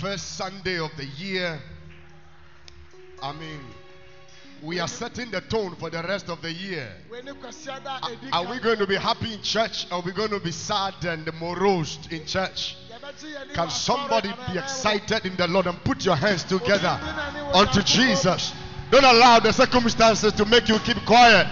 first 0.00 0.36
Sunday 0.36 0.78
of 0.78 0.90
the 0.96 1.04
year. 1.04 1.58
I 3.22 3.32
mean, 3.32 3.60
we 4.62 4.78
are 4.80 4.88
setting 4.88 5.30
the 5.30 5.40
tone 5.42 5.74
for 5.76 5.90
the 5.90 6.02
rest 6.02 6.28
of 6.28 6.42
the 6.42 6.52
year. 6.52 6.88
Are 8.32 8.50
we 8.50 8.58
going 8.58 8.78
to 8.78 8.86
be 8.86 8.96
happy 8.96 9.34
in 9.34 9.42
church? 9.42 9.86
Or 9.90 9.98
are 9.98 10.02
we 10.02 10.12
going 10.12 10.30
to 10.30 10.40
be 10.40 10.50
sad 10.52 10.94
and 11.04 11.28
morose 11.40 11.98
in 12.10 12.26
church? 12.26 12.76
Can 13.54 13.70
somebody 13.70 14.32
be 14.52 14.58
excited 14.58 15.26
in 15.26 15.36
the 15.36 15.46
Lord 15.46 15.66
and 15.66 15.82
put 15.84 16.04
your 16.04 16.16
hands 16.16 16.44
together 16.44 16.98
unto 17.54 17.82
Jesus? 17.82 18.52
Don't 18.90 19.04
allow 19.04 19.38
the 19.40 19.52
circumstances 19.52 20.32
to 20.34 20.44
make 20.44 20.68
you 20.68 20.78
keep 20.80 20.98
quiet. 21.06 21.46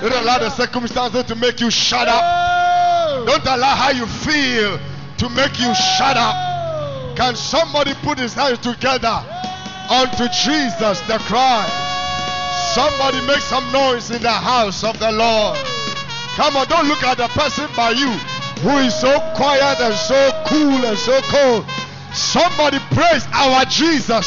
Don't 0.00 0.12
allow 0.12 0.38
the 0.38 0.50
circumstances 0.50 1.24
to 1.24 1.34
make 1.34 1.60
you 1.60 1.70
shut 1.70 2.08
up. 2.08 3.26
Don't 3.26 3.46
allow 3.46 3.74
how 3.74 3.90
you 3.90 4.06
feel 4.06 4.78
to 5.18 5.28
make 5.30 5.58
you 5.60 5.74
shut 5.74 6.16
up. 6.16 6.53
Can 7.16 7.36
somebody 7.36 7.94
put 8.02 8.18
his 8.18 8.34
hands 8.34 8.58
together 8.58 9.22
unto 9.88 10.28
Jesus 10.28 11.00
the 11.02 11.18
Christ? 11.26 11.72
Somebody 12.74 13.24
make 13.26 13.40
some 13.40 13.70
noise 13.70 14.10
in 14.10 14.20
the 14.20 14.32
house 14.32 14.82
of 14.82 14.98
the 14.98 15.12
Lord. 15.12 15.56
Come 16.34 16.56
on, 16.56 16.66
don't 16.66 16.88
look 16.88 17.04
at 17.04 17.18
the 17.18 17.28
person 17.28 17.68
by 17.76 17.90
you 17.90 18.10
who 18.62 18.78
is 18.78 18.94
so 18.98 19.20
quiet 19.36 19.80
and 19.80 19.94
so 19.94 20.42
cool 20.46 20.84
and 20.84 20.98
so 20.98 21.20
cold. 21.30 21.64
Somebody 22.12 22.78
praise 22.90 23.24
our 23.32 23.64
Jesus. 23.66 24.26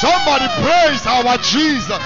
Somebody 0.00 0.46
praise 0.62 1.04
our 1.06 1.36
Jesus. 1.38 2.02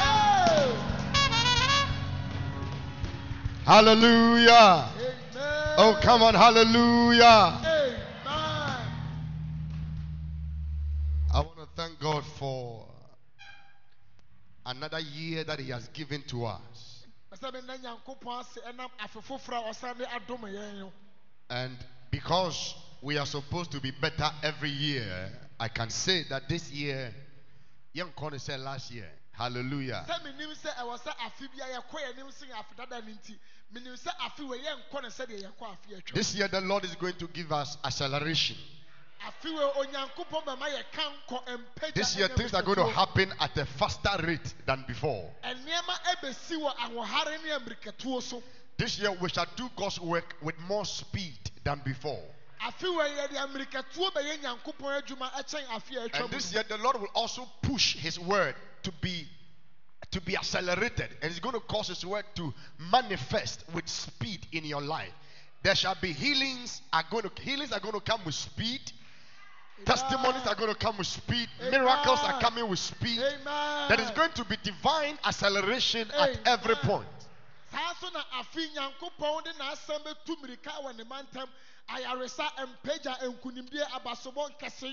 Hallelujah. 3.67 4.89
Oh, 5.77 5.99
come 6.01 6.23
on, 6.23 6.35
hallelujah. 6.35 7.74
Thank 11.77 11.99
God 12.01 12.25
for 12.39 12.87
another 14.67 15.01
year 15.01 15.45
that 15.45 15.59
He 15.59 15.71
has 15.71 15.89
given 15.89 16.23
to 16.29 16.45
us. 16.47 17.07
And 21.51 21.77
because 22.11 22.75
we 23.03 23.19
are 23.19 23.27
supposed 23.27 23.73
to 23.73 23.81
be 23.81 23.91
better 23.91 24.31
every 24.43 24.71
year, 24.71 25.31
I 25.59 25.69
can 25.69 25.91
say 25.91 26.25
that 26.31 26.49
this 26.49 26.71
year, 26.71 27.13
young 27.93 28.13
Connie 28.17 28.39
said 28.39 28.61
last 28.61 28.91
year, 28.93 29.09
hallelujah. 29.33 30.07
This 36.15 36.35
year, 36.37 36.49
the 36.49 36.61
Lord 36.61 36.85
is 36.85 36.95
going 36.95 37.15
to 37.19 37.27
give 37.29 37.53
us 37.53 37.77
acceleration. 37.85 38.57
This 41.95 42.17
year, 42.17 42.29
things 42.29 42.55
are 42.55 42.63
going 42.63 42.77
to 42.77 42.87
happen 42.89 43.33
at 43.41 43.57
a 43.59 43.67
faster 43.67 44.17
rate 44.27 44.55
than 44.67 44.85
before. 44.87 45.31
This 48.77 48.99
year, 48.99 49.13
we 49.21 49.29
shall 49.29 49.47
do 49.57 49.69
God's 49.77 50.01
work 50.01 50.35
with 50.43 50.59
more 50.69 50.85
speed 50.85 51.39
than 51.63 51.81
before. 51.85 52.23
And 52.61 52.75
this 56.31 56.53
year, 56.53 56.65
the 56.69 56.79
Lord 56.79 57.01
will 57.01 57.11
also 57.15 57.47
push 57.63 57.97
His 57.97 58.19
word 58.19 58.55
to 58.83 58.93
be 59.01 59.27
to 60.11 60.21
be 60.21 60.37
accelerated, 60.37 61.09
and 61.23 61.31
it's 61.31 61.41
going 61.41 61.55
to 61.55 61.61
cause 61.61 61.89
His 61.89 62.07
word 62.07 62.25
to 62.37 62.55
manifest 62.93 63.65
with 63.75 63.89
speed 63.89 64.47
in 64.53 64.65
your 64.65 64.81
life. 64.81 65.11
There 65.65 65.75
shall 65.75 65.97
be 66.01 66.13
healings 66.13 66.83
are 66.93 67.03
going 67.11 67.25
to 67.29 67.43
healings 67.43 67.73
are 67.73 67.81
going 67.81 67.95
to 67.95 68.01
come 68.01 68.21
with 68.25 68.35
speed. 68.35 68.81
Testimonies 69.85 70.47
are 70.47 70.55
going 70.55 70.73
to 70.73 70.79
come 70.79 70.97
with 70.99 71.07
speed. 71.07 71.49
Miracles 71.71 72.21
are 72.23 72.41
coming 72.41 72.69
with 72.69 72.79
speed. 72.79 73.19
Amen. 73.21 73.89
There 73.89 74.01
is 74.01 74.11
going 74.13 74.31
to 74.33 74.45
be 74.45 74.57
divine 74.63 75.19
acceleration 75.25 76.09
at 76.19 76.39
every 76.47 76.75
point. 76.77 77.07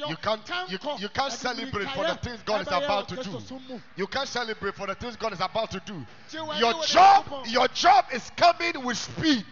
You 0.09 0.17
can't, 0.17 0.41
you, 0.69 0.77
you 0.99 1.09
can't 1.09 1.31
celebrate 1.31 1.87
for 1.89 2.03
the 2.03 2.15
things 2.21 2.39
God 2.43 2.61
is 2.61 2.67
about 2.67 3.07
to 3.09 3.15
do. 3.15 3.39
You 3.95 4.07
can't 4.07 4.27
celebrate 4.27 4.75
for 4.75 4.87
the 4.87 4.95
things 4.95 5.15
God 5.15 5.31
is 5.33 5.39
about 5.41 5.71
to 5.71 5.79
do. 5.85 6.05
Your 6.59 6.83
job, 6.83 7.25
your 7.47 7.67
job 7.69 8.05
is 8.11 8.29
coming 8.35 8.83
with 8.83 8.97
speed. 8.97 9.45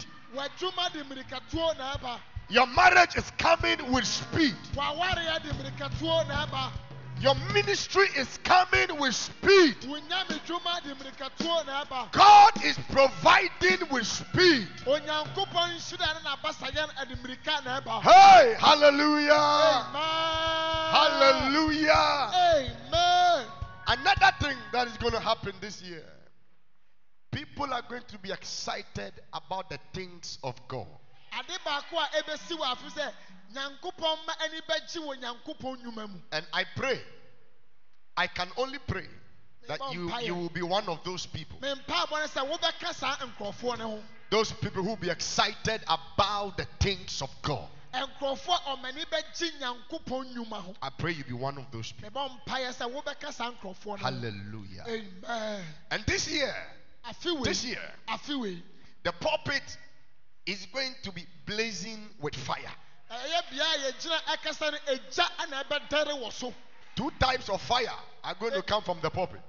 Your 2.50 2.66
marriage 2.66 3.16
is 3.16 3.30
coming 3.38 3.92
with 3.92 4.04
speed. 4.04 4.56
Your 7.20 7.34
ministry 7.54 8.06
is 8.16 8.38
coming 8.38 8.98
with 8.98 9.14
speed. 9.14 9.76
God 12.12 12.64
is 12.64 12.78
providing 12.90 13.88
with 13.90 14.06
speed. 14.06 14.66
Hey, 18.02 18.56
hallelujah. 18.58 19.32
Amen. 19.32 19.92
Hallelujah. 20.90 22.30
Amen. 22.34 23.46
Another 23.86 24.32
thing 24.40 24.56
that 24.72 24.88
is 24.88 24.96
going 24.96 25.12
to 25.12 25.20
happen 25.20 25.52
this 25.60 25.82
year 25.82 26.04
people 27.30 27.72
are 27.72 27.82
going 27.88 28.02
to 28.08 28.18
be 28.18 28.32
excited 28.32 29.12
about 29.32 29.70
the 29.70 29.78
things 29.92 30.38
of 30.42 30.56
God. 30.68 30.86
And 36.32 36.46
I 36.52 36.64
pray, 36.76 37.00
I 38.16 38.26
can 38.28 38.48
only 38.56 38.78
pray 38.86 39.06
that 39.68 39.80
you, 39.92 40.10
you 40.22 40.34
will 40.34 40.48
be 40.50 40.62
one 40.62 40.88
of 40.88 41.02
those 41.04 41.26
people. 41.26 41.58
Those 44.30 44.52
people 44.52 44.82
who 44.82 44.90
will 44.90 44.96
be 44.96 45.10
excited 45.10 45.80
about 45.88 46.56
the 46.56 46.66
things 46.78 47.22
of 47.22 47.30
God. 47.42 47.68
I 50.80 50.90
pray 50.90 51.12
you 51.12 51.24
be 51.24 51.32
one 51.34 51.58
of 51.58 51.70
those 51.72 51.92
people. 51.92 52.10
Hallelujah. 54.04 54.84
Amen. 54.86 55.64
And 55.90 56.04
this 56.06 56.28
year, 56.28 56.54
this 57.44 57.64
year, 57.64 57.92
the 59.02 59.12
pulpit 59.12 59.78
is 60.50 60.66
going 60.72 60.94
to 61.02 61.12
be 61.12 61.26
blazing 61.46 62.08
with 62.20 62.34
fire. 62.34 62.72
Two 66.96 67.10
types 67.20 67.48
of 67.48 67.60
fire 67.62 67.88
are 68.24 68.34
going 68.34 68.52
to 68.52 68.62
come 68.62 68.82
from 68.82 69.00
the 69.00 69.10
pulpit. 69.10 69.40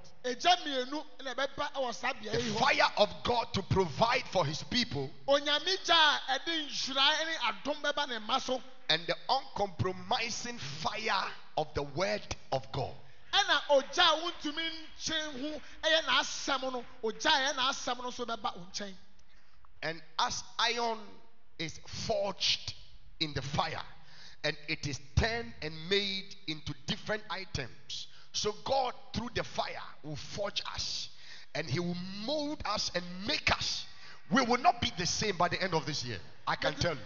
The 2.22 2.38
fire 2.58 2.92
of 2.96 3.10
God 3.24 3.52
to 3.52 3.62
provide 3.62 4.24
for 4.30 4.46
his 4.46 4.62
people. 4.64 5.10
And 8.88 9.06
the 9.06 9.16
uncompromising 9.28 10.58
fire 10.58 11.30
of 11.56 11.66
the 11.74 11.82
word 11.82 12.36
of 12.52 12.70
God. 12.72 12.94
And 19.82 20.00
as 20.18 20.42
iron 20.58 20.98
is 21.58 21.80
forged 22.06 22.74
in 23.20 23.32
the 23.34 23.42
fire 23.42 23.82
and 24.44 24.56
it 24.68 24.86
is 24.86 25.00
turned 25.16 25.52
and 25.62 25.72
made 25.88 26.34
into 26.48 26.74
different 26.86 27.22
items, 27.30 28.08
so 28.32 28.54
God, 28.64 28.94
through 29.14 29.30
the 29.34 29.44
fire, 29.44 29.82
will 30.02 30.16
forge 30.16 30.62
us 30.74 31.10
and 31.54 31.68
He 31.68 31.80
will 31.80 31.96
mold 32.24 32.62
us 32.64 32.90
and 32.94 33.04
make 33.26 33.50
us. 33.50 33.86
We 34.30 34.42
will 34.42 34.58
not 34.58 34.80
be 34.80 34.90
the 34.96 35.06
same 35.06 35.36
by 35.36 35.48
the 35.48 35.62
end 35.62 35.74
of 35.74 35.84
this 35.86 36.04
year. 36.04 36.18
I 36.46 36.56
can 36.56 36.74
tell 36.74 36.94
you 36.94 37.00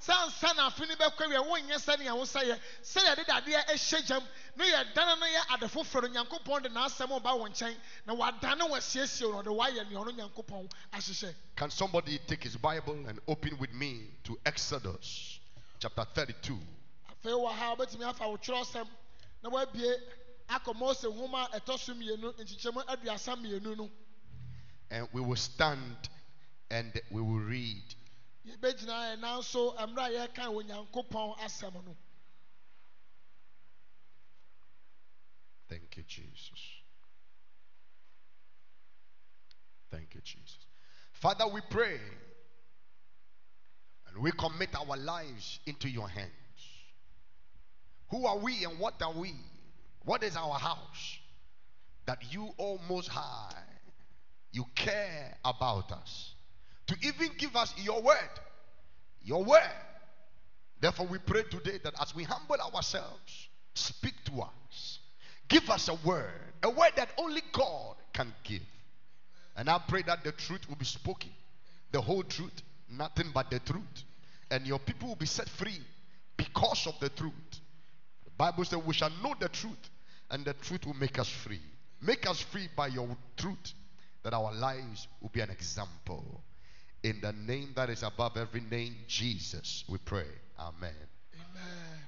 sansa 0.00 0.54
na 0.54 0.66
afe 0.66 0.86
no 0.86 0.94
bɛkɔ 0.94 1.28
wie 1.28 1.38
wonyɛ 1.38 1.76
sɛnea 1.78 2.16
wo 2.16 2.24
sɛ 2.24 2.42
yɛ. 2.44 2.60
Sɛdeɛ 2.82 3.16
de 3.16 3.24
dadeɛ 3.24 3.66
ɛhyɛ 3.66 4.06
gyam 4.06 4.22
ne 4.56 4.64
yɛ 4.64 4.94
dane 4.94 5.18
no 5.18 5.26
yɛ 5.26 5.54
ade 5.54 5.68
foforɔ 5.70 6.02
no 6.02 6.24
nyankopɔn 6.24 6.62
de 6.62 6.68
n'asɛm 6.68 7.22
ba 7.22 7.34
wo 7.36 7.48
nkyɛn 7.48 7.76
na 8.06 8.14
wadane 8.14 8.60
wɔasiesie 8.70 9.30
no 9.30 9.42
ɔde 9.42 9.56
wayɛ 9.56 9.88
nea 9.90 9.98
ɔno 9.98 10.16
nyankopɔn 10.16 10.70
ahyehyɛ. 10.92 11.34
Can 11.56 11.70
somebody 11.70 12.18
take 12.26 12.42
his 12.44 12.56
bible 12.56 13.06
and 13.06 13.20
open 13.26 13.58
with 13.58 13.72
me 13.72 14.10
to 14.24 14.38
exodus 14.46 15.40
chapter 15.80 16.04
32 16.14 16.58
afei 17.10 17.32
wɔ 17.32 17.52
ha 17.52 17.74
wobɛtumi 17.74 18.08
afa 18.08 18.28
wo 18.28 18.36
twerɛsɛm 18.36 18.88
na 19.42 19.50
woabie 19.50 19.94
akɔ 20.48 20.74
mose 20.76 21.02
nwoma 21.04 21.52
a 21.52 21.60
ɛtɔ 21.60 21.78
so 21.78 21.94
mmienu 21.94 22.34
nkyekyɛmu 22.38 22.84
aduasa 22.86 23.36
mmienu 23.36 23.76
no. 23.76 23.90
And 24.90 25.06
we 25.12 25.20
will 25.20 25.36
stand 25.36 26.08
and 26.70 26.98
we 27.10 27.20
will 27.20 27.40
read 27.40 27.94
yɛbɛgyina 28.46 29.18
nanso 29.18 29.74
mmerɛ 29.76 30.02
a 30.04 30.10
yɛreka 30.10 30.44
onyankopɔn 30.48 31.38
asɛm 31.38 31.84
no 31.84 31.96
Thank 35.68 35.98
you, 35.98 36.02
Jesus. 36.04 36.78
Thank 39.90 40.14
you, 40.14 40.20
Jesus. 40.22 40.58
Father, 41.12 41.46
we 41.46 41.60
pray 41.70 42.00
and 44.08 44.18
we 44.18 44.30
commit 44.32 44.70
our 44.74 44.96
lives 44.96 45.60
into 45.66 45.88
your 45.88 46.08
hands. 46.08 46.30
Who 48.10 48.26
are 48.26 48.38
we 48.38 48.64
and 48.64 48.78
what 48.78 49.00
are 49.02 49.12
we? 49.12 49.34
What 50.04 50.22
is 50.22 50.36
our 50.36 50.54
house? 50.58 51.18
That 52.06 52.32
you, 52.32 52.48
O 52.58 52.78
Most 52.88 53.08
High, 53.08 53.62
you 54.50 54.64
care 54.74 55.36
about 55.44 55.92
us. 55.92 56.34
To 56.88 56.96
even 57.02 57.30
give 57.38 57.54
us 57.56 57.72
your 57.78 58.02
word. 58.02 58.30
Your 59.22 59.44
word. 59.44 59.60
Therefore, 60.80 61.06
we 61.06 61.18
pray 61.18 61.42
today 61.44 61.78
that 61.84 61.94
as 62.00 62.14
we 62.14 62.24
humble 62.24 62.56
ourselves, 62.74 63.48
speak 63.74 64.14
to 64.26 64.42
us. 64.42 64.98
Give 65.48 65.68
us 65.70 65.88
a 65.88 65.94
word. 66.06 66.30
A 66.62 66.70
word 66.70 66.92
that 66.96 67.10
only 67.18 67.42
God 67.52 67.96
can 68.12 68.32
give. 68.44 68.62
And 69.56 69.68
I 69.68 69.80
pray 69.86 70.02
that 70.02 70.24
the 70.24 70.32
truth 70.32 70.68
will 70.68 70.76
be 70.76 70.84
spoken. 70.84 71.30
The 71.90 72.00
whole 72.00 72.22
truth, 72.22 72.62
nothing 72.90 73.30
but 73.34 73.50
the 73.50 73.58
truth. 73.58 74.04
And 74.50 74.66
your 74.66 74.78
people 74.78 75.08
will 75.08 75.16
be 75.16 75.26
set 75.26 75.48
free 75.48 75.80
because 76.36 76.86
of 76.86 76.98
the 77.00 77.08
truth. 77.10 77.32
The 78.24 78.30
Bible 78.36 78.64
says 78.64 78.78
we 78.86 78.94
shall 78.94 79.10
know 79.22 79.34
the 79.38 79.48
truth, 79.48 79.90
and 80.30 80.44
the 80.44 80.54
truth 80.54 80.86
will 80.86 80.94
make 80.94 81.18
us 81.18 81.28
free. 81.28 81.60
Make 82.00 82.28
us 82.28 82.40
free 82.40 82.68
by 82.76 82.86
your 82.86 83.08
truth, 83.36 83.72
that 84.22 84.32
our 84.32 84.54
lives 84.54 85.08
will 85.20 85.30
be 85.30 85.40
an 85.40 85.50
example. 85.50 86.40
In 87.02 87.20
the 87.20 87.32
name 87.32 87.72
that 87.76 87.90
is 87.90 88.02
above 88.02 88.36
every 88.36 88.60
name, 88.60 88.94
Jesus, 89.06 89.84
we 89.88 89.98
pray. 89.98 90.26
Amen. 90.58 90.90
Amen. 91.34 91.98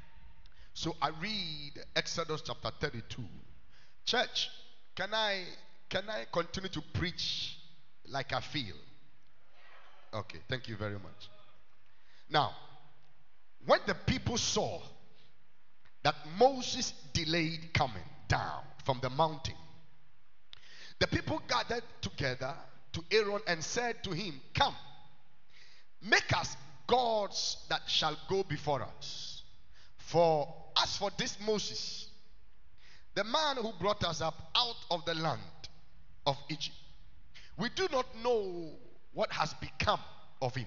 So 0.75 0.97
I 1.01 1.11
read 1.21 1.73
Exodus 1.95 2.43
chapter 2.43 2.71
32. 2.81 3.23
Church, 4.05 4.49
can 4.97 5.15
I 5.15 5.45
can 5.89 6.09
I 6.09 6.25
continue 6.33 6.71
to 6.71 6.83
preach 6.95 7.59
like 8.09 8.33
I 8.33 8.41
feel? 8.41 8.77
Okay, 10.13 10.39
thank 10.49 10.69
you 10.69 10.77
very 10.77 10.95
much. 10.95 11.29
Now, 12.29 12.53
when 13.67 13.81
the 13.87 13.95
people 13.95 14.39
saw 14.39 14.81
that 16.03 16.15
Moses 16.39 16.93
delayed 17.13 17.73
coming 17.75 18.03
down 18.27 18.63
from 18.85 18.99
the 19.03 19.11
mountain, 19.11 19.55
the 20.99 21.07
people 21.07 21.41
gathered 21.49 21.85
together 22.01 22.55
to 22.93 23.05
Aaron 23.11 23.41
and 23.47 23.63
said 23.63 24.03
to 24.05 24.11
him, 24.11 24.41
Come, 24.55 24.75
make 26.03 26.37
us 26.37 26.57
gods 26.87 27.59
that 27.69 27.83
shall 27.87 28.17
go 28.29 28.43
before 28.43 28.83
us. 28.83 29.43
For 29.99 30.53
as 30.83 30.97
for 30.97 31.11
this 31.17 31.39
Moses, 31.47 32.09
the 33.15 33.25
man 33.25 33.57
who 33.57 33.73
brought 33.79 34.03
us 34.05 34.21
up 34.21 34.35
out 34.57 34.77
of 34.91 35.05
the 35.05 35.15
land 35.15 35.41
of 36.27 36.37
Egypt, 36.49 36.77
we 37.57 37.69
do 37.71 37.87
not 37.93 38.07
know 38.23 38.71
what 39.13 39.33
has 39.33 39.55
become 39.55 40.01
of 40.41 40.55
him. 40.55 40.67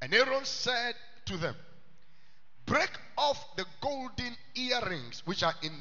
And 0.00 0.14
Aaron 0.14 0.44
said 0.44 0.94
to 1.26 1.36
them, 1.36 1.56
Break 2.66 2.90
off 3.16 3.56
the 3.56 3.64
golden 3.80 4.36
earrings 4.54 5.22
which 5.24 5.42
are 5.42 5.54
in 5.62 5.72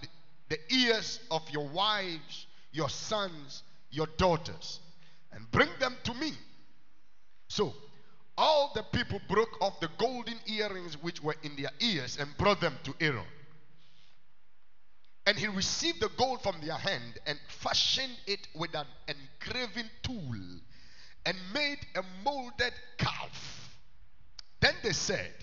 the 0.49 0.57
ears 0.73 1.19
of 1.29 1.47
your 1.49 1.67
wives, 1.67 2.47
your 2.71 2.89
sons, 2.89 3.63
your 3.91 4.07
daughters, 4.17 4.79
and 5.31 5.49
bring 5.51 5.69
them 5.79 5.95
to 6.03 6.13
me. 6.15 6.33
So 7.47 7.73
all 8.37 8.71
the 8.75 8.83
people 8.83 9.19
broke 9.27 9.61
off 9.61 9.79
the 9.79 9.89
golden 9.97 10.35
earrings 10.47 11.01
which 11.01 11.23
were 11.23 11.35
in 11.43 11.55
their 11.55 11.71
ears 11.79 12.17
and 12.19 12.29
brought 12.37 12.61
them 12.61 12.75
to 12.83 12.93
Aaron. 12.99 13.25
And 15.25 15.37
he 15.37 15.47
received 15.47 15.99
the 15.99 16.09
gold 16.17 16.41
from 16.41 16.55
their 16.61 16.77
hand 16.77 17.19
and 17.25 17.37
fashioned 17.47 18.15
it 18.27 18.47
with 18.55 18.73
an 18.75 18.85
engraving 19.07 19.89
tool 20.01 20.39
and 21.25 21.37
made 21.53 21.79
a 21.95 22.03
molded 22.23 22.71
calf. 22.97 23.77
Then 24.61 24.73
they 24.83 24.93
said, 24.93 25.33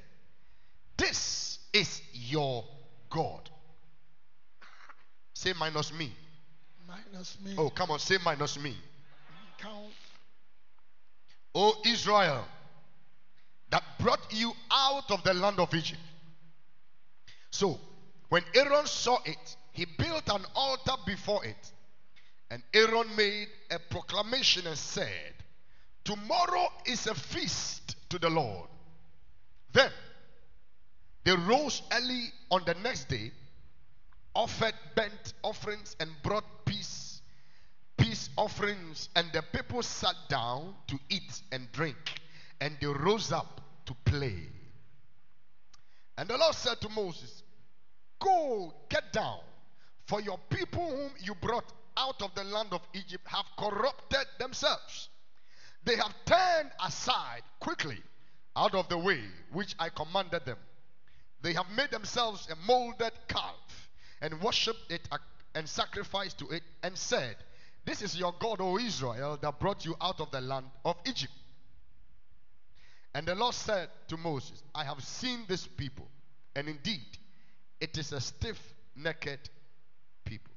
This 0.96 1.58
is 1.72 2.00
your 2.12 2.64
God. 3.10 3.50
Say 5.34 5.52
minus 5.58 5.92
me. 5.92 6.10
Minus 6.88 7.38
me. 7.44 7.54
Oh, 7.58 7.69
come 7.69 7.90
on, 7.90 7.98
say 7.98 8.16
minus 8.25 8.58
me. 8.58 8.75
O 11.54 11.74
Israel, 11.86 12.44
that 13.70 13.82
brought 13.98 14.32
you 14.32 14.52
out 14.70 15.10
of 15.10 15.22
the 15.24 15.34
land 15.34 15.60
of 15.60 15.72
Egypt. 15.74 16.00
So, 17.50 17.78
when 18.28 18.42
Aaron 18.54 18.86
saw 18.86 19.18
it, 19.24 19.56
he 19.72 19.84
built 19.84 20.28
an 20.28 20.44
altar 20.54 20.94
before 21.06 21.44
it. 21.44 21.72
And 22.50 22.62
Aaron 22.72 23.14
made 23.16 23.48
a 23.70 23.78
proclamation 23.78 24.66
and 24.66 24.76
said, 24.78 25.34
Tomorrow 26.04 26.68
is 26.86 27.06
a 27.06 27.14
feast 27.14 27.96
to 28.10 28.18
the 28.18 28.30
Lord. 28.30 28.68
Then 29.72 29.90
they 31.24 31.34
rose 31.34 31.82
early 31.92 32.26
on 32.50 32.62
the 32.66 32.74
next 32.74 33.08
day, 33.08 33.32
offered 34.34 34.74
burnt 34.94 35.32
offerings, 35.42 35.96
and 35.98 36.10
brought 36.22 36.44
offerings. 38.36 39.08
And 39.16 39.31
the 39.32 39.42
people 39.42 39.82
sat 39.82 40.14
down 40.28 40.75
to 40.88 40.98
eat 41.08 41.42
and 41.52 41.70
drink, 41.72 42.20
and 42.60 42.76
they 42.81 42.86
rose 42.86 43.32
up 43.32 43.60
to 43.86 43.94
play. 44.04 44.48
And 46.16 46.28
the 46.28 46.36
Lord 46.36 46.54
said 46.54 46.81
to 46.81 46.88
Moses, 46.88 47.42
Go, 48.20 48.72
get 48.88 49.12
down, 49.12 49.40
for 50.06 50.20
your 50.20 50.38
people 50.48 50.88
whom 50.88 51.10
you 51.20 51.34
brought 51.34 51.72
out 51.96 52.22
of 52.22 52.34
the 52.34 52.44
land 52.44 52.69
of 52.72 52.81
Egypt 52.94 53.26
have 53.26 53.46
corrupted 53.58 54.26
themselves. 54.38 55.08
They 55.84 55.96
have 55.96 56.14
turned 56.25 56.70
aside 56.84 57.42
quickly 57.60 57.98
out 58.56 58.75
of 58.75 58.88
the 58.88 58.98
way 58.98 59.20
which 59.52 59.75
I 59.78 59.90
commanded 59.90 60.44
them. 60.44 60.58
They 61.42 61.52
have 61.52 61.66
made 61.76 61.90
themselves 61.90 62.48
a 62.50 62.56
molded 62.66 63.12
calf 63.28 63.90
and 64.22 64.40
worshipped 64.40 64.90
it 64.90 65.06
and 65.54 65.69
sacrificed 65.69 66.38
to 66.38 66.48
it 66.48 66.62
and 66.82 66.96
said, 66.96 67.37
This 67.84 68.02
is 68.02 68.16
your 68.16 68.34
God, 68.38 68.60
O 68.60 68.78
Israel, 68.78 69.38
that 69.40 69.58
brought 69.58 69.84
you 69.84 69.94
out 70.00 70.20
of 70.20 70.31
the 70.31 70.40
land 70.40 70.66
of 70.84 70.96
Egypt. 71.06 71.32
And 73.14 73.26
the 73.26 73.34
Lord 73.34 73.54
said 73.54 73.88
to 74.08 74.16
Moses, 74.16 74.62
I 74.75 74.84
have 74.84 75.02
seen 75.02 75.44
this 75.46 75.66
people, 75.66 76.08
and 76.56 76.69
indeed 76.69 77.19
it 77.81 77.96
is 77.96 78.12
a 78.12 78.20
stiff 78.20 78.58
necked 78.96 79.50
people. 80.25 80.52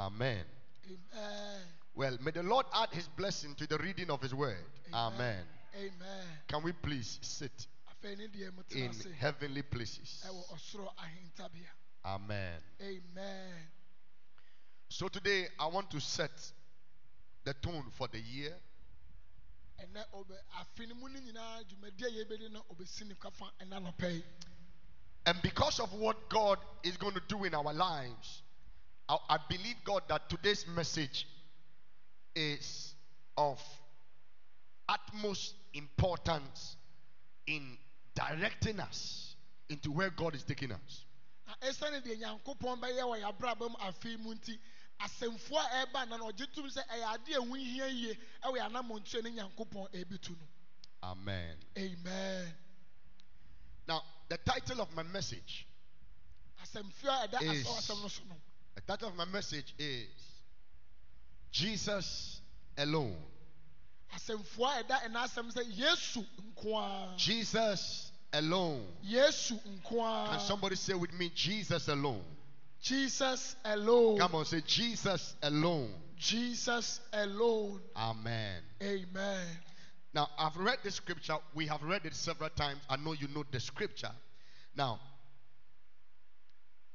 Amen. 0.00 0.44
Amen. 0.86 1.60
Well, 1.94 2.16
may 2.24 2.30
the 2.30 2.42
Lord 2.42 2.66
add 2.74 2.88
his 2.92 3.06
blessing 3.06 3.54
to 3.56 3.66
the 3.66 3.78
reading 3.78 4.10
of 4.10 4.20
his 4.22 4.34
word. 4.34 4.56
Amen. 4.92 5.44
Amen. 5.76 6.26
Can 6.48 6.62
we 6.62 6.72
please 6.72 7.18
sit 7.22 7.66
Afei 7.88 8.16
ne 8.16 8.26
deɛ 8.26 8.52
mo 8.54 8.62
in 8.70 8.92
heavenly 9.18 9.62
places? 9.62 10.24
ɛwɔ 10.26 10.52
ɔsoro 10.52 10.92
ahentabea. 10.96 11.70
Amen. 12.04 12.60
Amen. 12.80 13.70
So 14.88 15.08
today 15.08 15.46
I 15.58 15.66
want 15.66 15.90
to 15.90 16.00
set 16.00 16.52
the 17.44 17.54
tone 17.54 17.84
for 17.92 18.08
the 18.08 18.20
year. 18.20 18.54
ɛnɛ 19.80 20.04
ɔbɛ 20.12 20.36
afe 20.60 20.86
mu 20.94 21.08
no 21.08 21.18
nyinaa 21.20 21.64
dwumadie 21.64 22.06
a 22.06 22.10
yɛbɛdi 22.24 22.50
no 22.50 22.64
ɔbɛsi 22.70 23.06
ne 23.06 23.14
kafa 23.14 23.50
ɛna 23.60 23.80
nɔpɛ 23.80 24.12
yi 24.14 24.24
And 25.24 25.40
because 25.42 25.78
of 25.78 25.92
what 25.92 26.28
God 26.28 26.58
is 26.82 26.96
going 26.96 27.14
to 27.14 27.22
do 27.28 27.44
in 27.44 27.54
our 27.54 27.72
lives, 27.72 28.42
I, 29.08 29.16
I 29.28 29.38
believe 29.48 29.76
God 29.84 30.02
that 30.08 30.28
today's 30.28 30.66
message 30.66 31.28
is 32.34 32.94
of 33.36 33.60
utmost 34.88 35.54
importance 35.74 36.76
in 37.46 37.76
directing 38.14 38.80
us 38.80 39.36
into 39.68 39.90
where 39.92 40.10
God 40.10 40.34
is 40.34 40.42
taking 40.42 40.72
us. 40.72 41.04
Na 45.02 45.08
ɛsiane 45.08 45.08
deɛ 45.08 45.08
nyankopɔn 45.08 45.08
bɛyɛ 45.08 45.08
wɔ 45.08 45.08
yɛabrabɔ 45.08 45.08
mu 45.08 45.08
afe 45.08 45.22
yi 45.22 45.28
mu 45.28 45.38
nti 45.38 45.48
asɛmfoɔ 45.48 45.58
a 45.58 45.86
ɛreba 45.86 46.08
na 46.08 46.16
na 46.16 46.24
ɔgye 46.24 46.52
tom 46.54 46.66
sɛ 46.70 46.86
ɛyɛ 46.88 47.14
ade 47.14 47.34
a 47.34 47.40
ɛho 47.40 47.56
hia 47.58 47.86
yie 47.88 48.18
ɛwɔ 48.44 48.56
yɛ 48.56 48.70
anammɔntuo 48.70 49.22
ne 49.22 49.30
nyankopɔn 49.30 49.90
ɛrebitu 49.92 50.30
no 50.30 50.46
Amen. 51.04 51.56
amen 51.76 52.54
Now, 53.88 54.02
the 54.28 54.38
title 54.38 54.80
of 54.80 54.94
my 54.94 55.02
message, 55.02 55.66
asɛmfio 56.62 57.08
a 57.08 57.28
ɛda 57.28 57.42
Is- 57.42 57.66
asɛw 57.66 57.78
asɛm 57.78 58.02
no 58.02 58.08
so 58.08 58.22
no 58.28 58.36
the 58.74 58.80
title 58.82 59.08
of 59.08 59.16
my 59.16 59.24
message 59.26 59.74
is 59.78 60.08
Jesus 61.50 62.40
alone. 62.78 63.16
asɛmfoɔ 64.14 64.80
a 64.80 64.82
ɛda 64.84 65.02
ɛna 65.04 65.24
asɛm 65.26 65.52
sɛ 65.52 65.76
yesu 65.76 66.24
nko 66.54 66.76
ara 66.80 67.16
Jesus 67.18 68.12
alone. 68.32 68.86
yesu 69.04 69.60
nko 69.60 70.28
Can 70.30 70.40
somebody 70.40 70.76
say 70.76 70.94
with 70.94 71.12
me, 71.12 71.28
Jesus 71.30 71.88
alone? 71.88 72.24
Jesus 72.82 73.56
alone 73.64 74.18
Come 74.18 74.34
on, 74.34 74.44
say 74.44 74.60
Jesus 74.66 75.34
alone. 75.42 75.90
jesus 76.16 77.00
alone 77.12 77.80
Amen. 77.96 78.60
amen 78.82 79.46
Now, 80.14 80.28
I've 80.38 80.56
read 80.58 80.78
the 80.84 80.90
scripture. 80.90 81.36
We 81.54 81.66
have 81.68 81.82
read 81.82 82.04
it 82.04 82.14
several 82.14 82.50
times. 82.50 82.80
I 82.90 82.96
know 82.96 83.12
you 83.14 83.28
know 83.34 83.44
the 83.50 83.60
scripture. 83.60 84.10
Now, 84.76 85.00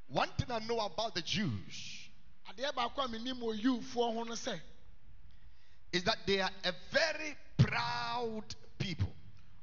one 0.07 0.29
thing 0.37 0.51
I 0.51 0.59
know 0.67 0.77
about 0.79 1.15
the 1.15 1.21
Jews 1.21 2.09
adeɛ 2.49 2.73
baako 2.73 3.05
a 3.05 3.07
menim 3.07 3.39
wɔ 3.39 3.59
yiwfoɔ 3.59 4.13
ho 4.13 4.23
no 4.23 4.33
sɛ 4.33 4.59
is 5.93 6.03
that 6.03 6.17
they 6.27 6.41
are 6.41 6.51
a 6.63 6.73
very 6.91 7.35
proud 7.57 8.43
people. 8.77 9.11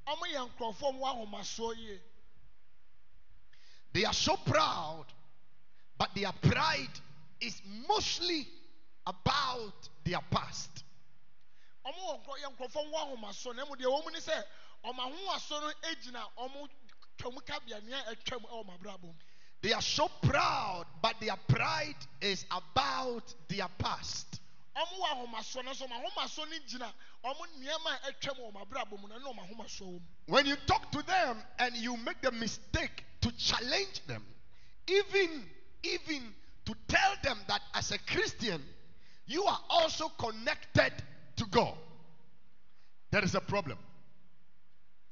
ɔmo 0.06 0.22
yɛ 0.34 0.50
nkurɔfoɔ 0.50 0.88
a 0.88 0.92
wɔn 0.98 1.28
ahomasoɔ 1.28 1.76
yie 1.76 2.00
They 3.92 4.04
are 4.04 4.12
so 4.12 4.36
proud, 4.36 5.06
but 5.98 6.14
their 6.14 6.32
pride 6.42 7.00
is 7.40 7.60
mostly 7.88 8.46
about 9.06 9.88
their 10.04 10.20
past. 10.30 10.84
ɔmo 11.84 11.98
wɔ 11.98 12.24
nkorɔ 12.24 12.36
yɛ 12.42 12.56
nkorɔfoɔ 12.56 12.90
ho 12.90 12.96
ahomaso 12.96 13.54
na 13.54 13.62
emu 13.62 13.76
deɛ 13.76 13.86
wɔn 13.86 14.04
mu 14.04 14.10
ni 14.10 14.18
sɛ 14.20 14.42
ɔmo 14.84 14.98
ahomaso 14.98 15.60
no 15.60 15.72
egyina 15.90 16.24
ɔmo 16.38 16.68
twam 17.18 17.34
kabea 17.44 17.82
nea 17.84 18.02
ɛtwam 18.14 18.42
ɛwɔ 18.44 18.60
eh, 18.60 18.64
ɔmo 18.64 18.78
abrabɔ 18.78 19.02
mu 19.02 19.14
They 19.64 19.72
are 19.72 19.80
so 19.80 20.08
proud, 20.20 20.84
but 21.00 21.18
their 21.20 21.36
pride 21.48 21.96
is 22.20 22.44
about 22.50 23.34
their 23.48 23.68
past. 23.78 24.40
ɔmo 24.76 24.98
wɔ 25.00 25.08
ahomaso 25.12 25.64
no 25.64 25.72
so 25.72 25.86
ɔmo 25.86 26.02
ahomaso 26.02 26.44
no 26.50 26.56
gyina 26.66 26.92
ɔmo 27.24 27.46
nneɛma 27.58 28.08
a 28.08 28.12
ɛtwam 28.12 28.38
wɔ 28.40 28.52
ɔmo 28.52 28.66
abrabɔ 28.66 29.00
mu 29.00 29.08
na 29.08 29.18
ɛna 29.18 29.34
ɔmo 29.34 29.48
ahomaso 29.48 29.84
wɔ 29.84 29.92
mu 29.92 30.00
When 30.26 30.46
you 30.46 30.56
talk 30.66 30.90
to 30.92 31.02
them 31.02 31.42
and 31.58 31.76
you 31.76 31.96
make 31.98 32.20
the 32.22 32.32
mistake 32.32 33.04
to 33.20 33.30
challenge 33.32 34.00
them, 34.06 34.26
even 34.86 35.48
even 35.84 36.34
to 36.66 36.74
tell 36.88 37.14
them 37.22 37.38
that 37.48 37.60
as 37.74 37.92
a 37.92 37.98
Christian 37.98 38.60
you 39.26 39.44
are 39.44 39.60
also 39.70 40.08
connected 40.18 40.92
to 41.36 41.44
God, 41.50 41.74
there 43.10 43.24
is 43.24 43.34
a 43.34 43.40
problem. 43.40 43.78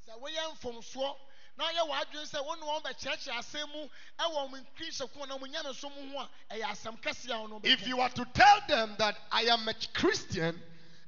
sɛ 0.07 0.21
woyɛ 0.21 0.59
mfomsoɔ 0.59 1.14
na 1.57 1.64
ɔyɛ 1.64 1.88
w'adwene 1.88 2.26
sɛ 2.26 2.45
wɔn 2.45 2.61
ne 2.61 2.67
wɔn 2.67 2.83
bɛkyerɛkyerɛ 2.83 3.38
asɛm 3.38 3.73
mu 3.73 3.88
ɛwɔ 4.19 4.49
ɔmo 4.49 4.64
nkirihyɛ 4.64 5.29
na 5.29 5.37
ɔmo 5.38 5.52
nyame 5.52 5.75
so 5.75 5.91
mu 5.91 6.19
ho 6.19 6.29
a 6.50 6.55
ɛyɛ 6.55 6.64
asɛm 6.64 7.00
kɛseɛ 7.00 7.31
a 7.31 7.49
ɔno 7.49 7.64
If 7.64 7.87
you 7.87 8.00
are 8.00 8.11
to 8.11 8.25
tell 8.35 8.61
them 8.69 8.95
that 8.99 9.17
I 9.31 9.43
am 9.43 9.69
a 9.69 9.75
Christian 9.95 10.61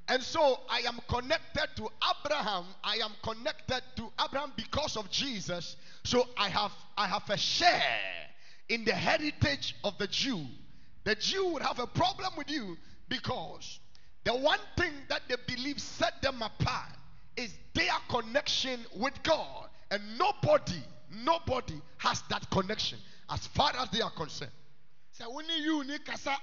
and 0.08 0.22
so 0.22 0.60
I 0.68 0.80
am 0.80 1.00
connected 1.08 1.68
to 1.76 1.90
Abraham, 2.10 2.66
I 2.82 2.96
am 2.96 3.12
connected 3.22 3.82
to 3.96 4.12
Abraham 4.22 4.52
because 4.54 4.96
of 4.96 5.10
Jesus, 5.10 5.76
so 6.04 6.28
I 6.36 6.48
have 6.50 6.72
I 6.96 7.06
have 7.06 7.28
a 7.30 7.36
share 7.36 8.30
in 8.68 8.84
the 8.84 8.92
heritage 8.92 9.76
of 9.84 9.96
the 9.98 10.06
Jew. 10.06 10.40
The 11.04 11.14
Jew 11.14 11.48
would 11.52 11.62
have 11.62 11.78
a 11.78 11.86
problem 11.86 12.32
with 12.36 12.50
you 12.50 12.76
because 13.08 13.78
the 14.24 14.34
one 14.34 14.60
thing 14.76 14.92
that 15.08 15.22
they 15.28 15.36
believe 15.46 15.80
set 15.80 16.22
them 16.22 16.40
apart 16.40 16.88
is 17.36 17.54
their 17.74 17.92
connection 18.08 18.80
with 18.96 19.22
God. 19.22 19.68
And 19.90 20.02
nobody, 20.18 20.82
nobody 21.24 21.80
has 21.98 22.22
that 22.30 22.48
connection 22.50 22.98
as 23.30 23.46
far 23.48 23.72
as 23.78 23.90
they 23.90 24.00
are 24.00 24.10
concerned. 24.10 24.50
wo 25.20 25.40
ne 25.40 25.60
yiw 25.60 25.86
ni 25.86 25.98
kasa 25.98 26.36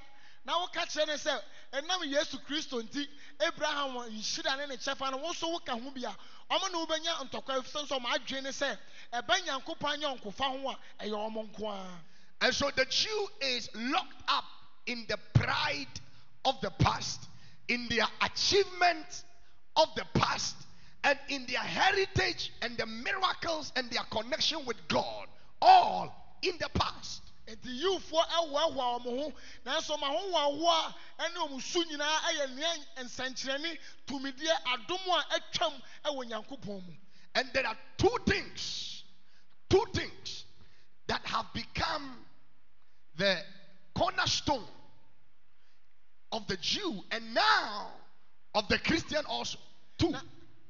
na 0.46 0.54
woka 0.58 0.86
kyerɛ 0.86 1.08
ne 1.08 1.14
sɛ 1.14 1.42
ɛnam 1.74 2.06
yesu 2.06 2.38
kristo 2.48 2.82
nti 2.82 3.06
abraham 3.46 3.94
nhyira 4.10 4.58
ne 4.58 4.66
ne 4.68 4.78
kyɛfa 4.78 5.12
no 5.12 5.18
wo 5.18 5.32
nso 5.32 5.52
woka 5.52 5.72
ho 5.74 5.92
bi 5.92 6.02
a 6.04 6.16
ɔmo 6.50 6.72
ne 6.72 6.78
wobɛnya 6.78 7.30
ntɔkwa 7.30 7.60
efisɛ 7.60 7.84
nso 7.84 8.00
ɔmo 8.00 8.08
adwene 8.08 8.44
ne 8.44 8.50
sɛ 8.50 8.78
ɛbɛ 9.14 9.46
nyankopɔn 9.46 9.94
anyɛ 9.98 10.20
ɔnkofa 10.20 10.62
ho 10.62 10.70
a 10.70 10.80
ɛyɛ 11.04 11.18
ɔmo 11.30 11.52
And 12.42 12.54
so 12.54 12.70
the 12.76 12.86
Jew 12.86 13.28
is 13.42 13.70
locked 13.76 14.24
up 14.28 14.44
in 14.88 15.06
the 15.08 15.18
pride 15.34 15.88
of 16.46 16.60
the 16.62 16.72
past, 16.72 17.28
in 17.68 17.88
their 17.90 18.08
achievements 18.22 19.24
of 19.76 19.88
the 19.96 20.06
past, 20.16 20.56
and 21.04 21.18
in 21.30 21.46
their 21.46 21.60
heritage 21.60 22.52
and 22.62 22.78
the 22.78 22.86
miracles 22.86 23.72
and 23.76 23.90
their 23.92 24.04
connection 24.12 24.66
with 24.66 24.78
God, 24.88 25.28
all 25.62 26.38
in 26.42 26.58
the 26.60 26.70
past. 26.74 27.22
nti 27.48 27.70
yiwfoɔ 27.84 28.24
ɛhoahoa 28.38 28.86
ɔmo 28.98 29.12
ho 29.20 29.34
nanso 29.66 29.98
ɔmo 29.98 30.06
ahohoahoa 30.08 30.94
ɛne 31.20 31.36
eh, 31.36 31.48
ɔmo 31.48 31.62
su 31.62 31.84
nyinaa 31.84 32.20
ɛyɛ 32.30 32.44
eh, 32.44 32.48
nea 32.56 33.04
nsɛnkyerɛnne 33.04 33.78
tumideɛ 34.08 34.56
adom 34.74 35.06
a 35.10 35.40
ɛtwam 35.40 35.82
ɛwɔ 36.06 36.24
eh, 36.24 36.28
nyankopɔn 36.30 36.86
mu 36.86 36.94
And 37.36 37.50
there 37.54 37.66
are 37.66 37.78
two 37.98 38.16
things, 38.26 39.04
two 39.70 39.84
things 39.94 40.46
that 41.08 41.26
have 41.26 41.52
become 41.54 42.18
the 43.22 43.38
cornerstone 43.94 44.64
of 46.32 46.48
the 46.48 46.58
Jew 46.58 47.04
and 47.12 47.34
now 47.36 47.92
of 48.56 48.68
the 48.68 48.80
Christian 48.80 49.24
also. 49.28 49.60
Two. 50.00 50.12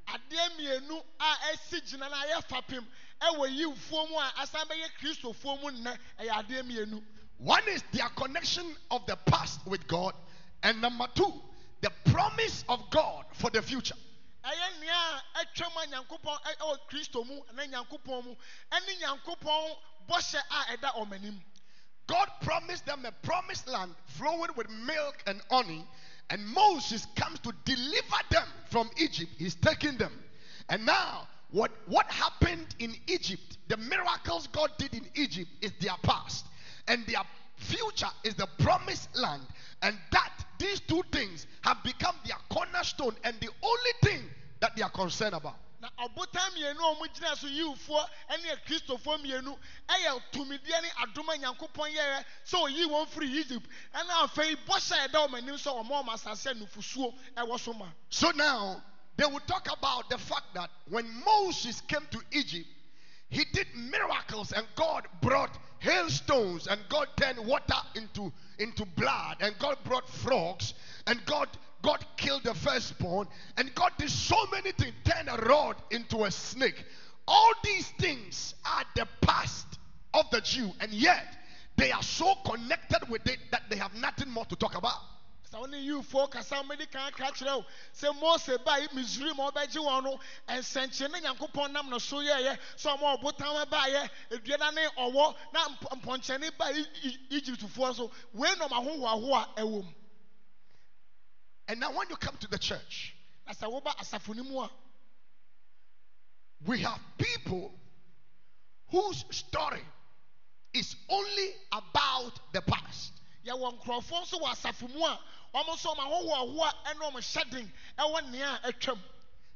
adeɛ 0.08 0.50
mmienu 0.58 1.02
a 1.20 1.36
ɛsi 1.54 1.80
gyina 1.88 2.10
na 2.10 2.22
ayɛ 2.26 2.44
fapem 2.50 2.86
ɛwɔ 3.22 3.58
yiwfoɔ 3.58 4.10
mu 4.10 4.16
a 4.18 4.34
asan 4.40 4.68
bɛyɛ 4.68 4.90
kristofoɔ 5.00 5.62
mu 5.62 5.72
nnɛ 5.72 5.98
ɛyɛ 6.20 6.30
adeɛ 6.46 6.64
mmienu 6.64 7.02
One 7.38 7.66
is 7.70 7.82
their 7.94 8.10
connection 8.10 8.76
of 8.92 9.04
the 9.08 9.16
past 9.16 9.66
with 9.66 9.88
God, 9.88 10.14
and 10.62 10.80
number 10.80 11.08
two, 11.16 11.34
the 11.82 11.90
promise 12.12 12.64
of 12.70 12.88
God 12.92 13.26
for 13.34 13.50
the 13.50 13.62
future. 13.62 13.96
ɛyɛ 14.44 14.80
nea 14.82 14.92
a 14.92 15.46
ɛtwam 15.46 15.84
a 15.84 15.88
nyankopɔn 15.88 16.42
ɛ- 16.42 16.58
ɛwɔ 16.58 16.78
kristo 16.90 17.26
mu 17.26 17.40
ɛna 17.54 17.72
nyankopɔn 17.72 18.26
mu 18.26 18.36
ɛne 18.72 19.00
nyankopɔn 19.02 19.78
bɔhyɛ 20.10 20.42
a 20.50 20.78
ɛda 20.78 20.94
ɔmo 20.96 21.14
anim 21.16 21.42
God 22.12 22.28
promised 22.42 22.86
them 22.86 23.06
a 23.06 23.12
promised 23.26 23.70
land 23.70 23.96
flowing 24.06 24.50
with 24.58 24.70
milk 24.70 25.24
and 25.28 25.42
honey, 25.50 25.86
and 26.30 26.46
Moses 26.46 27.08
comes 27.16 27.40
to 27.40 27.54
deliver 27.64 28.18
them 28.30 28.48
from 28.70 28.90
Egypt. 28.98 29.32
He's 29.38 29.56
taking 29.56 29.98
them. 29.98 30.12
And 30.68 30.86
now, 30.86 31.30
what, 31.52 31.72
what 31.88 32.12
happened 32.12 32.76
in 32.80 32.96
Egypt, 33.08 33.58
the 33.70 33.78
miracles 33.78 34.48
God 34.48 34.72
did 34.78 34.94
in 34.94 35.06
Egypt, 35.16 35.50
is 35.62 35.72
their 35.80 35.96
past. 36.04 36.48
And 36.90 37.06
their 37.06 37.22
future 37.56 38.12
is 38.26 38.36
the 38.36 38.48
promised 38.60 39.08
land. 39.16 39.44
And 39.82 39.98
that, 40.12 40.34
these 40.60 40.82
two 40.82 41.04
things, 41.14 41.48
have 41.62 41.82
become 41.82 42.16
their 42.26 42.38
cornerstone 42.50 43.16
and 43.24 43.38
the 43.40 43.50
only 43.64 43.92
thing 44.04 44.30
that 44.60 44.76
they 44.76 44.82
are 44.82 44.90
concerned 44.90 45.34
about. 45.34 45.56
Na 45.82 45.90
ɔbotan 45.98 46.52
mmienu 46.52 46.80
a 46.80 46.96
ɔmo 46.96 47.14
gyina 47.14 47.36
so 47.36 47.48
yiwfoɔ 47.48 48.10
ɛne 48.30 48.64
kristofoɔ 48.66 49.18
mmienu 49.20 49.58
ɛyɛ 49.90 50.22
tumideɛ 50.32 50.82
ne 50.82 50.90
adom 51.02 51.30
a 51.30 51.38
nyankopɔn 51.38 51.94
yɛɛ 51.96 52.26
sɛ 52.46 52.58
ɔyii 52.68 52.86
wɔn 52.86 53.08
firi 53.08 53.40
egypt. 53.40 53.68
Ɛna 53.94 54.24
afei 54.24 54.56
bɔhyɛ 54.66 55.08
ɛda 55.08 55.28
ɔmo 55.28 55.38
anim 55.38 55.56
sɛ 55.56 55.84
ɔmo 55.84 56.04
ɔmo 56.04 56.14
asase 56.14 56.54
nufusuo 56.54 57.14
ɛwɔ 57.36 57.60
so 57.60 57.74
ma. 57.74 57.88
So 58.10 58.30
now 58.32 58.84
they 59.18 59.26
will 59.26 59.40
talk 59.42 59.68
about 59.72 60.10
the 60.10 60.18
fact 60.18 60.54
that 60.54 60.70
when 60.88 61.24
Moses 61.24 61.82
came 61.82 62.06
to 62.12 62.22
Egypt, 62.32 62.68
he 63.30 63.46
did 63.46 63.68
miracles 63.74 64.52
and 64.52 64.68
God 64.76 65.08
brought 65.22 65.58
hailstones 65.80 66.68
and 66.68 66.80
God 66.90 67.08
turned 67.16 67.40
water 67.40 67.82
into, 67.96 68.32
into 68.60 68.86
blood 68.86 69.38
and 69.40 69.58
God 69.58 69.78
brought 69.84 70.08
frogs 70.08 70.74
and 71.08 71.26
God 71.26 71.48
God 71.82 72.06
killed 72.18 72.44
the 72.44 72.54
firstborn 72.54 73.28
and 73.58 73.74
God 73.76 73.92
did 73.98 74.10
so 74.10 74.36
many 74.52 74.72
things, 74.72 74.94
turned 75.04 75.30
a 75.30 75.38
rod 75.38 75.76
into 75.92 76.24
a 76.26 76.32
snake. 76.32 76.84
All 77.28 77.52
these 77.64 77.88
things 78.00 78.56
are 78.66 78.84
the 78.96 79.08
past 79.22 79.68
of 80.14 80.30
the 80.32 80.42
Jew, 80.42 80.72
and 80.80 80.92
yet 80.92 81.26
they 81.78 81.92
are 81.92 82.04
so 82.04 82.36
connected 82.46 83.08
with 83.10 83.28
it 83.28 83.40
that 83.52 83.64
they 83.70 83.78
have 83.78 83.94
nothing 83.96 84.30
more 84.30 84.46
to 84.46 84.56
talk 84.56 84.76
about. 84.76 85.00
sɛ 85.52 85.58
wɔn 85.60 85.70
ne 85.72 85.78
yiwfoɔ 85.88 86.32
kasa 86.32 86.56
wɔn 86.56 86.92
kan 86.92 87.08
aka 87.08 87.24
kyerɛ 87.32 87.58
o 87.60 87.66
sɛ 87.94 88.20
mose 88.20 88.58
ba 88.66 88.80
yi 88.80 88.88
misiri 88.90 89.36
ma 89.36 89.52
ɔbɛgye 89.52 89.78
wɔn 89.84 90.04
no 90.04 90.20
nsɛnkyerɛnne 90.50 91.22
nyankopɔn 91.24 91.72
nam 91.72 91.90
no 91.90 91.98
so 91.98 92.18
yɛɛyɛ 92.18 92.58
sɛ 92.78 92.98
ɔmo 92.98 93.22
ɔbotan 93.22 93.70
ba 93.70 93.84
yɛ 93.88 94.10
eduada 94.32 94.72
ne 94.74 94.88
ɔwɔ 94.98 95.36
na 95.54 95.68
mp- 95.68 96.02
mpɔnkyɛnne 96.02 96.58
ba 96.58 96.66
I- 96.66 97.18
egyptfoɔ 97.32 97.96
so 97.96 98.12
wei 98.34 98.50
na 98.60 98.68
ɔmo 98.68 99.00
ahohoahoa 99.00 99.56
ɛwɔ 99.58 99.84
mu 99.84 99.94
And 101.68 101.80
now, 101.80 101.92
when 101.98 102.10
you 102.10 102.16
come 102.18 102.38
to 102.38 102.48
the 102.48 102.58
church, 102.60 103.16
we 106.66 106.80
have 106.80 107.00
people 107.18 107.72
whose 108.92 109.26
story 109.30 109.82
is 110.74 110.96
only 111.10 111.50
about 111.72 112.40
the 112.54 112.62
past. 112.62 113.14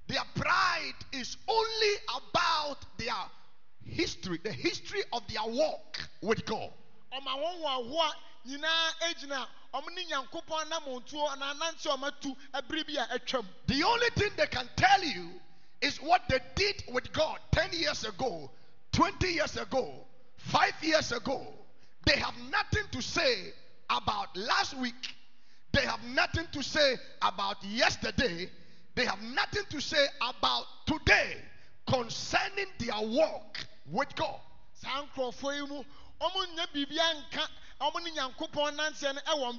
Their 0.07 0.23
pride 0.35 0.95
is 1.11 1.37
only 1.47 1.95
about 2.15 2.85
their 2.97 3.29
history, 3.83 4.39
the 4.43 4.51
history 4.51 5.01
of 5.11 5.23
their 5.27 5.43
walk 5.47 5.97
with 6.21 6.45
God. 6.45 6.71
The 13.67 13.83
only 13.83 14.09
thing 14.15 14.31
they 14.37 14.47
can 14.47 14.69
tell 14.75 15.03
you 15.03 15.29
is 15.81 15.97
what 15.97 16.21
they 16.29 16.39
did 16.55 16.83
with 16.93 17.11
God 17.11 17.39
10 17.51 17.69
years 17.73 18.05
ago, 18.05 18.49
20 18.93 19.27
years 19.27 19.57
ago, 19.57 20.05
5 20.37 20.71
years 20.81 21.11
ago. 21.11 21.45
They 22.05 22.17
have 22.17 22.35
nothing 22.51 22.85
to 22.91 23.01
say 23.01 23.53
about 23.89 24.35
last 24.37 24.77
week. 24.77 25.15
They 25.71 25.81
have 25.81 26.03
nothing 26.05 26.47
to 26.53 26.63
say 26.63 26.95
about 27.21 27.63
yesterday. 27.63 28.49
They 28.95 29.05
have 29.05 29.21
nothing 29.21 29.63
to 29.71 29.81
say 29.81 30.05
about 30.21 30.65
today 30.85 31.35
concerning 31.85 32.67
their 32.79 33.01
walk 33.01 33.57
with 33.91 34.15
God. 34.15 34.39
Ne 37.81 38.11
nyankopɔn 38.11 38.75
nanteɛ 38.75 39.13
no 39.13 39.21
ɛwɔ 39.21 39.49
a 39.49 39.53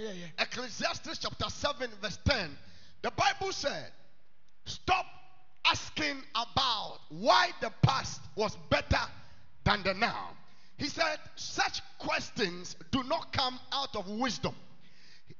yɛyɛ 0.00 0.32
Ecclesiastes 0.38 1.18
chapter 1.18 1.50
7, 1.50 1.90
verse 2.00 2.18
10. 2.24 2.56
The 3.02 3.10
Bible 3.10 3.52
said, 3.52 3.92
stop 4.64 5.06
asking 5.66 6.22
about 6.34 7.00
why 7.08 7.50
the 7.60 7.70
past 7.82 8.20
was 8.36 8.56
better 8.70 9.00
than 9.64 9.82
the 9.82 9.94
now. 9.94 10.30
He 10.76 10.88
said, 10.88 11.18
such 11.36 11.80
questions 11.98 12.76
do 12.90 13.02
not 13.04 13.32
come 13.32 13.58
out 13.72 13.94
of 13.96 14.08
wisdom. 14.08 14.54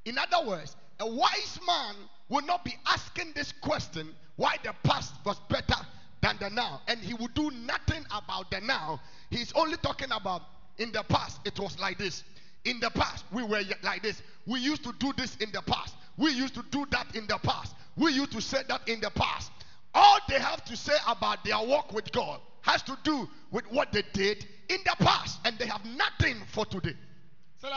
In 0.04 0.18
other 0.18 0.46
words, 0.46 0.76
a 1.00 1.06
wise 1.06 1.58
man 1.66 1.94
will 2.28 2.42
not 2.42 2.64
be 2.64 2.74
asking 2.86 3.32
this 3.34 3.52
question 3.60 4.14
why 4.36 4.56
the 4.62 4.74
past 4.82 5.14
was 5.24 5.38
better 5.48 5.80
than 6.20 6.36
the 6.40 6.50
now, 6.50 6.80
and 6.88 7.00
he 7.00 7.14
will 7.14 7.28
do 7.34 7.50
nothing 7.50 8.04
about 8.10 8.50
the 8.50 8.60
now. 8.60 9.00
He's 9.30 9.52
only 9.52 9.76
talking 9.78 10.10
about 10.12 10.42
in 10.78 10.92
the 10.92 11.02
past, 11.02 11.40
it 11.44 11.58
was 11.58 11.78
like 11.78 11.98
this. 11.98 12.24
In 12.64 12.80
the 12.80 12.90
past, 12.90 13.24
we 13.32 13.42
were 13.42 13.62
like 13.82 14.02
this. 14.02 14.22
We 14.46 14.60
used 14.60 14.84
to 14.84 14.92
do 14.98 15.12
this 15.16 15.36
in 15.36 15.50
the 15.52 15.62
past. 15.62 15.94
We 16.16 16.30
used 16.30 16.54
to 16.54 16.64
do 16.70 16.86
that 16.90 17.14
in 17.14 17.26
the 17.26 17.38
past. 17.38 17.74
We 17.96 18.12
used 18.12 18.32
to 18.32 18.40
say 18.40 18.62
that 18.68 18.88
in 18.88 19.00
the 19.00 19.10
past. 19.10 19.50
All 19.94 20.18
they 20.28 20.38
have 20.38 20.64
to 20.66 20.76
say 20.76 20.94
about 21.06 21.44
their 21.44 21.58
walk 21.58 21.92
with 21.92 22.10
God 22.12 22.40
has 22.62 22.82
to 22.82 22.96
do 23.02 23.28
with 23.50 23.70
what 23.70 23.92
they 23.92 24.02
did 24.12 24.46
in 24.68 24.78
the 24.84 24.96
past, 25.04 25.40
and 25.44 25.58
they 25.58 25.66
have 25.66 25.84
nothing 25.84 26.36
for 26.52 26.64
today. 26.64 26.94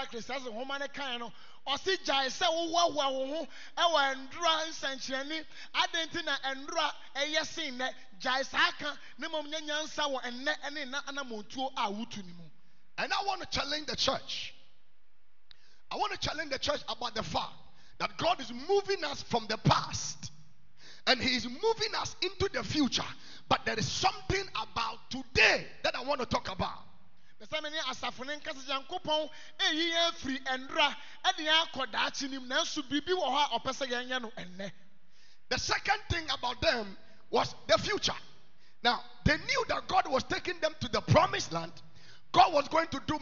Kristiase 0.09 0.47
nhoma 0.51 0.79
no 0.79 0.87
kan 0.87 1.19
no 1.19 1.31
sɛ 1.65 2.45
wowoawoa 2.47 3.11
wo 3.11 3.27
ho 3.27 3.47
ɛwɔ 3.77 4.29
nti 4.95 6.23
na 6.23 6.37
ndora 6.55 6.93
ɛyɛ 7.15 8.95
mmom 9.19 9.47
nyɛ 9.47 9.61
nyansa 9.61 10.03
wɔ 10.07 10.33
ne 10.43 10.51
anammɔntuo 11.07 11.73
a 11.77 11.91
wotu 11.91 12.23
ne 12.25 12.33
mu 12.33 12.49
And 12.97 13.11
I 13.11 13.23
want 13.25 13.41
to 13.41 13.47
challenge 13.47 13.87
the 13.87 13.95
church. 13.95 14.53
I 15.91 15.97
want 15.97 16.13
to 16.13 16.17
challenge 16.17 16.51
the 16.51 16.59
church 16.59 16.81
about 16.87 17.15
the 17.15 17.23
fact 17.23 17.53
that 17.99 18.17
God 18.17 18.39
is 18.41 18.51
moving 18.67 19.03
us 19.03 19.21
from 19.23 19.45
the 19.47 19.57
past 19.57 20.31
and 21.07 21.21
He 21.21 21.35
is 21.35 21.45
moving 21.45 21.95
us 21.99 22.15
into 22.21 22.49
the 22.53 22.63
future. 22.63 23.03
But 23.47 23.61
there 23.65 23.77
is 23.77 23.87
something 23.87 24.43
about 24.51 25.09
today 25.09 25.65
that 25.83 25.95
I 25.95 26.03
want 26.03 26.21
to 26.21 26.25
talk 26.25 26.49
about. 26.51 26.79
The 27.39 27.47
second 35.59 35.99
thing 36.09 36.23
about 36.37 36.61
them 36.61 36.97
was 37.29 37.55
the 37.67 37.77
future. 37.77 38.13
Now, 38.83 39.01
they 39.25 39.37
knew 39.37 39.65
that 39.69 39.87
God 39.87 40.09
was 40.09 40.23
taking 40.23 40.59
them 40.59 40.73
to 40.79 40.89
the 40.89 41.01
promised 41.01 41.51
land. 41.51 41.71
God 42.31 42.53
was 42.53 42.67
going 42.67 42.87
to 42.87 43.01
do 43.05 43.19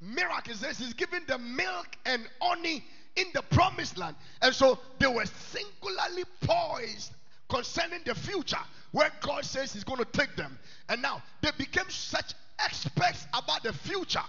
miracles. 0.00 0.62
He 0.62 0.84
He's 0.84 0.94
giving 0.94 1.24
them 1.26 1.56
milk 1.56 1.96
and 2.04 2.28
honey 2.40 2.84
in 3.16 3.26
the 3.34 3.42
promised 3.42 3.98
land. 3.98 4.16
And 4.42 4.54
so 4.54 4.78
they 4.98 5.06
were 5.06 5.26
singularly 5.26 6.24
poised 6.40 7.12
concerning 7.48 8.00
the 8.04 8.14
future 8.14 8.56
where 8.92 9.10
God 9.20 9.44
says 9.44 9.72
He's 9.72 9.84
going 9.84 9.98
to 9.98 10.04
take 10.06 10.36
them. 10.36 10.58
And 10.88 11.02
now 11.02 11.22
they 11.42 11.50
became 11.56 11.88
such 11.88 12.34
experts 12.58 13.26
about 13.34 13.62
the 13.62 13.72
future. 13.72 14.24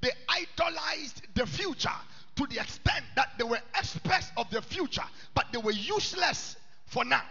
They 0.00 0.10
idolized 0.28 1.22
the 1.34 1.46
future 1.46 1.90
to 2.36 2.46
the 2.46 2.60
extent 2.60 3.04
that 3.16 3.30
they 3.38 3.44
were 3.44 3.60
experts 3.74 4.30
of 4.36 4.50
the 4.50 4.62
future, 4.62 5.04
but 5.34 5.46
they 5.52 5.58
were 5.58 5.72
useless 5.72 6.56
for 6.86 7.04
now. 7.04 7.22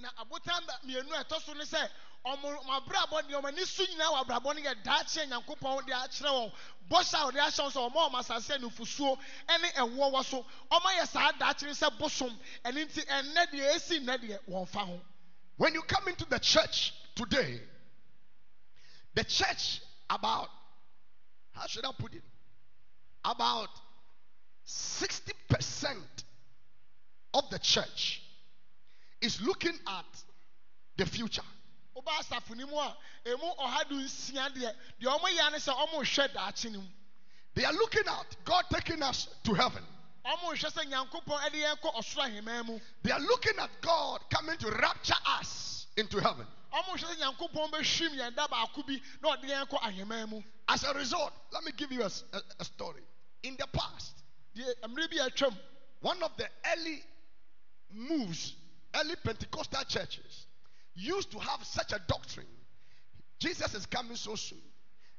na 0.00 0.08
abotan 0.22 0.62
mmienu 0.84 1.12
a 1.12 1.24
ɛtɔ 1.24 1.42
so 1.44 1.52
ne 1.54 1.64
sɛ 1.64 1.88
ɔmo 2.24 2.64
abrabɔ 2.70 3.22
deɛ 3.28 3.40
ɔmo 3.40 3.48
ani 3.48 3.64
so 3.64 3.84
nyinaa 3.84 4.12
wɔ 4.12 4.24
abrabɔ 4.26 4.54
no 4.54 4.62
yɛ 4.62 4.82
daakye 4.84 5.26
nyankopɔn 5.26 5.86
de 5.86 5.92
akyerɛ 5.92 6.30
wɔn 6.30 6.52
bɔhyɛ 6.88 7.14
a 7.14 7.32
ɔde 7.32 7.38
ahyɛ 7.40 7.60
wɔn 7.64 7.72
sɛ 7.72 7.90
ɔmo 7.90 8.06
a 8.06 8.10
ɔmo 8.10 8.18
asase 8.20 8.58
nufusuo 8.60 9.18
ɛne 9.48 9.72
ɛwoɔ 9.74 10.12
wɔ 10.12 10.24
so 10.24 10.46
ɔmo 10.70 10.86
ayɛ 10.86 11.08
saa 11.08 11.32
daakye 11.32 11.66
no 11.66 11.72
sɛ 11.72 11.98
bosom 11.98 12.38
ɛne 12.64 12.86
nti 12.86 13.04
ɛnnɛ 13.06 13.50
deɛ 13.50 13.74
esi 13.74 13.98
nnɛ 13.98 14.18
deɛ 14.18 14.38
wɔn 14.48 14.68
fa 14.68 14.84
ho 14.86 15.00
When 15.56 15.74
you 15.74 15.82
come 15.82 16.06
into 16.06 16.24
the 16.26 16.38
church 16.38 16.94
today, 17.16 17.60
the 19.18 19.24
church 19.24 19.80
about, 20.08 20.48
how 21.50 21.66
should 21.66 21.84
I 21.84 21.90
put 21.98 22.14
it? 22.14 22.22
About 23.24 23.68
60% 24.64 25.96
of 27.34 27.42
the 27.50 27.58
church 27.58 28.22
is 29.20 29.42
looking 29.42 29.74
at 29.88 30.04
the 30.96 31.04
future. 31.04 31.42
ɔba 31.96 32.12
asafo 32.20 32.54
no 32.56 32.66
mu 32.68 32.76
a 32.76 32.96
emu 33.26 33.42
ɔha 33.60 33.88
do 33.88 33.96
nsia 33.96 34.54
deɛ 34.54 34.72
deɛ 35.02 35.18
ɔmo 35.18 35.26
yɛ 35.36 35.50
ne 35.50 35.58
sɛ 35.58 35.74
ɔmo 35.74 35.98
hwɛ 35.98 36.32
daakye 36.32 36.72
mu 36.72 36.82
They 37.54 37.64
are 37.64 37.72
looking 37.72 38.06
at 38.06 38.36
God 38.44 38.66
taking 38.72 39.02
us 39.02 39.26
to 39.42 39.52
heaven. 39.54 39.82
ɔmo 40.24 40.54
hwɛ 40.54 40.70
sɛ 40.70 40.84
nyankopɔn 40.86 41.40
ɛde 41.40 41.54
yɛn 41.54 41.80
kɔ 41.80 41.94
ɔsoro 41.96 42.66
mu 42.66 42.78
They 43.02 43.10
are 43.10 43.20
looking 43.20 43.58
at 43.58 43.80
God 43.80 44.20
coming 44.30 44.58
to 44.58 44.70
rapture 44.70 45.20
us 45.26 45.88
into 45.96 46.20
heaven. 46.20 46.46
As 50.68 50.84
a 50.84 50.94
result, 50.94 51.32
let 51.52 51.64
me 51.64 51.72
give 51.76 51.92
you 51.92 52.02
a 52.02 52.64
story. 52.64 53.02
In 53.42 53.56
the 53.58 53.66
past, 53.72 54.22
eh, 54.56 54.62
bi 54.86 55.48
one 56.00 56.22
of 56.22 56.36
the 56.36 56.46
early 56.72 57.02
moves, 57.92 58.54
early 58.94 59.14
Pentecostal 59.24 59.84
churches 59.84 60.46
used 60.94 61.30
to 61.32 61.38
have 61.38 61.64
such 61.64 61.92
a 61.92 62.00
doctrine. 62.06 62.46
Jesus 63.38 63.74
is 63.74 63.86
coming 63.86 64.16
so 64.16 64.34
soon. 64.34 64.60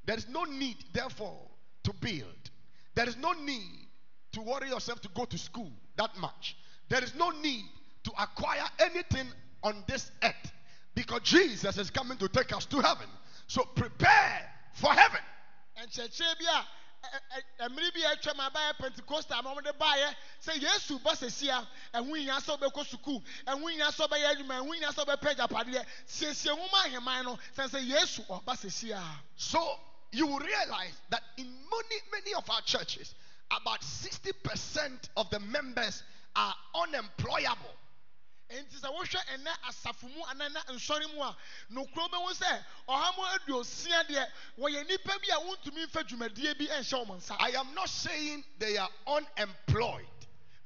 There 0.05 0.17
is 0.17 0.27
no 0.27 0.43
need, 0.43 0.77
therefore, 0.93 1.39
to 1.83 1.93
build. 1.93 2.49
There 2.95 3.07
is 3.07 3.17
no 3.17 3.31
need 3.31 3.87
to 4.33 4.41
worry 4.41 4.69
yourself 4.69 5.01
to 5.01 5.09
go 5.15 5.25
to 5.25 5.37
school 5.37 5.71
that 5.97 6.15
much. 6.17 6.57
There 6.89 7.03
is 7.03 7.15
no 7.15 7.29
need 7.29 7.65
to 8.03 8.11
acquire 8.19 8.65
anything 8.79 9.27
on 9.63 9.83
this 9.87 10.11
earth 10.23 10.51
because 10.99 11.21
Jesus 11.21 11.77
is 11.77 11.89
coming 11.89 12.17
to 12.17 12.27
take 12.27 12.53
us 12.53 12.65
to 12.65 12.79
heaven. 12.81 13.07
So 13.47 13.63
prepare 13.63 14.51
for 14.73 14.91
heaven. 14.91 15.21
nkyerɛkyerɛ 15.81 16.39
bi 16.39 16.45
a 16.45 16.59
ɛ- 17.07 17.43
ɛ- 17.61 17.69
mmerɛ 17.69 17.93
bi 17.93 18.01
a 18.01 18.15
atwam 18.17 18.49
abayɛ 18.49 18.77
pentecostal 18.77 19.41
ma 19.43 19.55
wɔde 19.55 19.71
baeɛ 19.79 20.13
sɛ 20.45 20.61
yesu 20.61 20.99
ba 21.01 21.11
sɛsi 21.11 21.47
a 21.47 21.65
ɛho 21.97 22.17
hia 22.17 22.33
sɛ 22.33 22.59
wobɛkɔ 22.59 22.85
sukuu 22.85 23.23
ɛho 23.47 23.71
hia 23.71 23.85
sɛ 23.87 24.07
wobɛyɛ 24.09 24.35
adwuma 24.35 24.59
ɛho 24.61 24.75
hia 24.75 24.89
sɛ 24.89 25.05
wobɛpɛ 25.05 25.35
agyapadeɛ 25.37 25.85
siesie 26.05 26.51
nwoma 26.53 26.85
aheman 26.85 27.23
no 27.25 27.39
sɛ 27.55 27.69
sɛ 27.69 27.87
yesu 27.87 28.25
ɔba 28.27 28.53
sɛsi 28.57 28.91
a 28.91 29.01
So 29.37 29.79
you 30.11 30.27
will 30.27 30.39
realize 30.39 30.99
that 31.11 31.23
in 31.37 31.45
many, 31.47 32.01
many 32.11 32.33
of 32.33 32.49
our 32.49 32.61
churches, 32.63 33.15
about 33.51 33.79
60% 33.81 35.09
of 35.15 35.29
the 35.29 35.39
members 35.39 36.03
are 36.35 36.53
unemployable. 36.75 37.73
Enti 38.49 38.75
sɛ 38.79 38.89
wohwɛ 38.89 39.19
ɛnɛ 39.35 39.51
asafo 39.69 40.07
mu 40.13 40.23
anaa 40.25 40.49
ɛnɛ 40.49 40.73
nsɔre 40.75 41.13
mu 41.13 41.21
a 41.21 41.35
nokuro 41.71 42.09
bɛhu 42.09 42.33
sɛ 42.33 42.63
ɔha 42.87 43.15
mu 43.17 43.23
aduosia 43.23 44.03
deɛ 44.07 44.27
wɔyɛ 44.57 44.83
nnipa 44.85 45.19
bi 45.21 45.27
a 45.31 45.39
wontumi 45.39 45.85
mfa 45.85 46.03
dwumadie 46.03 46.57
bi 46.57 46.65
nhyɛ 46.65 47.05
wɔn 47.07 47.17
nsa 47.17 47.35
I 47.39 47.49
am 47.51 47.73
not 47.75 47.89
saying 47.89 48.43
they 48.57 48.77
are 48.77 48.89
unemployed. 49.07 50.07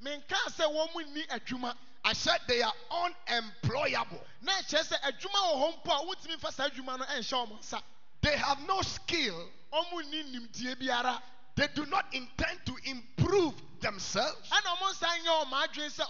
menkaa 0.02 0.48
sɛ 0.56 0.64
wɔn 0.64 0.94
mu 0.94 1.00
nni 1.04 1.26
adwuma 1.28 1.76
I 2.06 2.12
said 2.12 2.40
they 2.46 2.62
are 2.62 2.74
unemployable. 2.90 4.24
na 4.40 4.52
ɛkyerɛ 4.52 4.88
sɛ 4.88 5.00
adwuma 5.02 5.38
wɔ 5.38 5.54
hɔ 5.60 5.82
mpo 5.84 5.92
a 5.92 6.06
wontumi 6.06 6.36
mfa 6.38 6.52
saa 6.52 6.68
adwuma 6.68 6.98
no 6.98 7.04
nhyɛ 7.04 7.48
wɔn 7.48 7.58
nsa 7.60 7.82
They 8.22 8.36
have 8.38 8.60
no 8.66 8.80
skill. 8.80 9.50
ɔmo 9.72 10.02
nni 10.04 10.32
nimdie 10.32 10.74
biara 10.80 11.20
They 11.56 11.68
do 11.68 11.84
not 11.86 12.06
intend 12.14 12.64
to 12.66 12.76
improve 12.84 13.54
themselves. 13.80 14.48
ɛna 14.48 14.76
ɔmo 14.76 14.90
nsa 14.90 15.06
nyɛ 15.22 15.44
ɔmo 15.44 15.66
adwene 15.68 15.90
sɛ 15.92 16.06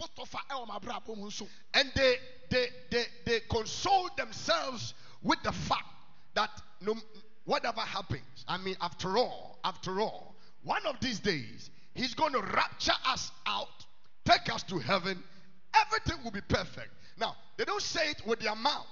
bɔtɔ 0.00 0.26
fa 0.26 0.38
ɛwɔ 0.50 0.66
ɔmo 0.66 0.80
abrabɔ 0.80 1.16
mu 1.16 1.26
nso 1.26 1.48
And 1.74 1.92
they, 1.94 2.16
they, 2.48 2.68
they, 2.90 3.04
they 3.26 3.40
console 3.40 4.08
themselves 4.16 4.94
with 5.22 5.42
the 5.42 5.52
fact 5.52 5.88
that 6.34 6.50
no, 6.80 6.94
whatever 7.44 7.80
happens, 7.80 8.44
I 8.48 8.56
mean, 8.58 8.76
after 8.80 9.18
all, 9.18 9.58
after 9.64 10.00
all, 10.00 10.34
one 10.62 10.84
of 10.86 10.98
these 11.00 11.20
days, 11.20 11.70
He's 11.94 12.14
going 12.14 12.32
to 12.32 12.40
rapture 12.40 12.94
us 13.06 13.30
out, 13.46 13.84
take 14.24 14.52
us 14.52 14.62
to 14.64 14.78
heaven. 14.78 15.22
Everything 15.74 16.22
will 16.24 16.30
be 16.30 16.40
perfect. 16.40 16.90
Now, 17.18 17.36
they 17.56 17.64
don't 17.64 17.82
say 17.82 18.10
it 18.10 18.22
with 18.26 18.40
their 18.40 18.54
mouth, 18.54 18.86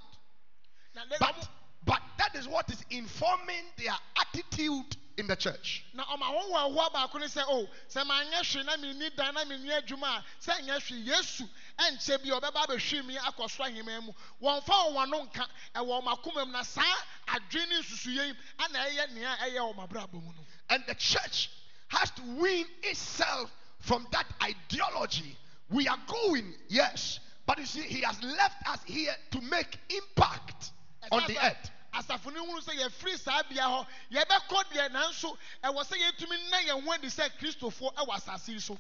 but, 1.21 1.49
but 1.85 2.03
that 2.19 2.35
is 2.35 2.47
what 2.49 2.71
is 2.71 2.85
informing 2.91 3.65
their 3.77 3.95
attitude 4.21 4.97
in 5.19 5.27
the 5.27 5.37
church. 5.37 5.85
na 5.95 6.05
ɔmo 6.05 6.23
ahohoahoa 6.23 6.93
baako 6.93 7.19
ne 7.21 7.27
sɛ 7.27 7.43
o 7.49 7.63
oh, 7.63 7.69
sɛ 7.89 8.07
maa 8.07 8.23
nyɛ 8.25 8.41
hwee 8.41 8.65
na 8.65 8.77
mi 8.77 8.93
ni 8.95 9.11
dan 9.11 9.35
na 9.35 9.45
mi 9.45 9.57
ni 9.59 9.69
adwuma 9.71 10.19
a 10.19 10.25
sɛ 10.41 10.61
nyɛ 10.65 10.81
hwee 10.81 11.05
yesu 11.07 11.49
ɛnkyɛ 11.79 12.23
bi 12.23 12.31
a 12.31 12.41
ɔbɛba 12.41 12.67
abɛhwee 12.67 13.05
mi 13.05 13.17
akɔ 13.17 13.51
soro 13.51 13.69
aheman 13.69 14.05
mu 14.05 14.13
wɔn 14.41 14.63
fa 14.65 14.73
wɔn 14.73 15.03
ano 15.03 15.25
nka 15.27 15.47
ɛwɔ 15.75 16.03
ɔmo 16.03 16.17
akoma 16.17 16.47
mu 16.47 16.53
na 16.53 16.63
saa 16.63 16.97
adwene 17.27 17.69
ne 17.69 17.81
nsusuye 17.81 18.27
yi 18.29 18.35
ɛna 18.59 18.87
ɛyɛ 18.89 19.11
nea 19.11 19.37
ɛyɛ 19.43 19.75
ɔmo 19.75 19.89
abrabɔ 19.89 20.13
mu 20.15 20.33
no 20.33 20.47
And 20.71 20.85
the 20.87 20.95
church 20.95 21.51
has 21.89 22.11
to 22.13 22.23
wean 22.41 22.67
itself 22.83 23.51
from 23.81 24.07
that 24.13 24.27
ideology. 24.43 25.37
We 25.71 25.89
are 25.89 25.99
going, 26.07 26.55
yes, 26.69 27.21
but 27.47 27.59
you 27.59 27.67
see, 27.67 27.83
He 27.83 28.01
has 28.03 28.23
left 28.23 28.69
us 28.69 28.81
here 28.85 29.15
to 29.33 29.41
make 29.41 29.79
impact 29.91 30.71
on 31.11 31.23
the 31.27 31.39
earth. 31.45 31.71
Asafo 31.99 32.33
no 32.33 32.45
hunu 32.47 32.61
sɛ 32.61 32.75
yɛfiri 32.79 33.19
saa 33.19 33.43
bea 33.43 33.65
hɔ 33.65 33.87
yɛbɛkɔ 34.13 34.65
deɛ 34.73 34.89
nanso 34.93 35.37
ɛwɔ 35.63 35.85
sɛ 35.85 35.97
yɛtumi 35.99 36.37
nna 36.47 36.59
yɛn 36.69 36.85
ho 36.85 36.93
adi 36.93 37.09
sɛ 37.09 37.31
kristofoɔ 37.39 37.95
ɛwɔ 37.95 38.15
asase 38.17 38.49
yi 38.53 38.61
so 38.61 38.79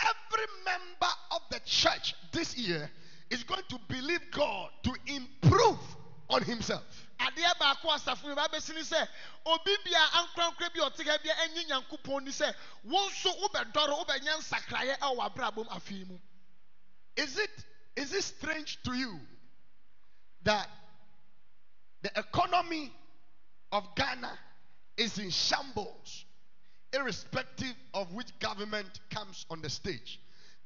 Every 0.00 0.46
member 0.64 1.12
of 1.32 1.42
the 1.50 1.60
church 1.64 2.14
this 2.30 2.56
year 2.56 2.88
is 3.30 3.42
going 3.42 3.64
to 3.68 3.78
believe 3.88 4.20
God 4.30 4.70
to 4.84 4.94
improve 5.06 5.78
on 6.30 6.42
himself. 6.44 6.84
adeɛ 7.18 7.58
baako 7.58 7.90
asafo 7.90 8.28
mi 8.28 8.34
ba 8.34 8.48
bɛsi 8.48 8.74
ni 8.74 8.80
sɛ 8.82 9.08
obi 9.46 9.76
bia 9.84 9.98
ankorankora 9.98 10.72
bi 10.72 10.80
ɔte 10.80 11.04
ha 11.04 11.18
bia 11.22 11.34
nyankopɔn 11.66 12.22
ni 12.22 12.30
sɛ 12.30 12.54
wɔn 12.86 13.10
nso 13.10 13.30
wobɛdɔre 13.42 14.06
wobɛnya 14.06 14.38
nsakraeɛ 14.38 14.98
ɛwɔ 14.98 15.34
abrabom 15.34 15.68
afei 15.68 16.06
mu 16.06 16.18
Is 17.16 17.36
it 17.38 17.50
is 17.96 18.12
it 18.12 18.22
strange 18.22 18.80
to 18.84 18.94
you 18.94 19.18
that 20.42 20.70
the 22.02 22.10
economy 22.18 22.92
of 23.72 23.84
Ghana 23.94 24.32
is 24.96 25.18
in 25.18 25.30
shambles, 25.30 26.24
irrespective 26.92 27.74
of 27.94 28.12
which 28.12 28.36
government 28.38 29.00
comes 29.10 29.46
on 29.50 29.60
the 29.62 29.70
stage? 29.70 30.20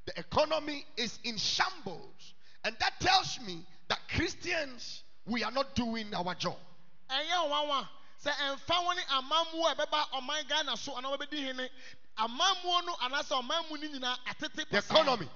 The 0.06 0.18
economy 0.18 0.84
is 0.96 1.18
in 1.24 1.36
shambles, 1.36 2.34
and 2.64 2.76
that 2.80 3.00
tells 3.00 3.38
me 3.46 3.64
that 3.88 4.00
Christians 4.08 5.02
we 5.26 5.44
are 5.44 5.52
not 5.52 5.74
doing 5.74 6.12
our 6.14 6.34
job. 6.34 6.56
sɛ 8.24 8.32
wɔn 8.68 8.96
ne 8.96 9.02
amammuo 9.02 9.70
a 9.70 9.74
ɛbɛba 9.74 10.10
ɔman 10.12 10.48
ghana 10.48 10.76
so 10.76 10.92
anaa 10.92 11.16
wɔbɛdi 11.16 11.38
hene 11.38 11.68
amammuo 12.18 12.86
no 12.86 12.94
anaasɛ 13.02 13.42
ɔman 13.42 13.70
mu 13.70 13.76
no 13.78 13.88
nyinaa 13.98 14.18
atete 14.26 14.68
The 14.70 14.78
economy, 14.78 15.28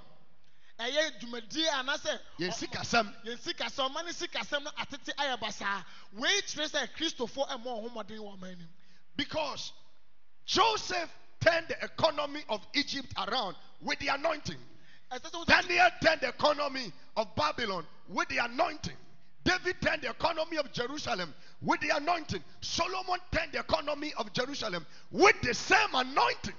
ɛyɛ 0.79 1.19
dwumadie 1.21 1.69
anaasɛ 1.69 2.21
yɛn 2.39 2.53
sikasɛm, 2.53 3.15
yɛn 3.25 3.39
sikasɛm 3.39 3.91
ɔman 3.91 4.05
ne 4.07 4.13
sikasɛm 4.13 4.63
no 4.65 4.71
atete 4.79 5.13
ayɛ 5.17 5.39
basaa 5.41 5.85
wei 6.13 6.41
kyerɛ 6.43 6.69
sɛ 6.69 6.89
kristofoɔ 6.95 7.49
ɛmɔ 7.49 7.65
ɔhomɔden 7.65 8.19
wɔ 8.19 8.39
ɔman 8.39 8.59
nim 8.59 8.69
because 9.17 9.73
Joseph 10.45 11.11
turned 11.41 11.69
the 11.69 11.85
economy 11.85 12.45
of 12.49 12.67
Egypt 12.75 13.13
around 13.17 13.57
with 13.81 13.99
the 13.99 14.09
anointing. 14.09 14.59
ɛsɛ 15.11 15.31
sɛ 15.31 15.45
wosɛ 15.45 15.47
Daniel 15.47 15.91
turned 16.03 16.21
the 16.21 16.29
economy 16.29 16.93
of 17.17 17.35
Babylon 17.35 17.87
with 18.09 18.29
the 18.29 18.39
anointing. 18.39 18.97
David 19.45 19.81
turned 19.81 20.03
the 20.03 20.11
economy 20.11 20.57
of 20.59 20.73
Jerusalem 20.73 21.33
with 21.63 21.81
the 21.81 21.91
anointing. 21.97 22.43
Solomon 22.61 23.19
turned 23.31 23.53
the 23.53 23.61
economy 23.61 24.13
of 24.15 24.33
Jerusalem 24.33 24.85
with 25.11 25.41
the 25.43 25.55
same 25.55 25.95
anointing. 25.95 26.55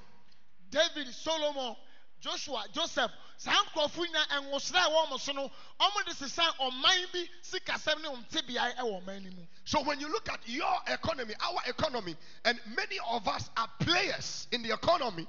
david 0.70 1.08
solomon 1.14 1.76
joshua 2.20 2.66
joseph 2.74 3.12
saa 3.38 3.64
nkurɔfo 3.64 4.06
nyinaa 4.06 4.28
ɛnwosra 4.40 4.82
a 4.86 4.90
wɔn 4.90 5.20
so 5.20 5.32
no 5.32 5.52
wɔn 5.80 6.06
de 6.06 6.14
sisa 6.16 6.44
ɔman 6.60 7.12
bi 7.12 7.30
sikasɛm 7.44 8.02
ne 8.02 9.48
So 9.66 9.82
when 9.84 10.00
you 10.00 10.08
look 10.12 10.30
at 10.30 10.40
your 10.48 10.76
economy, 10.88 11.34
our 11.40 11.60
economy, 11.68 12.16
and 12.46 12.60
many 12.76 12.98
of 13.10 13.28
us 13.28 13.50
are 13.58 13.70
players 13.80 14.48
in 14.52 14.64
the 14.64 14.74
economy, 14.74 15.28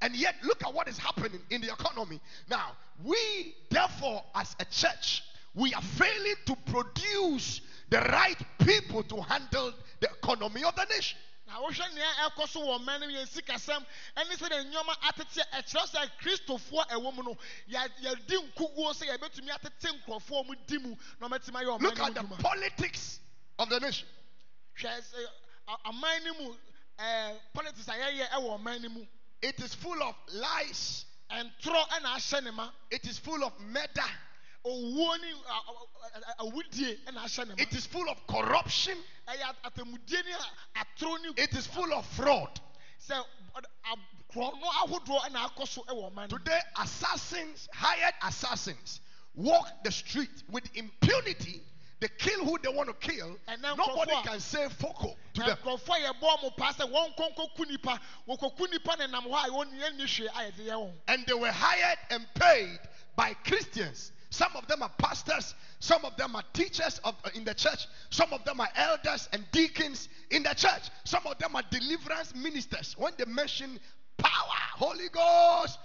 and 0.00 0.14
yet 0.16 0.36
look 0.42 0.64
at 0.64 0.72
what 0.72 0.88
is 0.88 0.98
happening 0.98 1.40
in 1.50 1.60
the 1.60 1.68
economy. 1.68 2.20
Now, 2.48 2.72
we 3.04 3.54
therefore, 3.70 4.24
as 4.34 4.56
a 4.58 4.64
church, 4.64 5.22
we 5.54 5.74
are 5.74 5.82
failing 5.82 6.34
to 6.46 6.56
produce 6.66 7.60
the 7.90 7.98
right 8.00 8.38
people 8.58 9.02
to 9.02 9.20
handle 9.20 9.72
the 10.00 10.08
economy 10.08 10.64
of 10.64 10.74
the 10.74 10.84
nation. 10.86 11.18
Na 11.46 11.58
wohwɛ 11.60 11.94
nea 11.94 12.28
ɛkɔ 12.28 12.48
so 12.48 12.60
wɔ 12.60 12.78
ɔman 12.78 13.00
no 13.00 13.06
mu 13.06 13.12
yɛn 13.12 13.26
sikasɛm 13.28 13.84
ɛne 14.16 14.32
sɛ 14.36 14.48
de 14.48 14.64
nneɛma 14.64 14.96
atete 15.02 15.42
ɛkyerɛ 15.52 15.86
sɛ 15.90 16.10
kristofoɔ 16.20 16.88
ɛwɔ 16.88 17.14
mu 17.14 17.22
no 17.22 17.36
yɛ- 17.68 17.92
yɛdi 18.02 18.52
nkuguo 18.52 18.92
sɛ 18.94 19.08
yɛbɛtumi 19.18 19.50
atete 19.50 19.88
nkurɔfoɔ 20.00 20.40
a 20.40 20.44
wɔdi 20.44 20.80
mu 20.82 20.96
na 21.20 21.28
wɔbɛtumi 21.28 21.62
ayɛ 21.62 21.80
Look 21.80 21.94
ɔman 21.94 22.06
at 22.08 22.14
the 22.14 22.22
no 22.22 22.28
mu 22.28 22.36
dwuma 22.36 22.42
politics 22.42 23.20
of 23.58 23.68
the 23.68 23.80
nation. 23.80 24.08
hwɛ 24.78 25.26
aman 25.84 26.24
no 26.24 26.34
mu 26.34 26.56
ɛɛ 26.98 27.40
politics 27.52 27.88
a 27.88 27.92
yɛyɛ 27.92 28.28
ɛwɔ 28.30 28.60
ɔman 28.60 28.80
no 28.82 28.88
mu. 28.90 29.06
It 29.42 29.58
is 29.60 29.74
full 29.74 30.00
of 30.02 30.14
lies, 30.28 31.04
ntorɔ 31.30 31.88
ɛna 31.88 32.14
ahyɛ 32.16 32.44
ne 32.44 32.50
ma. 32.52 32.70
It 32.90 33.04
is 33.06 33.18
full 33.18 33.42
of 33.44 33.58
murder, 33.58 34.10
it 37.58 37.72
is 37.74 37.86
full 37.86 38.08
of 38.08 38.26
corruption, 38.26 38.96
ɛyɛ 39.28 39.54
atamudie 39.64 40.24
ne 40.24 40.32
a- 40.32 40.84
atoro 40.84 41.20
ne 41.22 41.30
it 41.36 41.54
is 41.54 41.66
full 41.66 41.92
of 41.92 42.06
fraud. 42.06 42.60
sɛ 43.08 43.24
ɔd- 43.56 43.64
a- 43.84 44.32
korɔno 44.32 44.62
ahodoɔ 44.62 45.20
ɛna 45.30 45.50
akɔ 45.50 45.68
so 45.68 45.82
ɛwɔ 45.84 46.12
ɔman 46.12 46.14
no 46.14 46.22
mu 46.22 46.38
Today, 46.38 46.60
assassins, 46.78 47.68
hired 47.72 48.14
assassins, 48.22 49.00
walk 49.34 49.68
the 49.84 49.92
street 49.92 50.30
with 50.48 50.64
impunity. 50.76 51.62
They 52.00 52.08
kill 52.18 52.44
who 52.44 52.58
they 52.58 52.68
want 52.68 52.88
to 52.88 52.94
kill. 52.94 53.38
And 53.46 53.62
then 53.62 53.76
Nobody 53.76 54.10
can 54.24 54.40
say 54.40 54.68
foco 54.70 55.16
to 55.34 55.40
them. 55.40 55.56
nkurɔfoɔ 55.58 56.08
a 56.08 56.12
yɛbɔ 56.12 56.38
ɔmo 56.38 56.56
paa 56.56 56.72
sɛ 56.72 56.90
wɔn 56.90 57.14
nkɔnkɔ 57.16 57.68
nipa 57.68 58.00
wɔkɔku 58.28 58.70
nipa 58.70 58.96
ne 58.96 59.06
nam 59.06 59.24
hɔ 59.24 59.44
a 59.46 59.50
wɔn 59.50 59.72
yɛn 59.80 59.96
ni 59.96 60.04
hwee 60.04 60.26
a 60.26 60.50
yɛde 60.50 60.66
yɛ 60.66 60.72
wɔn 60.72 60.92
And 61.08 61.26
they 61.26 61.34
were 61.34 61.52
hired 61.52 61.98
and 62.10 62.26
paid 62.34 62.80
by 63.14 63.34
Christians. 63.34 64.11
Some 64.32 64.56
of 64.56 64.66
them 64.66 64.82
are 64.82 64.90
pastors, 64.96 65.54
some 65.78 66.06
of 66.06 66.16
them 66.16 66.34
are 66.34 66.42
teachers 66.54 66.98
of, 67.04 67.14
uh, 67.22 67.28
in 67.34 67.44
the 67.44 67.52
church, 67.52 67.86
some 68.08 68.32
of 68.32 68.42
them 68.46 68.62
are 68.62 68.68
elders 68.76 69.28
and 69.34 69.44
deacons 69.52 70.08
in 70.30 70.42
the 70.42 70.54
church, 70.54 70.84
some 71.04 71.26
of 71.26 71.36
them 71.36 71.54
are 71.54 71.62
deliverance 71.70 72.34
ministers. 72.34 72.94
When 72.96 73.12
they 73.18 73.26
mention 73.26 73.78
power, 74.16 74.56
Holy 74.72 75.10
Ghost, 75.10 75.78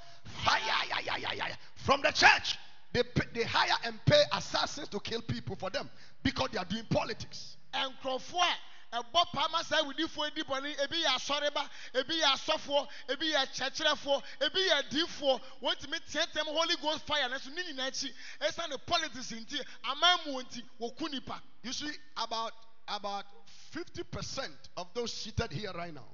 fire, 0.45 0.61
yeah, 0.65 0.99
yeah, 1.05 1.17
yeah, 1.17 1.33
yeah, 1.33 1.55
from 1.75 2.01
the 2.01 2.11
church, 2.11 2.57
they, 2.93 3.03
pay, 3.03 3.25
they 3.33 3.43
hire 3.43 3.75
and 3.83 3.99
pay 4.05 4.23
assassins 4.31 4.87
to 4.89 5.01
kill 5.01 5.21
people 5.23 5.57
for 5.57 5.69
them 5.69 5.89
because 6.23 6.47
they 6.53 6.57
are 6.57 6.65
doing 6.65 6.85
politics. 6.89 7.57
nkurɔfoɔ 7.73 8.43
a 8.43 8.55
ɛbɔ 8.93 9.31
paa 9.33 9.47
ma 9.49 9.63
saa 9.63 9.81
awudifoɔ 9.81 10.33
di 10.33 10.43
bɔne 10.43 10.79
ebi 10.79 11.03
yɛ 11.03 11.15
asɔreba 11.15 11.69
ebi 11.93 12.21
yɛ 12.21 12.33
asɔfoɔ 12.33 12.87
ebi 13.09 13.31
yɛ 13.33 13.45
kyerɛkyerɛfoɔ 13.53 14.23
ebi 14.41 14.59
yɛ 14.67 14.83
adiifoɔ 14.83 15.41
wɔntumi 15.61 15.99
teateam 16.11 16.45
holy 16.45 16.75
ghost 16.77 17.05
fire 17.05 17.27
nanso 17.27 17.49
ne 17.53 17.63
nyinaa 17.63 17.87
akyi 17.87 18.13
ɛsiane 18.39 18.85
politics 18.85 19.31
nti 19.31 19.61
aman 19.83 20.19
mu 20.25 20.41
nti 20.41 20.63
wɔku 20.79 21.11
nipa 21.11 21.41
You 21.63 21.73
see, 21.73 21.91
about 22.15 22.53
about 22.87 23.25
50% 23.73 24.47
of 24.77 24.87
those 24.93 25.11
seated 25.11 25.51
here 25.51 25.71
right 25.73 25.93
now, 25.93 26.05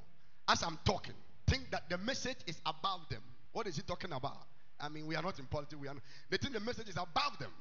as 0.47 0.63
I'm 0.63 0.79
talking, 0.83 1.13
think 1.45 1.69
that 1.69 1.87
the 1.89 1.99
message 1.99 2.37
is 2.47 2.59
above 2.65 3.07
them. 3.09 3.21
What 3.51 3.67
is 3.67 3.75
he 3.75 3.83
talking 3.83 4.11
about? 4.13 4.47
I 4.79 4.89
mean, 4.89 5.05
we 5.05 5.15
are 5.15 5.21
not 5.21 5.37
in 5.37 5.45
politics. 5.45 5.79
We 5.79 5.87
are. 5.87 5.93
Not, 5.93 6.03
they 6.31 6.37
think 6.37 6.53
the 6.53 6.59
message 6.59 6.89
is 6.89 6.97
above 6.97 7.37
them, 7.39 7.51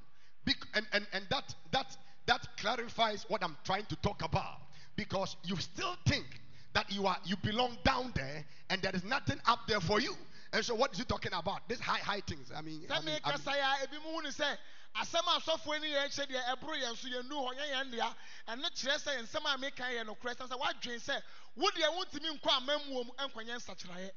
Bec- 0.47 0.67
and 0.73 0.87
and 0.95 1.07
and 1.13 1.27
that 1.29 1.55
that 1.73 1.95
that 2.25 2.47
clarifies 2.57 3.27
what 3.29 3.45
I'm 3.45 3.59
trying 3.65 3.85
to 3.87 3.97
talk 3.97 4.23
about 4.23 4.61
because 4.97 5.37
you 5.45 5.57
still 5.57 5.95
think 6.07 6.27
that 6.75 6.91
you 6.91 7.07
are 7.07 7.17
you 7.25 7.37
belong 7.43 7.77
down 7.85 8.13
there 8.15 8.45
and 8.71 8.81
there 8.83 8.95
is 8.95 9.05
nothing 9.05 9.39
up 9.47 9.61
there 9.69 9.81
for 9.81 10.01
you. 10.01 10.15
And 10.55 10.65
so, 10.65 10.75
what 10.75 10.93
is 10.93 10.99
he 10.99 11.05
talking 11.05 11.33
about? 11.33 11.67
These 11.69 11.81
high 11.81 11.99
high 11.99 12.21
things. 12.27 12.51
I 12.55 12.61
mean, 12.61 12.83
I 12.91 13.01
mean, 13.01 13.19
I 13.25 13.31
mean- 13.31 13.39
mekasa 13.39 13.53
yɛ 13.53 13.85
a 13.85 13.87
ebi 13.87 14.03
mu 14.05 14.17
hu 14.17 14.23
ne 14.23 14.29
sɛ 14.29 14.57
asɛm 14.97 15.27
a 15.27 15.41
asɔfoɔ 15.41 15.81
ni 15.81 15.89
yɛn 15.89 16.09
hyɛ 16.09 16.27
deɛ 16.27 16.57
ɛboro 16.57 16.83
yɛn 16.83 16.97
so 16.97 17.09
yɛn 17.09 17.29
nu 17.29 17.37
hɔ 17.37 17.55
nyɛ 17.57 17.71
yɛn 17.73 17.91
dea 17.91 18.15
ɛno 18.49 18.71
kyerɛ 18.71 18.99
sɛ 19.03 19.23
nsɛm 19.23 19.55
a 19.55 19.59
meka 19.59 19.85
yɛ 19.85 20.05
nokorɛ 20.07 20.37
sɛ 20.37 20.59
woadwen 20.59 21.01
sɛ 21.01 21.23
wo 21.55 21.71
deɛ 21.71 21.89
wontumi 21.97 22.39
nkɔ 22.39 22.51
amammuo 22.61 23.07
mu 23.07 23.13
ɛnkɔnyɛ 23.19 23.57
nsakyerɛeɛ 23.57 24.11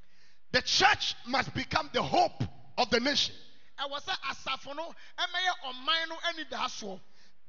the 0.51 0.61
church 0.61 1.15
must 1.25 1.53
become 1.53 1.89
the 1.93 2.01
hope 2.03 2.43
of 2.77 2.89
the 2.89 2.99
nation. 2.99 3.35
ɛwɔ 3.79 4.01
sɛ 4.01 4.17
asafo 4.29 4.75
no 4.75 4.93
ɛmɛyɛ 5.17 5.51
ɔman 5.65 6.09
no 6.09 6.15
anidasoɔ 6.17 6.99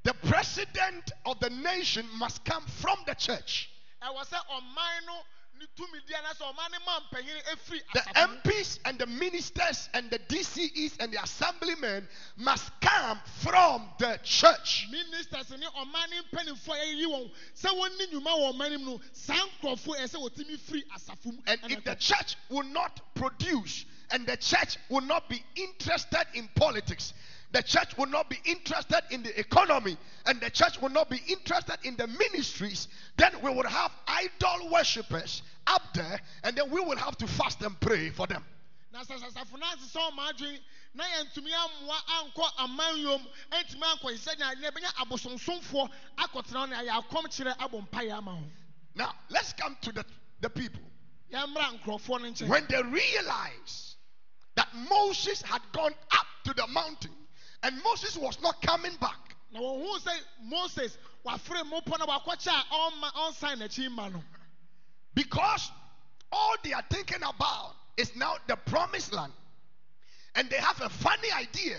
The 0.06 0.14
president 0.14 1.10
of 1.24 1.40
the 1.40 1.50
nation 1.50 2.06
must 2.16 2.44
come 2.44 2.64
from 2.66 2.96
the 3.08 3.14
church. 3.14 3.68
ɛwɔ 4.00 4.24
sɛ 4.24 4.38
ɔman 4.54 5.04
no 5.04 5.18
ne 5.58 5.66
tumidi 5.76 6.14
anaasɛ 6.14 6.42
ɔman 6.54 6.70
no 6.70 6.78
ma 6.86 7.00
mpanyin 7.00 7.42
efiri 7.50 7.80
The 7.92 8.00
MPs 8.14 8.78
and 8.84 9.00
the 9.00 9.06
ministers 9.06 9.88
and 9.94 10.08
the 10.08 10.20
DCEs 10.20 10.98
and 11.00 11.12
the 11.12 11.20
assemblymen 11.20 12.06
must 12.36 12.70
come 12.80 13.20
from 13.42 13.88
the 13.98 14.20
church. 14.22 14.86
ministers 14.92 15.50
ne 15.50 15.66
ɔman 15.66 16.10
ne 16.10 16.20
mpanimfoɔ 16.30 16.74
a 16.74 16.94
yɛyi 16.94 17.06
wɔn 17.06 17.30
sɛ 17.60 17.70
wɔnni 17.74 18.06
nnwuma 18.12 18.30
wɔ 18.30 18.52
ɔman 18.54 18.70
no 18.70 18.78
mu 18.78 18.84
no 18.98 19.00
saa 19.12 19.34
nkurɔfoɔ 19.34 19.98
ɛsɛ 20.04 20.58
firi 20.60 20.84
asafo 20.94 21.32
mu 21.32 21.42
And 21.48 21.58
if 21.64 21.82
the 21.82 21.96
church 21.96 22.36
will 22.48 22.62
not 22.62 23.00
produce 23.16 23.86
and 24.12 24.24
the 24.24 24.36
church 24.36 24.76
will 24.88 25.00
not 25.00 25.28
be 25.28 25.42
interested 25.56 26.26
in 26.34 26.48
politics, 26.54 27.12
the 27.56 27.62
church 27.62 27.96
will 27.96 28.06
not 28.06 28.28
be 28.28 28.36
interested 28.44 29.00
in 29.10 29.22
the 29.22 29.40
economy, 29.40 29.96
and 30.26 30.38
the 30.42 30.50
church 30.50 30.78
will 30.82 30.90
not 30.90 31.08
be 31.08 31.18
interested 31.26 31.78
in 31.84 31.96
the 31.96 32.06
ministries, 32.06 32.86
then 33.16 33.32
we 33.42 33.48
will 33.48 33.66
have 33.66 33.90
idol 34.06 34.70
worshippers 34.70 35.40
up 35.66 35.80
there, 35.94 36.20
and 36.44 36.54
then 36.54 36.70
we 36.70 36.80
will 36.80 36.98
have 36.98 37.16
to 37.16 37.26
fast 37.26 37.62
and 37.62 37.80
pray 37.80 38.10
for 38.10 38.26
them. 38.26 38.44
na 38.92 39.02
sɛ 39.02 39.18
sasafo 39.18 39.58
no 39.58 39.66
asesa 39.66 40.10
ɔma 40.10 40.32
adwen 40.32 40.58
na 40.94 41.04
yɛntumi 41.04 41.50
ammoa 41.50 41.98
ankɔ 42.18 42.44
amanyom 42.58 43.26
antumi 43.50 43.82
ankɔ 43.82 44.18
sɛnea 44.18 44.54
yɛbɛnya 44.62 44.92
abosonsomfoɔ 45.00 45.90
akɔtena 46.18 46.68
ne 46.68 46.76
ayɛ 46.76 47.02
akɔm 47.02 47.56
abɔ 47.56 47.88
mpayɛ 47.88 48.18
ama 48.18 48.32
ho 48.32 48.44
Now, 48.94 49.14
let's 49.30 49.54
come 49.54 49.76
to 49.80 49.92
the, 49.92 50.04
the 50.42 50.50
people. 50.50 50.82
yɛmmra 51.32 51.80
nkurɔfoɔ 51.80 52.20
no 52.20 52.30
nkyɛn 52.30 52.48
When 52.48 52.66
they 52.68 52.82
realized 52.82 53.96
that 54.56 54.68
Moses 54.74 55.40
had 55.40 55.62
gone 55.72 55.94
up 56.12 56.26
to 56.44 56.52
the 56.52 56.66
mountain 56.66 57.15
and 57.62 57.82
Moses 57.82 58.16
was 58.16 58.40
not 58.42 58.60
coming 58.62 58.92
back, 59.00 59.36
na 59.52 59.60
wɔhuu 59.60 60.00
sɛ 60.00 60.12
moses 60.42 60.98
wafere 61.24 61.64
mmopɔ 61.64 61.98
no 61.98 62.06
wakɔkyɛ 62.06 62.52
a 62.52 62.74
ɔmma 62.74 63.12
ɔnsan 63.12 63.58
n'akyi 63.58 63.88
mma 63.88 64.12
no 64.12 64.22
because 65.14 65.70
all 66.32 66.56
they 66.62 66.72
are 66.72 66.84
thinking 66.90 67.22
about 67.22 67.74
is 67.96 68.14
now 68.16 68.36
the 68.46 68.56
promised 68.56 69.12
land. 69.12 69.32
And 70.34 70.50
they 70.50 70.56
have 70.58 70.82
a 70.82 70.90
funny 70.90 71.32
idea 71.32 71.78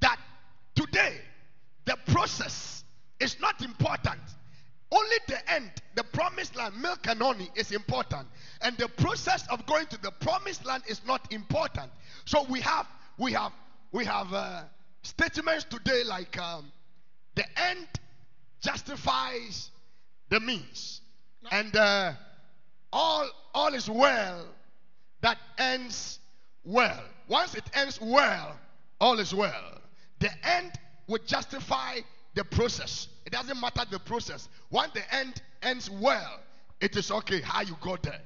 that 0.00 0.18
Today, 0.74 1.20
the 1.84 1.96
process 2.06 2.84
is 3.20 3.38
not 3.40 3.62
important. 3.62 4.20
Only 4.90 5.16
the 5.28 5.52
end, 5.52 5.70
the 5.94 6.04
promised 6.04 6.56
land, 6.56 6.80
milk 6.80 7.06
and 7.06 7.20
honey 7.20 7.48
is 7.54 7.72
important. 7.72 8.26
And 8.60 8.76
the 8.76 8.88
process 8.88 9.44
of 9.50 9.66
going 9.66 9.86
to 9.86 10.00
the 10.00 10.10
promised 10.10 10.64
land 10.64 10.84
is 10.88 11.00
not 11.06 11.32
important. 11.32 11.90
So 12.24 12.44
we 12.48 12.60
have 12.60 12.86
we 13.18 13.32
have 13.32 13.52
we 13.92 14.04
have 14.04 14.32
uh, 14.32 14.62
statements 15.04 15.64
today 15.64 16.02
like 16.04 16.36
um, 16.38 16.70
the 17.34 17.44
end 17.56 17.86
justifies 18.60 19.70
the 20.30 20.40
means. 20.40 21.00
And 21.50 21.76
uh, 21.76 22.12
all 22.92 23.28
all 23.54 23.74
is 23.74 23.88
well 23.88 24.46
that 25.20 25.38
ends 25.58 26.18
well. 26.64 27.02
Once 27.28 27.54
it 27.54 27.64
ends 27.74 27.98
well, 28.00 28.56
all 29.00 29.18
is 29.18 29.34
well. 29.34 29.80
The 30.18 30.30
end 30.46 30.72
would 31.06 31.26
justify 31.26 32.00
the 32.34 32.44
process. 32.44 33.08
It 33.26 33.32
doesn't 33.32 33.60
matter 33.60 33.84
the 33.90 33.98
process. 33.98 34.48
Once 34.70 34.92
the 34.92 35.14
end 35.14 35.40
ends 35.62 35.90
well, 35.90 36.40
it 36.80 36.96
is 36.96 37.10
okay 37.10 37.40
how 37.40 37.62
you 37.62 37.76
got 37.80 38.02
there. 38.02 38.20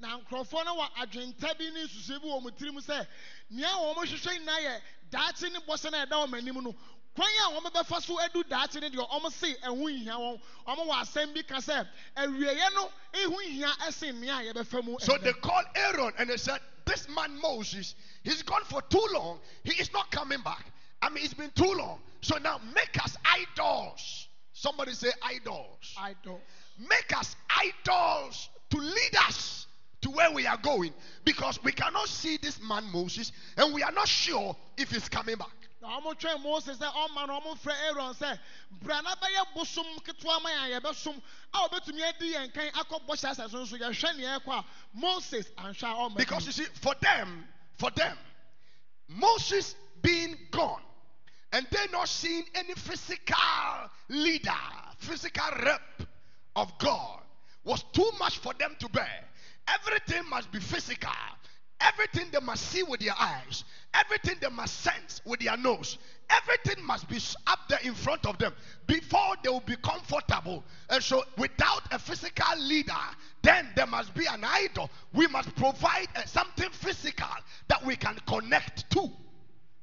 Na 0.00 0.18
nkurɔfoɔ 0.20 0.64
no 0.64 0.76
wɔ 0.76 0.88
adwenta 0.96 1.58
bi 1.58 1.70
ne 1.70 1.84
nsusuo 1.86 2.20
bi 2.22 2.28
wɔ 2.28 2.42
wɔn 2.42 2.56
tirim 2.56 2.80
sɛ 2.80 3.06
nea 3.50 3.68
wɔn 3.68 3.94
hwehwɛ 3.96 4.38
nyinaa 4.38 4.60
yɛ 4.60 4.80
daakye 5.10 5.52
ne 5.52 5.58
bɔhyɛ 5.60 5.90
na 5.90 6.06
ɛda 6.06 6.26
wɔn 6.26 6.38
anim 6.38 6.62
no 6.64 6.74
kwan 7.14 7.28
a 7.46 7.60
wɔn 7.60 7.72
bɛfa 7.72 8.02
so 8.02 8.14
adu 8.20 8.44
daakye 8.44 8.80
ne 8.80 8.90
deɛ 8.90 9.08
wɔn 9.10 9.32
se 9.32 9.54
ɛho 9.54 9.90
nhia 9.90 10.14
wɔn 10.16 10.40
wɔn 10.66 10.86
wɔ 10.86 10.94
asɛm 11.02 11.34
bi 11.34 11.42
ka 11.42 11.56
sɛ 11.56 11.86
awieɛ 12.16 12.74
no 12.74 12.92
ɛho 13.12 13.36
nhia 13.48 13.70
ɛsen 13.88 14.14
nea 14.20 14.52
yɛbɛfa 14.52 14.84
mu 14.84 14.96
So 15.00 15.18
they 15.18 15.32
called 15.34 15.66
Aaron 15.74 16.12
and 16.18 16.30
they 16.30 16.36
said, 16.36 16.60
This 16.84 17.08
man 17.08 17.40
Moses, 17.40 17.94
he's 18.22 18.42
gone 18.42 18.64
for 18.64 18.80
too 18.82 19.04
long. 19.12 19.40
He 19.64 19.72
is 19.80 19.92
not 19.92 20.10
coming 20.10 20.40
back. 20.42 20.64
I 21.02 21.10
mean, 21.10 21.24
it's 21.24 21.34
been 21.34 21.50
too 21.50 21.72
long. 21.76 22.00
So 22.20 22.38
now 22.38 22.60
make 22.74 23.02
us 23.04 23.16
idols. 23.24 24.28
Somebody 24.52 24.92
say 24.92 25.10
idols. 25.22 25.94
idols 25.98 26.40
Make 26.78 27.16
us 27.16 27.36
idols 27.50 28.48
to 28.70 28.78
lead 28.78 29.16
us 29.26 29.57
to 30.00 30.10
where 30.10 30.30
we 30.32 30.46
are 30.46 30.58
going 30.58 30.92
because 31.24 31.62
we 31.62 31.72
cannot 31.72 32.08
see 32.08 32.38
this 32.40 32.60
man 32.62 32.84
Moses 32.92 33.32
and 33.56 33.74
we 33.74 33.82
are 33.82 33.92
not 33.92 34.08
sure 34.08 34.56
if 34.76 34.90
he's 34.90 35.08
coming 35.08 35.36
back. 35.36 35.48
na 35.80 36.00
wɔn 36.00 36.18
twɛn 36.18 36.42
mose 36.42 36.66
sɛ 36.66 36.92
ɔma 36.92 37.26
na 37.26 37.40
wɔn 37.40 37.58
frɛ 37.58 37.74
aaron 37.86 38.14
sɛ 38.14 38.38
bra 38.82 39.00
na 39.00 39.14
bɛyɛ 39.16 39.54
bosom 39.54 39.86
ketewa 40.04 40.42
ma 40.42 40.50
yɛn 40.50 40.76
a 40.76 40.80
yɛbɛsom 40.80 41.22
a 41.54 41.58
wɔbɛtumi 41.68 42.02
adi 42.08 42.32
yɛn 42.32 42.52
kan 42.52 42.68
akɔ 42.72 43.06
bɔhyɛ 43.06 43.30
asase 43.30 43.52
no 43.52 43.64
so 43.64 43.76
yɛhwɛ 43.78 44.16
nea 44.16 44.40
ɛkɔ 44.40 44.58
a 44.58 44.64
moses 44.94 45.46
anhwɛ 45.58 45.82
a 45.82 46.10
ɔma 46.10 46.16
Because 46.16 46.46
you 46.46 46.52
see, 46.52 46.64
for 46.64 46.94
them, 47.00 47.46
for 47.76 47.90
them, 47.92 48.16
Moses 49.08 49.74
being 50.02 50.36
gone 50.50 50.82
and 51.52 51.66
they 51.70 51.86
not 51.92 52.08
seeing 52.08 52.44
any 52.54 52.74
physical 52.74 53.36
leader, 54.08 54.50
physical 54.98 55.50
rep 55.64 56.02
of 56.56 56.76
God 56.78 57.20
was 57.64 57.82
too 57.92 58.10
much 58.18 58.38
for 58.38 58.52
them 58.54 58.76
to 58.80 58.88
bear. 58.88 59.24
Everything 59.74 60.28
must 60.28 60.50
be 60.50 60.60
physical. 60.60 61.10
Everything 61.80 62.28
they 62.32 62.40
must 62.40 62.64
see 62.66 62.82
with 62.82 63.00
their 63.00 63.14
eyes. 63.18 63.64
Everything 63.94 64.36
they 64.40 64.48
must 64.48 64.80
sense 64.80 65.22
with 65.24 65.40
their 65.40 65.56
nose. 65.56 65.98
Everything 66.28 66.84
must 66.84 67.08
be 67.08 67.18
up 67.46 67.60
there 67.68 67.78
in 67.84 67.94
front 67.94 68.26
of 68.26 68.36
them 68.38 68.52
before 68.86 69.34
they 69.42 69.48
will 69.48 69.60
be 69.60 69.76
comfortable. 69.76 70.64
And 70.90 71.02
so, 71.02 71.22
without 71.36 71.82
a 71.92 71.98
physical 71.98 72.58
leader, 72.58 72.92
then 73.42 73.68
there 73.76 73.86
must 73.86 74.12
be 74.14 74.26
an 74.26 74.42
idol. 74.44 74.90
We 75.12 75.26
must 75.28 75.54
provide 75.54 76.08
uh, 76.16 76.24
something 76.26 76.68
physical 76.70 77.28
that 77.68 77.84
we 77.84 77.96
can 77.96 78.16
connect 78.26 78.90
to. 78.90 79.10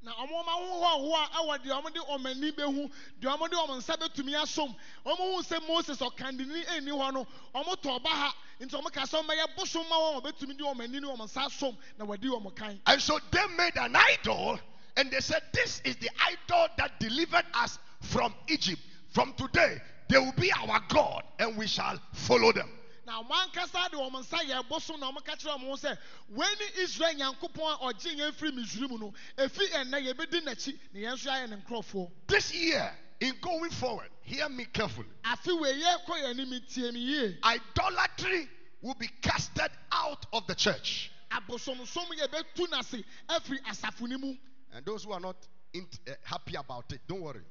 Na 0.05 0.11
ɛwɔ 0.13 1.57
deɛ 1.63 1.63
de 1.63 1.73
ani 1.73 2.51
deɛ 2.51 3.49
de 3.49 3.73
nsa 3.77 3.97
asom 3.97 4.75
hu 5.03 5.41
sɛ 5.43 5.67
moses 5.67 5.97
ɔkandini 5.97 6.65
ɛni 6.65 6.91
hɔ 6.91 7.13
no 7.13 7.25
tɔ 7.53 7.99
ɔba 7.99 8.07
ha 8.07 8.33
nti 8.61 8.75
wɔn 8.75 8.91
ka 8.93 9.01
sɛ 9.01 9.21
wɔn 9.23 9.27
bɛyɛ 9.27 9.55
bosom 9.57 9.89
ma 9.89 9.95
wɔn 9.95 10.57
de 10.57 10.67
ani 10.67 10.99
ne 10.99 11.07
nsa 11.07 11.45
asom 11.47 11.75
na 11.97 12.05
wɔde 12.05 12.55
kan 12.55 12.79
And 12.85 13.01
so 13.01 13.19
they 13.31 13.47
made 13.57 13.75
an 13.77 13.95
idol 13.95 14.59
and 14.97 15.11
they 15.11 15.19
said, 15.19 15.41
This 15.53 15.81
is 15.83 15.95
the 15.97 16.09
idol 16.25 16.67
that 16.77 16.99
delivered 16.99 17.45
us 17.53 17.79
from 18.01 18.33
Egypt. 18.47 18.81
From 19.09 19.33
today, 19.33 19.81
they 20.09 20.17
will 20.19 20.33
be 20.33 20.51
our 20.53 20.79
God 20.89 21.23
and 21.39 21.57
we 21.57 21.67
shall 21.67 21.99
follow 22.13 22.51
them. 22.51 22.69
Na 23.05 23.21
wɔn 23.23 23.47
ankasa 23.49 23.89
de 23.91 23.97
wɔn 23.97 24.11
nsa 24.21 24.37
yɛ 24.43 24.67
bosom 24.67 24.99
na 24.99 25.11
wɔn 25.11 25.23
ka 25.25 25.35
kyerɛ 25.35 25.59
ho 25.59 25.75
sɛ 25.75 25.97
wɔn 26.33 26.77
israel 26.77 27.13
nyankopɔn 27.15 27.73
a 27.73 27.93
ɔgye 27.93 28.15
yɛn 28.17 28.33
firi 28.33 28.51
misiri 28.51 28.89
mu 28.89 28.97
no 28.97 29.13
efi 29.37 29.67
ɛnɛ 29.71 30.13
yɛbɛdi 30.13 30.41
n'akyi 30.43 30.79
na 30.93 30.99
yɛn 30.99 31.13
nso 31.13 31.29
ayɛ 31.29 31.49
ne 31.49 31.55
nkorɔfoɔ 31.57 32.11
This 32.27 32.53
year, 32.53 32.91
in 33.19 33.33
going 33.41 33.69
forward, 33.71 34.09
hear 34.21 34.49
me 34.49 34.65
carefully. 34.65 35.07
afi 35.23 35.49
wɔ 35.51 35.81
yɛ 35.81 36.05
kɔ 36.05 36.23
yɛn 36.23 36.29
anim 36.39 36.61
tie 36.67 36.91
mi 36.91 36.99
yie 36.99 37.37
Idolatry 37.43 38.49
will 38.81 38.95
be 38.95 39.07
casted 39.21 39.71
out 39.91 40.25
of 40.33 40.47
the 40.47 40.55
church. 40.55 41.11
abosomsom 41.31 42.07
yɛbɛtu 42.17 42.67
n'ase 42.69 43.03
afiri 43.29 43.59
asafo 43.63 44.07
mu 44.19 44.35
And 44.73 44.85
those 44.85 45.03
who 45.03 45.11
are 45.13 45.19
not 45.19 45.37
in, 45.73 45.87
uh, 46.07 46.11
happy 46.23 46.55
about 46.55 46.91
it, 46.91 47.01
don't 47.07 47.21
worry. 47.21 47.41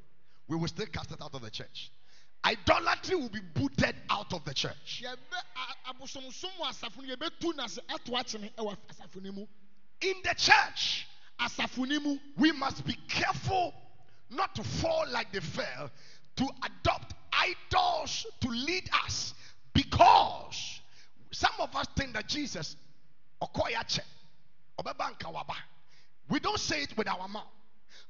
We 0.49 0.57
will 0.57 0.69
still 0.69 0.87
cast 0.87 1.11
it 1.13 1.23
out 1.23 1.35
of 1.35 1.41
the 1.43 1.51
church. 1.51 1.91
Idolatry 2.45 3.17
will 3.17 3.31
be 3.31 3.41
booted 3.55 3.95
out 4.11 4.33
of 4.35 4.45
the 4.45 4.53
church. 4.53 5.03
yɛbɛ 5.03 5.17
a- 5.57 5.93
abosomsom 5.95 6.51
wɔ 6.61 6.69
asafo 6.69 6.99
no 7.03 7.17
yɛbɛtu 7.17 7.55
n'ase 7.55 7.79
ato 7.89 8.13
akyene 8.13 8.53
ɛwɔ 8.55 8.77
asafo 8.91 9.23
ne 9.23 9.31
mu. 9.31 9.47
In 10.03 10.15
the 10.23 10.35
church, 10.35 11.07
we 12.37 12.53
must 12.53 12.85
be 12.85 12.95
careful 13.09 13.75
not 14.31 14.55
to 14.55 14.63
fall 14.63 15.05
like 15.11 15.33
they 15.33 15.41
fell 15.41 15.91
to 16.37 16.49
adopt 16.63 17.15
idols 17.33 18.27
to 18.41 18.49
lead 18.49 18.89
us 19.05 19.35
because 19.73 20.81
some 21.33 21.53
of 21.61 21.75
us 21.75 21.87
think 21.97 22.13
that 22.13 22.29
Jesus 22.29 22.77
okoyache 23.43 24.01
obebanka 24.79 25.33
waba 25.33 25.55
we 26.29 26.41
don't 26.41 26.61
say 26.61 26.83
it 26.83 26.97
with 26.97 27.09
our 27.09 27.29
mouth 27.29 27.45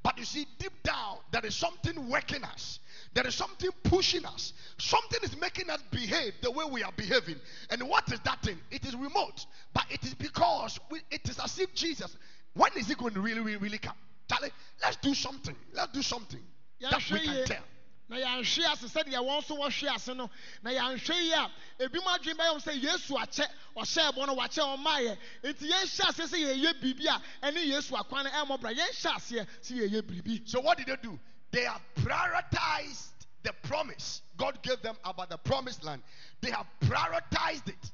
but 0.03 0.19
you 0.19 0.25
see 0.25 0.47
deep 0.59 0.73
down 0.83 1.19
there 1.33 1.45
is 1.45 1.55
something 1.55 2.09
working 2.09 2.45
us. 2.45 2.79
There 3.15 3.27
is 3.27 3.35
something 3.35 3.71
pushing 3.85 4.25
us. 4.25 4.53
Something 4.79 5.21
is 5.23 5.37
making 5.39 5.71
us 5.71 5.81
behave 5.91 6.35
the 6.43 6.51
way 6.51 6.65
we 6.71 6.83
are 6.83 6.93
behaving. 6.97 7.37
And 7.71 7.83
what 7.89 8.13
is 8.13 8.21
that 8.21 8.43
thing? 8.43 8.59
It 8.71 8.85
is 8.85 8.95
remote. 8.95 9.47
But 9.73 9.85
it 9.91 10.05
is 10.05 10.15
because 10.15 10.79
we, 10.91 11.01
it 11.11 11.29
is 11.29 11.39
as 11.39 11.59
if 11.59 11.75
jesus 11.75 12.17
when 12.55 12.71
is 12.77 12.89
he 12.89 12.95
going 12.95 13.15
to 13.15 13.21
really 13.21 13.41
really 13.41 13.59
really 13.59 13.79
come? 13.79 13.97
Charlie, 14.31 14.51
let's 14.83 14.97
do 14.97 15.15
something. 15.15 15.55
Let's 15.75 15.93
do 15.93 16.03
something 16.03 16.41
that 16.81 17.03
we 17.11 17.21
can 17.21 17.45
tell 17.47 17.63
na 18.09 18.17
yɛnhwe 18.17 18.65
ase 18.73 18.87
sɛdeɛ 18.89 19.19
wɔn 19.19 19.41
nso 19.41 19.57
wɔhwe 19.57 19.95
ase 19.95 20.15
no 20.15 20.31
na 20.63 20.71
yɛnhwɛ 20.71 21.15
yie 21.23 21.33
a 21.33 21.51
ebi 21.81 21.99
mu 21.99 22.09
adwene 22.11 22.37
bɛyɛ 22.37 22.53
wɔn 22.55 22.63
sɛ 22.63 22.83
yesu 22.83 23.15
akyɛ 23.15 23.49
ɔhyɛ 23.77 24.13
ɛbɔ 24.13 24.27
no 24.27 24.35
wakyɛ 24.35 24.63
wɔn 24.63 24.83
maayɛ 24.85 25.19
nti 25.43 25.71
yɛnhyɛ 25.71 26.09
ase 26.09 26.23
sɛ 26.31 26.39
yɛyɛ 26.39 26.81
biribi 26.81 27.07
a 27.07 27.23
ɛne 27.47 27.65
yesu 27.67 27.95
akwan 27.97 28.27
ɛmmɔ 28.27 28.61
bra 28.61 28.71
yɛnhyɛ 28.71 29.15
aseɛ 29.17 29.47
sɛ 29.63 29.73
yɛyɛ 29.89 30.03
biribi 30.03 30.49
So 30.49 30.61
what 30.61 30.79
did 30.79 30.87
they 30.89 30.97
do? 30.97 31.19
They 31.51 31.65
have 31.65 31.81
prioritized 31.97 33.09
the 33.43 33.53
promise 33.63 34.23
God 34.37 34.63
gave 34.63 34.83
them 34.83 34.97
about 35.05 35.31
the 35.31 35.39
promised 35.39 35.85
land. 35.85 36.03
They 36.41 36.51
have 36.51 36.67
prioritized 36.81 37.69
it 37.69 37.91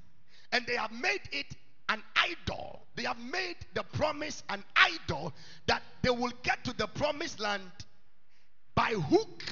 and 0.53 0.66
they 0.66 0.77
have 0.77 0.92
made 0.92 1.20
it 1.33 1.46
an 1.88 2.03
idol. 2.16 2.87
They 2.96 3.05
have 3.05 3.18
made 3.18 3.57
the 3.75 3.83
promise 3.83 4.42
an 4.49 4.64
idol 4.75 5.33
that 5.66 5.83
they 6.03 6.11
will 6.11 6.33
get 6.42 6.64
to 6.64 6.73
the 6.73 6.87
promised 6.87 7.40
land 7.40 7.70
by 8.75 8.92
hook 8.92 9.42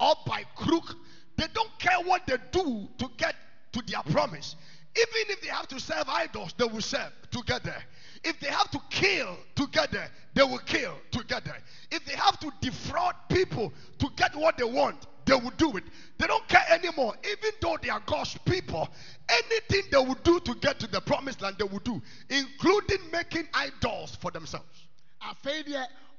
or 0.00 0.14
by 0.26 0.44
crook. 0.56 0.96
They 1.36 1.46
don't 1.52 1.78
care 1.78 2.00
what 2.04 2.26
they 2.26 2.36
do 2.50 2.88
to 2.98 3.08
get 3.16 3.34
to 3.72 3.82
their 3.86 4.02
promise. 4.02 4.56
Even 4.96 5.30
if 5.30 5.40
they 5.42 5.48
have 5.48 5.68
to 5.68 5.78
serve 5.78 6.04
idols, 6.08 6.54
they 6.56 6.64
will 6.64 6.80
serve 6.80 7.12
together. 7.30 7.76
If 8.24 8.40
they 8.40 8.48
have 8.48 8.70
to 8.72 8.80
kill 8.90 9.36
together, 9.54 10.08
they 10.34 10.42
will 10.42 10.58
kill 10.58 10.94
together. 11.12 11.54
If 11.90 12.04
they 12.04 12.14
have 12.14 12.38
to 12.40 12.50
defraud 12.60 13.14
people 13.28 13.72
to 13.98 14.08
get 14.16 14.34
what 14.34 14.56
they 14.56 14.64
want, 14.64 15.06
they 15.24 15.34
will 15.34 15.52
do 15.56 15.76
it. 15.76 15.84
They 16.18 16.26
don't 16.26 16.46
care 16.48 16.64
anymore. 16.70 17.14
Even 17.22 17.50
though 17.60 17.78
they 17.80 17.90
are 17.90 18.02
God's 18.06 18.36
people, 18.44 18.88
anything 19.28 19.82
they 19.92 19.98
will 19.98 20.18
do 20.24 20.40
to 20.40 20.54
get 20.56 20.80
to 20.80 20.86
the 20.86 21.00
promised 21.00 21.42
land, 21.42 21.56
they 21.58 21.64
will 21.64 21.80
do, 21.80 22.00
including 22.30 22.98
making 23.12 23.46
idols 23.52 24.16
for 24.20 24.30
themselves. 24.30 24.88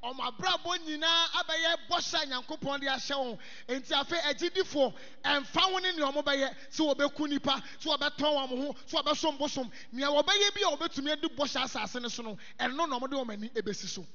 Ɔmo 0.04 0.22
abrabɔ 0.24 0.78
nyinaa 0.86 1.26
abɛyɛ 1.40 1.78
bɔhyɛ 1.90 2.26
nyankopɔn 2.28 2.80
de 2.80 2.88
ahyɛ 2.88 3.16
wɔn. 3.16 3.40
Nti 3.68 3.94
afei 3.94 4.20
agyidifoɔ 4.22 4.94
ɛmfa 5.24 5.62
ho 5.62 5.78
ne 5.80 5.92
nea 5.92 6.06
ɔmo 6.06 6.24
bɛyɛ 6.24 6.56
sɛ 6.72 6.96
wɔbɛku 6.96 7.30
nipa 7.30 7.62
sɛ 7.80 7.98
wɔbɛtɔn 7.98 8.18
wɔn 8.18 8.48
ho 8.50 8.74
sɛ 8.88 9.04
wɔbɛsom 9.04 9.38
bosom. 9.38 9.72
Nea 9.92 10.08
wɔbɛyɛ 10.08 10.54
bi 10.54 10.62
a 10.62 10.78
wɔbɛtumi 10.78 11.12
adi 11.12 11.28
bɔhyɛ 11.28 11.64
asase 11.64 12.02
no 12.02 12.08
so 12.08 12.24
no 12.24 12.38
ɛno 12.60 12.88
na 12.88 13.00
ɔmo 13.00 13.10
de 13.10 13.16
wɔn 13.18 13.34
ani 13.34 13.50
ebesi 13.50 13.88
so. 13.88 14.06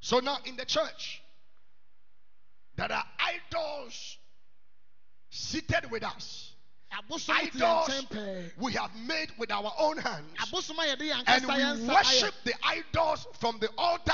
So 0.00 0.20
now 0.20 0.38
in 0.46 0.56
the 0.56 0.64
church, 0.64 1.22
there 2.76 2.90
are 2.90 3.04
idols 3.18 4.16
seated 5.28 5.90
with 5.90 6.02
us. 6.04 6.46
Idols 6.92 7.30
we 8.58 8.72
have 8.72 8.90
made 8.96 9.28
with 9.38 9.52
our 9.52 9.72
own 9.78 9.98
hands. 9.98 10.26
And 10.52 11.46
we 11.46 11.88
worship 11.88 12.34
the 12.44 12.54
idols 12.64 13.26
from 13.38 13.58
the 13.60 13.68
altar 13.78 14.12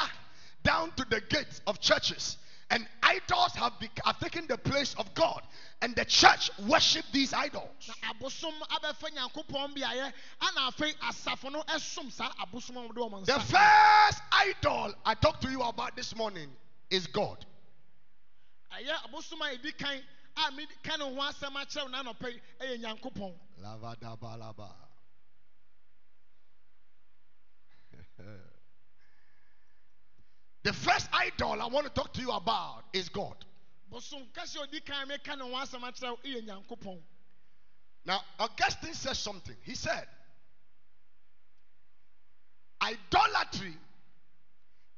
down 0.66 0.90
to 0.96 1.06
the 1.08 1.20
gates 1.28 1.60
of 1.66 1.80
churches. 1.80 2.36
And 2.68 2.84
idols 3.00 3.54
have, 3.54 3.74
bec- 3.80 4.00
have 4.04 4.18
taken 4.18 4.48
the 4.48 4.58
place 4.58 4.94
of 4.98 5.14
God. 5.14 5.40
And 5.82 5.94
the 5.94 6.04
church 6.04 6.50
worship 6.68 7.04
these 7.12 7.32
idols. 7.32 7.70
na 7.88 7.94
abosom 8.12 8.52
abɛfa 8.70 9.10
nyankopɔn 9.14 9.76
beaeɛ 9.76 10.12
ana 10.40 10.60
afei 10.70 10.92
asafo 10.96 11.52
no 11.52 11.62
ɛsom 11.62 12.10
saa 12.10 12.32
abosom 12.40 12.76
a 12.76 12.88
wɔde 12.88 12.96
wɔn 13.10 13.24
The 13.24 13.38
first 13.38 14.20
idol 14.32 14.94
I 15.04 15.14
talked 15.14 15.42
to 15.42 15.50
you 15.50 15.62
about 15.62 15.94
this 15.94 16.16
morning 16.16 16.50
is 16.90 17.06
God. 17.06 17.46
the 30.66 30.72
first 30.72 31.08
idol 31.12 31.62
I 31.62 31.68
want 31.68 31.86
to 31.86 31.92
talk 31.92 32.12
to 32.14 32.20
you 32.20 32.32
about 32.32 32.82
is 32.92 33.08
God. 33.08 33.36
bosom 33.88 34.26
kɛse 34.34 34.56
a 34.56 34.66
ɔdi 34.66 34.84
kan 34.84 35.06
meka 35.08 35.38
ne 35.38 35.44
ho 35.44 35.50
asɛm 35.50 35.82
akyerɛ 35.82 36.10
wo 36.10 36.18
ɛyɛ 36.24 36.44
nyankopɔn 36.44 37.00
Now, 38.04 38.20
Augustine 38.38 38.94
says 38.94 39.18
something. 39.18 39.56
He 39.62 39.74
said, 39.74 40.06
Idolatry 42.80 43.74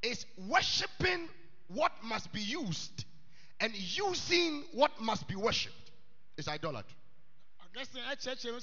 is 0.02 0.26
worshiping 0.46 1.28
what 1.68 1.92
must 2.02 2.30
be 2.32 2.40
used 2.40 3.04
and 3.60 3.74
using 3.74 4.64
what 4.72 4.98
must 5.00 5.26
be 5.28 5.36
worshipped. 5.36 5.74
Is 6.38 6.48
idolatry. 6.48 6.96
augustine 7.60 8.02
ɛkyerɛkyerɛ 8.04 8.54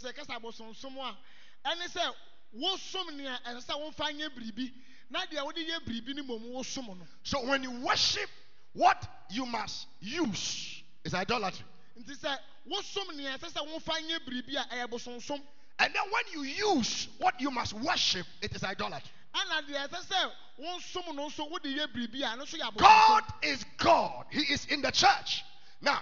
mu 5.09 5.19
sɛ 5.19 5.29
kasa 5.29 5.41
abosomsom 5.41 5.45
a 5.45 5.45
ɛne 5.45 5.45
sɛ 5.45 5.45
wosom 5.45 5.45
nea 5.45 5.45
ɛsɛ 5.45 5.45
sɛ 5.45 5.45
womfa 5.45 5.45
nyɛ 5.45 5.45
biribi 5.45 5.45
na 5.45 5.45
deɛ 5.45 5.45
wode 5.45 5.57
yɛ 5.57 5.79
biribi 5.85 6.15
no 6.15 6.23
mmom 6.23 6.53
wosom 6.53 6.87
no 6.87 7.07
So 7.23 7.45
when 7.45 7.63
you 7.63 7.71
worship 7.71 8.29
what 8.73 9.07
you 9.29 9.45
must 9.45 9.87
use, 10.01 10.83
is 11.03 11.13
idolatry. 11.13 11.65
nti 11.99 12.15
sɛ 12.19 12.37
wosom 12.69 13.15
nea 13.15 13.37
ɛsɛ 13.37 13.51
sɛ 13.51 13.67
womfa 13.67 13.93
nyɛ 14.01 14.19
biribi 14.25 14.55
a 14.55 14.65
ɛyɛ 14.75 14.89
bosomsom 14.89 15.41
And 15.77 15.93
then 15.93 16.03
when 16.09 16.23
you 16.33 16.43
use 16.43 17.07
what 17.17 17.39
you 17.41 17.51
must 17.51 17.73
worship, 17.73 18.25
it 18.41 18.55
is 18.55 18.63
idolatry. 18.63 19.11
ana 19.33 19.61
deɛ 19.67 19.87
ɛsɛ 19.89 20.05
sɛ 20.05 20.31
wonsom 20.59 21.15
no 21.15 21.27
nso 21.27 21.49
wode 21.49 21.63
yɛ 21.63 21.87
biribi 21.93 22.23
a 22.23 22.35
no 22.37 22.43
nso 22.45 22.57
yɛ 22.59 22.77
God 22.77 23.23
is 23.43 23.63
God. 23.77 24.25
He 24.31 24.41
is 24.53 24.65
in 24.67 24.81
the 24.81 24.91
church. 24.91 25.43
Now, 25.81 26.01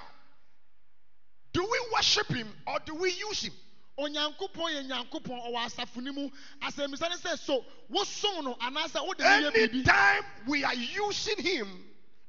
do 1.51 1.61
we 1.61 1.79
worship 1.93 2.27
Him 2.27 2.47
or 2.67 2.79
do 2.85 2.95
we 2.95 3.11
use 3.11 3.43
Him? 3.43 3.53
Onyankopɔn 3.97 4.71
yɛ 4.73 4.87
nyankopɔn 4.87 5.39
ɔwɔ 5.47 5.65
asafo 5.65 6.01
no 6.01 6.13
mu 6.13 6.29
asɛmmisa 6.61 7.09
ne 7.09 7.15
sɛ 7.15 7.37
so 7.37 7.65
wosom 7.91 8.43
no 8.43 8.55
anaasɛ 8.55 9.05
wode 9.05 9.19
no 9.19 9.25
yɛ 9.25 9.51
biribi 9.51 9.73
Anytime 9.73 10.25
we 10.47 10.63
are 10.63 10.73
using 10.73 11.37
Him 11.37 11.67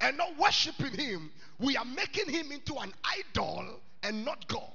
and 0.01 0.17
not 0.17 0.37
worshiping 0.37 0.93
Him, 0.93 1.31
we 1.59 1.77
are 1.77 1.85
making 1.85 2.29
Him 2.29 2.53
into 2.53 2.75
an 2.77 2.93
idol 3.05 3.81
and 4.03 4.25
not 4.25 4.47
God. 4.49 4.71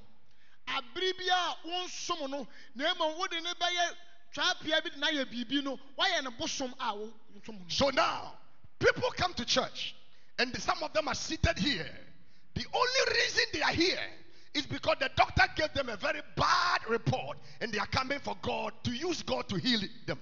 abere 0.67 1.13
bi 1.17 1.25
a 1.31 1.67
wonsom 1.67 2.29
no 2.29 2.47
na 2.75 2.93
mmom 2.93 3.17
wode 3.17 3.33
ne 3.43 3.49
bɛyɛ 3.53 3.95
twapea 4.33 4.83
bi 4.83 4.89
de 4.89 4.97
na 4.97 5.07
yɛ 5.07 5.25
biribi 5.25 5.63
no 5.63 5.79
woayɛ 5.97 6.23
no 6.23 6.31
bosom 6.31 6.73
a 6.79 6.93
wosom 6.95 7.59
no 7.59 7.65
So 7.67 7.89
now, 7.89 8.33
people 8.79 9.09
come 9.11 9.33
to 9.35 9.45
church 9.45 9.95
and 10.39 10.55
some 10.61 10.81
of 10.83 10.93
them 10.93 11.07
are 11.07 11.15
seated 11.15 11.57
here. 11.59 11.89
The 12.55 12.65
only 12.73 13.19
reason 13.19 13.43
they 13.53 13.61
are 13.61 13.73
here 13.73 13.99
is 14.53 14.65
because 14.65 14.95
the 14.99 15.09
doctor 15.15 15.43
gave 15.55 15.73
them 15.73 15.89
a 15.89 15.95
very 15.97 16.21
bad 16.35 16.79
report 16.89 17.37
and 17.61 17.71
they 17.71 17.77
are 17.79 17.87
coming 17.87 18.19
for 18.19 18.35
God 18.41 18.73
to 18.83 18.91
use 18.91 19.21
God 19.23 19.47
to 19.49 19.57
heal 19.57 19.81
them. 20.07 20.19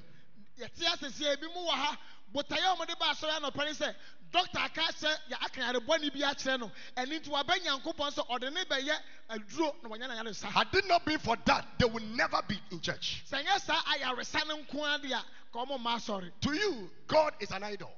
yɛte 0.60 0.84
asɛsie 0.86 1.36
ebi 1.38 1.48
mu 1.54 1.62
wɔ 1.68 1.98
botaeɛ 2.34 2.74
a 2.74 2.76
wɔde 2.76 3.00
ba 3.00 3.06
asɔre 3.14 3.40
anɔpa 3.40 3.66
ne 3.66 3.72
sɛ 3.72 3.96
dɔkta 4.34 4.66
aka 4.66 4.82
akyerɛ 4.82 5.16
yɛ 5.32 5.46
aka 5.46 5.62
yarebɔne 5.62 6.14
bi 6.14 6.20
akyerɛ 6.20 6.60
no 6.60 6.72
ɛno 6.98 7.20
nti 7.22 7.30
wabɛ 7.30 7.64
nyankopɔn 7.64 8.14
sɛ 8.14 8.28
ɔde 8.28 8.54
ne 8.54 8.64
bɛyɛ 8.66 8.98
aduro 9.30 9.76
na 9.84 9.90
wɔnyɛ 9.90 10.08
no 10.10 10.16
ayaresa 10.24 10.46
Had 10.48 10.68
it 10.74 10.86
not 10.88 11.06
been 11.06 11.20
for 11.20 11.38
that, 11.46 11.66
they 11.80 11.86
will 11.86 12.04
never 12.04 12.42
be 12.48 12.60
in 12.72 12.82
church. 12.82 13.24
sɛ 13.32 13.44
nyɛ 13.46 13.62
saa 13.62 13.82
ayaresa 13.94 14.46
no 14.48 14.58
nko 14.64 14.96
ade 14.96 15.12
a 15.12 15.24
ka 15.54 15.66
ɔmo 15.66 15.80
mma 15.80 15.96
asɔre 15.98 16.32
To 16.42 16.54
you, 16.54 16.92
God 17.08 17.34
is 17.40 17.52
an 17.52 17.64
idol. 17.64 17.94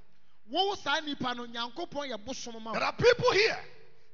wowo 0.52 0.78
saa 0.78 1.00
nipa 1.00 1.34
no 1.34 1.48
nyankopɔn 1.48 2.12
yɛ 2.12 2.24
bosom 2.24 2.62
ma 2.62 2.74
There 2.74 2.84
are 2.84 2.94
people 2.94 3.32
here. 3.32 3.60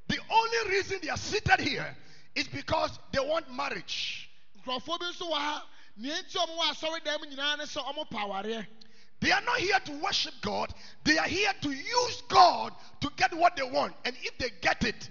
The 0.08 0.20
only 0.30 0.70
reason 0.76 1.00
they 1.02 1.10
are 1.10 1.18
seated 1.18 1.60
here 1.60 1.96
is 2.36 2.48
because 2.48 3.00
they 3.12 3.20
want 3.20 3.52
marriage. 3.54 4.30
nkurɔfoɔ 4.60 5.00
bi 5.00 5.06
nso 5.06 5.32
wɔ 5.32 5.38
ha 5.38 5.68
nea 5.98 6.22
nti 6.22 6.36
ɔmo 6.36 6.58
wɔ 6.58 6.72
asɔre 6.72 7.04
dan 7.04 7.20
mu 7.22 7.28
nyinaa 7.28 7.58
ne 7.58 7.64
sɛ 7.64 7.84
ɔmo 7.94 8.10
pa 8.10 8.26
awareɛ 8.26 8.68
They 9.22 9.32
are 9.32 9.42
not 9.42 9.58
here 9.58 9.80
to 9.80 9.92
worship 9.94 10.34
God. 10.42 10.74
They 11.04 11.18
are 11.18 11.28
here 11.28 11.52
to 11.62 11.70
use 11.72 12.22
God 12.28 12.74
to 13.02 13.10
get 13.16 13.34
what 13.34 13.56
they 13.56 13.64
want. 13.64 13.96
And 14.04 14.16
if 14.22 14.38
they 14.38 14.50
get 14.62 14.84
it, 14.84 15.10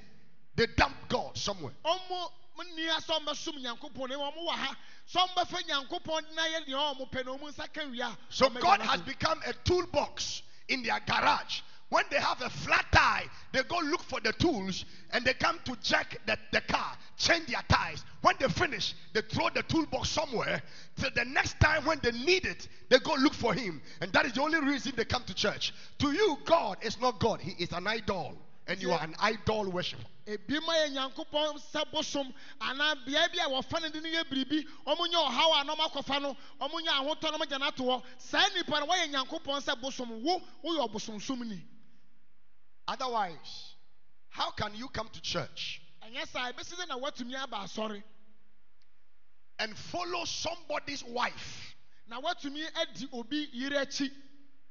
they 0.57 0.67
dump 0.77 0.95
God 1.09 1.37
somewhere. 1.37 1.73
ɔmo 1.85 2.31
nni 2.59 2.89
ha 2.89 3.01
sɛ 3.01 3.21
ɔmbɛsom 3.21 3.63
nyankopɔn 3.63 4.09
na 4.11 4.17
mmom 4.17 4.33
ɔmo 4.33 4.49
wɔ 4.49 4.53
ha 4.53 4.77
sɛ 5.09 5.29
ɔmbɛfa 5.29 5.69
nyankopɔn 5.69 6.35
na 6.35 6.43
yɛ 6.43 6.67
deɛ 6.67 6.95
ɔmo 6.95 7.11
pɛ 7.11 7.25
na 7.25 7.33
ɔmo 7.33 7.49
nsa 7.51 7.73
ka 7.73 7.87
wie 7.87 8.01
a 8.01 8.17
So 8.29 8.51
God 8.51 8.81
has 8.81 9.01
become 9.01 9.41
a 9.47 9.53
toolbox 9.53 10.43
in 10.69 10.83
their 10.83 11.01
garage. 11.01 11.63
When 11.95 12.03
they 12.11 12.19
have 12.19 12.43
a 12.43 12.51
flat 12.51 12.87
tire, 12.91 13.23
they 13.53 13.63
go 13.63 13.79
look 13.79 14.03
for 14.03 14.19
the 14.19 14.33
tools 14.33 14.85
and 15.13 15.25
they 15.25 15.33
come 15.33 15.61
to 15.65 15.77
check 15.81 16.19
the, 16.27 16.37
the 16.53 16.61
car, 16.63 16.97
change 17.17 17.47
their 17.47 17.63
tires. 17.69 18.05
When 18.21 18.35
they 18.41 18.49
finish, 18.49 18.97
they 19.13 19.21
throw 19.21 19.49
the 19.55 19.63
toolbox 19.63 20.09
somewhere 20.09 20.61
till 20.97 21.11
the 21.15 21.25
next 21.25 21.61
time 21.61 21.85
when 21.85 22.01
they 22.03 22.11
need 22.11 22.47
it, 22.47 22.67
they 22.89 22.99
go 22.99 23.15
look 23.15 23.33
for 23.33 23.55
Him. 23.55 23.81
And 24.01 24.13
that 24.13 24.27
is 24.27 24.33
the 24.33 24.43
only 24.43 24.59
reason 24.59 24.95
they 24.97 25.05
come 25.05 25.23
to 25.23 25.35
church. 25.35 25.73
To 26.01 26.11
you, 26.11 26.37
God 26.45 26.79
is 26.83 27.01
not 27.01 27.21
God, 27.21 27.41
He 27.41 27.53
is 27.63 27.71
an 27.71 27.87
idol. 27.87 28.39
And 28.67 28.83
you 28.83 28.91
are 28.91 29.01
an 29.01 29.15
idol 29.21 29.71
worshiper. 29.71 30.03
ebi 30.27 30.59
yɛ 30.59 30.91
nyankopɔn 30.97 32.35
anaa 32.61 33.07
bi 33.07 33.13
a 33.15 33.49
wɔfa 33.49 33.83
no 33.83 33.89
de 33.91 34.01
no 34.01 34.09
yɛ 34.09 34.25
biribi 34.25 34.67
ɔmo 34.85 35.07
nyɛ 35.07 35.29
ɔhaw 35.29 35.61
a 35.61 35.65
no 35.65 36.37
ɔmo 36.61 36.81
nyɛ 36.83 36.91
ahotɔ 36.91 37.77
hɔ 37.79 38.03
saa 38.19 38.49
nipa 38.57 38.81
no 38.81 38.87
wɔyɛ 38.87 39.13
nyankopɔn 39.13 40.23
wo 40.25 40.43
woyɛ 40.65 40.89
ɔbosomsomni 40.91 41.63
Otherwise, 42.87 43.75
how 44.29 44.51
can 44.51 44.75
you 44.75 44.89
come 44.89 45.09
to 45.09 45.21
church 45.23 45.81
ɛnyɛ 46.03 46.27
saa 46.29 46.53
ebesi 46.53 46.75
dɛ 46.75 46.89
na 46.89 46.99
watumi 46.99 47.35
aba 47.35 47.57
asɔre 47.59 48.03
and 49.59 49.77
follow 49.79 50.25
somebody's 50.25 51.03
wife 51.05 51.75
na 52.07 52.21
watumi 52.21 52.65
adi 52.77 53.09
obi 53.13 53.49
yere 53.53 53.77
akyi 53.85 54.11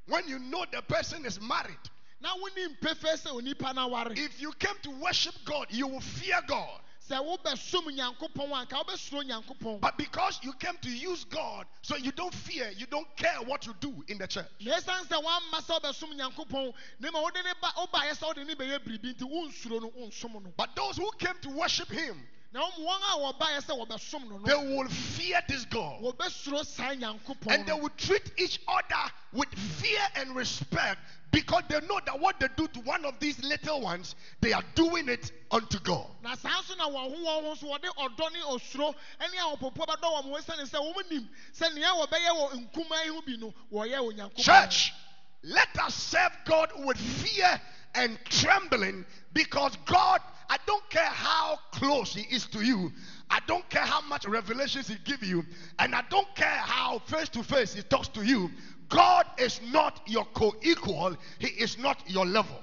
when 0.05 0.27
you 0.27 0.37
know 0.39 0.65
the 0.71 0.81
person 0.83 1.25
is 1.25 1.39
married? 1.39 1.89
na 2.19 2.35
wonim 2.35 2.79
pefee 2.79 3.17
sɛ 3.17 3.31
onipa 3.31 3.73
no 3.73 3.85
aware 3.87 4.13
If 4.13 4.41
you 4.41 4.51
came 4.53 4.77
to 4.83 4.91
worship 4.91 5.35
God, 5.45 5.67
you 5.71 5.87
will 5.87 6.01
fear 6.01 6.39
God. 6.47 6.81
Sɛ 7.09 7.19
wobɛsom 7.19 7.85
nyankopɔn 7.95 8.51
a 8.51 8.65
nka 8.65 8.83
wobɛsuro 8.83 9.23
nyankopɔn 9.23 9.81
But 9.81 9.97
because 9.97 10.39
you 10.43 10.53
came 10.53 10.77
to 10.81 10.89
use 10.89 11.23
God, 11.25 11.65
so 11.81 11.95
you 11.97 12.11
don't 12.11 12.33
fear, 12.33 12.69
you 12.77 12.85
don't 12.85 13.07
care 13.15 13.41
what 13.45 13.65
you 13.65 13.73
do 13.79 14.03
in 14.07 14.17
the 14.17 14.27
church. 14.27 14.47
na 14.61 14.77
ɛsiane 14.77 15.05
sɛ 15.07 15.21
woamma 15.23 15.61
sɛ 15.61 15.79
wobɛsom 15.81 16.17
nyankopɔn 16.17 16.73
na 16.99 17.11
ma 17.11 17.21
wode 17.21 17.35
ne 17.35 17.51
ba 17.61 17.67
wobaeɛ 17.77 18.17
sɛ 18.17 18.27
wode 18.27 18.47
ne 18.47 18.55
bɛyɛ 18.55 18.79
biribi 18.79 19.13
nti 19.15 19.29
wonsuro 19.29 19.81
no 19.81 19.89
wonsom 19.91 20.53
But 20.55 20.75
those 20.75 20.97
who 20.97 21.11
came 21.17 21.35
to 21.41 21.49
worship 21.49 21.89
Him, 21.89 22.27
na 22.53 22.61
wɔn 22.61 23.01
a 23.11 23.17
wɔbaeɛ 23.17 23.61
sɛ 23.65 23.73
wɔbɛsom 23.87 24.29
no 24.29 24.37
they 24.45 24.75
will 24.75 24.87
fear 24.87 25.41
this 25.47 25.65
God. 25.65 26.01
wɔbɛsuro 26.01 26.63
saa 26.65 26.93
nyankopɔn 26.93 27.51
And 27.53 27.65
they 27.65 27.73
will 27.73 27.89
treat 27.97 28.31
each 28.37 28.59
other 28.67 29.11
with 29.33 29.49
fear 29.57 29.99
and 30.15 30.35
respect 30.35 30.99
because 31.31 31.63
they 31.67 31.79
know 31.81 31.99
that 32.05 32.19
what 32.19 32.39
they 32.39 32.47
do 32.55 32.67
to 32.67 32.79
one 32.81 33.03
of 33.05 33.19
these 33.19 33.43
little 33.43 33.81
ones, 33.81 34.13
they 34.39 34.53
are 34.53 34.63
doing 34.75 35.09
it 35.09 35.31
unto 35.49 35.79
God. 35.79 36.07
na 36.21 36.35
saa 36.35 36.61
nso 36.61 36.77
na 36.77 36.87
wɔn 36.87 37.09
ho 37.09 37.17
wɔn 37.17 37.43
ho 37.43 37.55
nso 37.55 37.63
wɔde 37.63 37.89
ɔdɔ 37.97 38.33
ne 38.33 38.41
osuro 38.43 38.93
ne 39.19 39.37
ahopopo 39.39 39.85
bɛdɔ 39.87 40.03
wɔn 40.03 40.23
ho 40.23 40.37
ɛsiane 40.37 40.69
sɛ 40.69 40.93
wɔn 40.93 41.09
nim 41.09 41.29
sɛ 41.57 41.73
nea 41.73 41.87
wɔbɛyɛ 41.87 42.29
wɔ 42.29 42.51
nkumaa 42.71 43.03
yi 43.05 43.09
ho 43.09 43.21
bi 43.21 43.35
no 43.37 43.53
wɔyɛ 43.71 43.97
wɔ 43.97 44.13
nyankopɔn 44.15 44.43
Church, 44.43 44.93
let 45.41 45.75
us 45.79 45.95
serve 45.95 46.37
God 46.45 46.71
with 46.85 46.97
fear 46.99 47.59
and 47.95 48.17
trembling 48.25 49.05
because 49.33 49.75
God, 49.85 50.21
I 50.49 50.57
don't 50.65 50.87
care 50.89 51.03
how 51.03 51.57
close 51.71 52.13
He 52.13 52.33
is 52.33 52.45
to 52.47 52.61
you, 52.63 52.91
I 53.29 53.39
don't 53.47 53.67
care 53.69 53.83
how 53.83 54.01
much 54.01 54.25
revelations 54.25 54.87
He 54.87 54.95
give 55.03 55.23
you, 55.23 55.43
and 55.79 55.95
I 55.95 56.03
don't 56.09 56.33
care 56.35 56.47
how 56.47 56.99
face 56.99 57.29
to 57.29 57.43
face 57.43 57.73
He 57.73 57.81
talks 57.83 58.07
to 58.09 58.23
you. 58.23 58.49
God 58.89 59.25
is 59.37 59.59
not 59.71 60.01
your 60.05 60.25
co 60.25 60.53
equal, 60.61 61.15
He 61.39 61.47
is 61.47 61.77
not 61.77 62.03
your 62.09 62.25
level. 62.25 62.59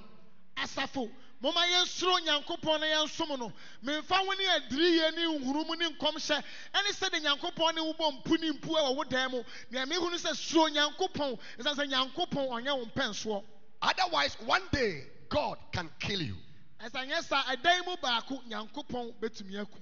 asafo 0.56 1.10
moma 1.42 1.64
yɛnsuro 1.66 2.20
nyankopɔn 2.20 2.80
na 2.80 2.86
yɛnsom 2.86 3.38
no. 3.38 3.52
Memfa 3.82 4.24
wo 4.26 4.32
ne 4.32 4.44
adiriyɛ 4.46 5.14
ne 5.14 5.38
nhunumu 5.38 5.78
ne 5.78 5.88
nkɔmhyɛ 5.90 6.42
ɛne 6.74 6.90
sɛde 6.92 7.20
nyankopɔn 7.22 7.74
ne 7.74 7.80
wobɔ 7.80 8.22
mpu 8.22 8.40
ne 8.40 8.50
mpu 8.52 8.68
wo 8.68 9.04
dan 9.04 9.30
mu. 9.30 9.42
Nea 9.70 9.86
mehu 9.86 10.10
no 10.10 10.16
sɛ 10.16 10.34
suro 10.34 10.68
nyankopɔn 10.68 11.38
ɛsiane 11.58 11.76
sɛ 11.76 11.88
nyankopɔn 11.88 12.48
ɔnyɛ 12.48 12.78
wo 12.78 12.84
mpɛnsoɔ. 12.86 13.44
Otherwise, 13.82 14.36
one 14.44 14.62
day 14.72 15.06
God 15.30 15.56
can 15.72 15.90
kill 15.98 16.20
you. 16.20 16.36
Ɛsɛ 16.82 17.06
nyɛ 17.06 17.20
ɛdan 17.56 17.84
mu 17.86 17.96
baako 17.96 18.42
nyankopɔn 18.48 19.12
bɛtumi 19.20 19.60
aku 19.60 19.78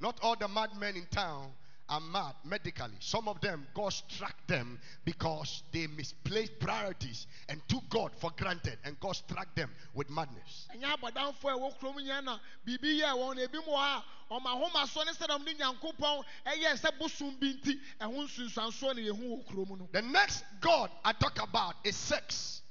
Not 0.00 0.18
all 0.20 0.34
the 0.34 0.48
madmen 0.48 0.96
in 0.96 1.06
town 1.06 1.52
are 1.88 2.00
mad 2.00 2.34
medically. 2.44 2.96
Some 2.98 3.28
of 3.28 3.40
them, 3.40 3.66
God 3.74 3.92
struck 3.92 4.34
them 4.46 4.80
because 5.04 5.62
they 5.72 5.86
misplaced 5.86 6.58
priorities 6.58 7.26
and 7.48 7.60
took 7.68 7.88
God 7.88 8.10
for 8.16 8.30
granted, 8.36 8.78
and 8.84 8.98
God 8.98 9.12
struck 9.14 9.54
them 9.54 9.70
with 9.94 10.10
madness. 10.10 10.68
ɛnyɛ 10.74 10.96
abɔdamfoɔ 10.96 11.52
a 11.52 11.56
ɛwɔ 11.58 11.78
kurom 11.78 11.96
nyɛ 11.96 12.24
na 12.24 12.38
biribi 12.66 13.00
yɛ 13.00 13.12
wɔn 13.14 13.36
na 13.36 13.42
ebi 13.42 13.58
mu 13.64 13.72
hɔ 13.72 14.02
a 14.30 14.34
ɔmo 14.34 14.46
ahomasoɔ 14.46 15.06
ne 15.06 15.12
sɛdeɛ 15.12 15.38
ɔmo 15.38 15.44
ne 15.44 15.54
nyankopɔn 15.54 16.24
ɛyɛ 16.46 16.80
sɛ 16.80 16.98
bosom 16.98 17.36
bi 17.38 17.52
nti 17.52 17.80
ɛho 18.00 18.24
nsunsuansoɔ 18.26 18.94
na 18.96 19.02
yɛhu 19.02 19.22
wɔ 19.22 19.46
kurom 19.46 19.78
no 19.78 19.88
The 19.92 20.02
next 20.02 20.44
God 20.60 20.90
I 21.04 21.12
talk 21.12 21.40
about 21.42 21.76
is 21.84 21.96
sex. 21.96 22.61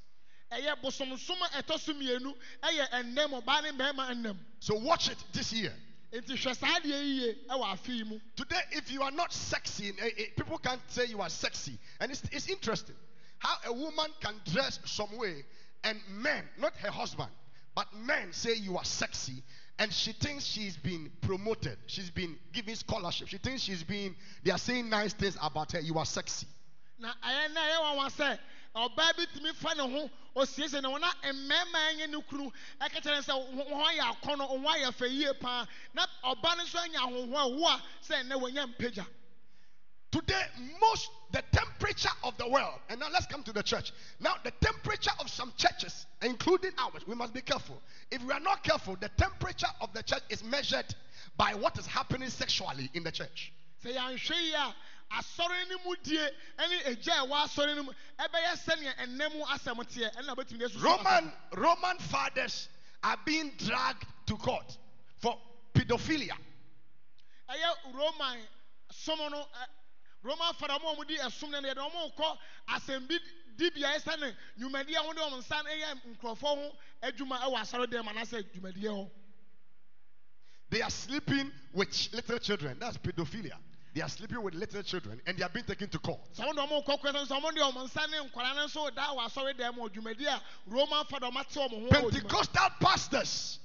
Ɛyɛ 0.51 0.81
bosomsom 0.81 1.39
ɛtɔ 1.53 1.79
so 1.79 1.93
mmienu 1.93 2.35
ɛyɛ 2.63 2.89
ɛnɛm 2.91 3.41
ɔbaa 3.41 3.63
ne 3.63 3.71
mmarima 3.71 4.09
ɛnɛm 4.11 4.37
So 4.59 4.75
watch 4.75 5.09
it 5.09 5.17
this 5.31 5.53
year. 5.53 5.73
nti 6.11 6.33
hwɛ 6.33 6.55
saa 6.57 6.79
deɛ 6.79 7.03
yie 7.03 7.35
ɛwɔ 7.49 7.87
yi 7.87 8.03
mu 8.03 8.19
Today, 8.35 8.61
if 8.71 8.91
you 8.91 9.01
are 9.01 9.11
not 9.11 9.31
sexy, 9.33 9.89
eh, 9.89 10.09
eh, 10.17 10.25
people 10.35 10.57
can't 10.57 10.81
say 10.91 11.05
you 11.05 11.21
are 11.21 11.29
sexy. 11.29 11.77
And 11.99 12.11
it's, 12.11 12.21
it's 12.31 12.49
interesting 12.49 12.95
how 13.39 13.55
a 13.65 13.73
woman 13.73 14.11
can 14.19 14.35
dress 14.45 14.79
some 14.85 15.15
way, 15.17 15.43
and 15.83 15.99
men, 16.09 16.43
not 16.59 16.75
her 16.77 16.91
husband, 16.91 17.31
but 17.73 17.87
men 17.95 18.33
say 18.33 18.53
you 18.53 18.77
are 18.77 18.85
sexy, 18.85 19.41
and 19.79 19.91
she 19.91 20.11
thinks 20.11 20.45
she's 20.45 20.77
been 20.77 21.11
promoted. 21.21 21.77
She's 21.87 22.11
been 22.11 22.37
given 22.53 22.75
scholarship. 22.75 23.29
She 23.29 23.37
thinks 23.39 23.63
she's 23.63 23.83
been, 23.83 24.15
they 24.43 24.51
are 24.51 24.57
saying 24.59 24.89
nice 24.89 25.13
things 25.13 25.37
about 25.41 25.71
her. 25.71 25.79
You 25.79 25.97
are 25.97 26.05
sexy. 26.05 26.45
na 26.99 27.13
ɛyɛ 27.23 27.53
na 27.53 27.61
ɛyɛ 27.61 27.77
wɔn 27.81 27.97
wɔn 27.97 28.11
sɛ 28.11 28.39
ɔbaa 28.75 29.15
bi 29.17 29.25
tumi 29.33 29.53
fa 29.53 29.73
ne 29.75 29.83
ho 29.83 30.09
osiesie 30.35 30.81
ne 30.81 30.87
ho 30.87 30.97
na 30.97 31.11
mmarima 31.23 31.97
nye 31.97 32.07
ne 32.07 32.21
kunu 32.21 32.51
ɛka 32.79 33.01
kyerɛ 33.01 33.21
sɛ 33.21 33.33
wɔn 33.33 33.83
ayɛ 33.85 34.15
akɔnɔ 34.15 34.49
wɔn 34.49 34.65
ayɛ 34.65 34.91
fɛ 34.91 35.09
yie 35.09 35.33
paa 35.33 35.67
na 35.93 36.05
ɔbaa 36.23 36.57
no 36.57 36.63
nso 36.63 36.79
anya 36.79 36.99
ahoho 36.99 37.37
a 37.37 37.47
wo 37.47 37.67
a 37.67 37.83
sɛ 38.03 38.23
ɛnɛ 38.23 38.39
wɔnya 38.39 38.75
mpagya 38.75 39.05
Today, 40.11 40.43
most 40.81 41.09
the 41.31 41.41
temperature 41.53 42.09
of 42.25 42.37
the 42.37 42.49
world, 42.49 42.79
and 42.89 42.99
now 42.99 43.07
let's 43.13 43.25
come 43.27 43.43
to 43.43 43.53
the 43.53 43.63
church. 43.63 43.93
Now, 44.19 44.33
the 44.43 44.51
temperature 44.59 45.11
of 45.19 45.29
some 45.29 45.53
churches, 45.55 46.05
including 46.21 46.71
ours, 46.77 47.07
we 47.07 47.15
must 47.15 47.33
be 47.33 47.39
careful. 47.39 47.81
If 48.11 48.21
we 48.21 48.33
are 48.33 48.41
not 48.41 48.61
careful, 48.61 48.97
the 48.99 49.09
temperature 49.17 49.69
of 49.79 49.93
the 49.93 50.03
church 50.03 50.23
is 50.29 50.43
measured 50.43 50.93
by 51.37 51.53
what 51.53 51.79
is 51.79 51.87
happening 51.87 52.27
sexually 52.27 52.89
in 52.93 53.03
the 53.03 53.11
church. 53.11 53.53
Sɛ 55.11 55.43
yɛanhwɛ 55.47 55.47
yi 55.47 55.51
a 55.51 55.61
asɔre 55.61 55.69
no 55.69 55.77
mu 55.85 55.95
die 56.03 56.17
ɛne 56.57 56.83
egya 56.85 57.13
a 57.13 57.25
ɛwɔ 57.25 57.43
asɔre 57.45 57.75
no 57.75 57.83
mu 57.83 57.93
ɛbɛyɛ 58.19 58.53
sɛnea 58.65 58.95
ɛnɛ 58.97 59.33
mu 59.35 59.45
asɛm 59.45 59.77
teɛ 59.85 60.15
ɛna 60.15 60.35
bɛtumi 60.35 60.59
de 60.59 60.65
asusu 60.65 60.83
Roman 60.83 61.33
Roman 61.53 61.97
fathers 61.99 62.69
are 63.03 63.17
being 63.25 63.51
dragged 63.57 64.05
to 64.25 64.37
court 64.37 64.77
for 65.17 65.39
pedophilia. 65.73 66.37
ɛyɛ 67.49 67.93
roman 67.93 68.39
no 69.07 69.43
ɛ 69.43 69.67
roman 70.23 70.53
fada 70.53 70.73
ɔmo 70.79 70.91
a 70.91 70.95
ɔmo 70.95 71.07
di 71.07 71.17
ɛsom 71.17 71.49
no 71.49 71.61
yɛde 71.61 71.77
ɔmo 71.77 72.15
kɔ 72.15 72.37
asɛm 72.69 73.07
bi 73.07 73.19
dibea 73.57 73.97
ɛsɛ 73.97 74.19
ne 74.19 74.35
dwumadie 74.59 74.95
a 74.95 75.01
wɔde 75.03 75.17
ɔmo 75.17 75.37
nsa 75.39 75.63
ɛyɛ 75.63 76.01
nkurɔfoɔ 76.15 76.55
ho 76.55 76.77
adwuma 77.03 77.39
ɛwɔ 77.41 77.59
asɔre 77.61 77.87
dɛm 77.87 78.07
anaasɛ 78.07 78.43
dwumadie 78.53 78.87
hɔ 78.89 79.09
They 80.71 80.81
are 80.81 80.89
sleeping 80.89 81.51
with 81.73 81.89
little 82.13 82.39
children. 82.39 82.77
That's 82.79 82.95
pedophilia. 82.97 83.57
They 83.93 84.01
are 84.01 84.07
sleeping 84.09 84.41
with 84.41 84.53
little 84.53 84.81
children 84.83 85.21
and 85.25 85.37
they 85.37 85.43
are 85.43 85.49
being 85.49 85.65
taken 85.65 85.89
to 85.89 85.99
court. 85.99 86.21
sɛ 86.33 86.45
wɔn 86.45 86.55
de 86.55 86.61
ɔmo 86.61 86.85
kɔ 86.85 86.99
kura 87.01 87.13
sɛ 87.13 87.27
ɔmo 87.41 87.53
de 87.53 87.59
ɔmo 87.61 87.83
nsa 87.89 88.09
ne 88.09 88.17
nkwadaa 88.29 88.55
no 88.55 88.65
nso 88.67 88.95
da 88.95 89.13
wɔ 89.13 89.25
asɔre 89.27 89.53
dɛm 89.53 89.75
wɔ 89.77 89.89
dwumadie 89.89 90.41
roman 90.67 91.05
fada 91.05 91.25
ɔmo 91.29 91.39
ate 91.41 91.49
ɔmo 91.55 91.69
ho 91.69 91.87
wɔ 91.87 91.89
dwuma 91.89 92.11
Pentecostal 92.11 92.69
pastors. 92.79 93.59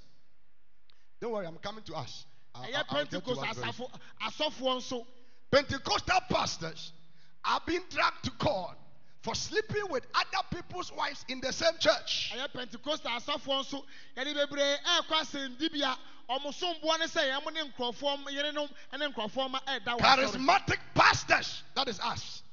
Don't 1.20 1.30
worry, 1.32 1.46
I'm 1.46 1.58
coming 1.58 1.82
to 1.84 1.94
us. 1.94 2.26
I'll- 2.54 2.64
I'll- 2.64 2.74
I'll 2.76 3.04
get 3.04 3.10
to 3.10 3.20
pentecost 3.20 3.50
us 3.50 3.56
very 3.56 3.72
asafo 3.72 4.00
asɔfoɔ 4.22 4.76
nso 4.78 5.06
Pentecostal 5.50 6.20
pastors 6.28 6.92
are 7.44 7.60
being 7.64 7.84
dragged 7.88 8.24
to 8.24 8.30
court 8.32 8.76
for 9.26 9.34
sleeping 9.34 9.82
with 9.90 10.06
other 10.14 10.46
people's 10.54 10.92
wives 10.92 11.24
in 11.28 11.40
the 11.40 11.52
same 11.52 11.72
church. 11.80 12.32
ɛyɛ 12.32 12.52
pentecost 12.52 13.02
asɔfoɔ 13.02 13.58
nso 13.60 13.82
yɛde 14.16 14.32
bebree 14.34 14.76
ɛɛkɔ 14.86 15.14
asɛndibea 15.20 15.96
ɔmo 16.30 16.54
somboɔ 16.54 16.98
ne 17.00 17.06
sɛ 17.06 17.32
yɛn 17.32 17.52
ne 17.52 17.62
nkurɔfoɔ 17.68 18.24
yerenom 18.28 18.70
ne 18.96 19.06
nkurɔfoɔ 19.08 19.50
ma 19.50 19.58
ɛɛda 19.66 19.98
wɔ 19.98 20.00
Charismatic 20.00 20.78
pastors, 20.94 21.64
that 21.74 21.88
is 21.88 21.98
us. 21.98 22.44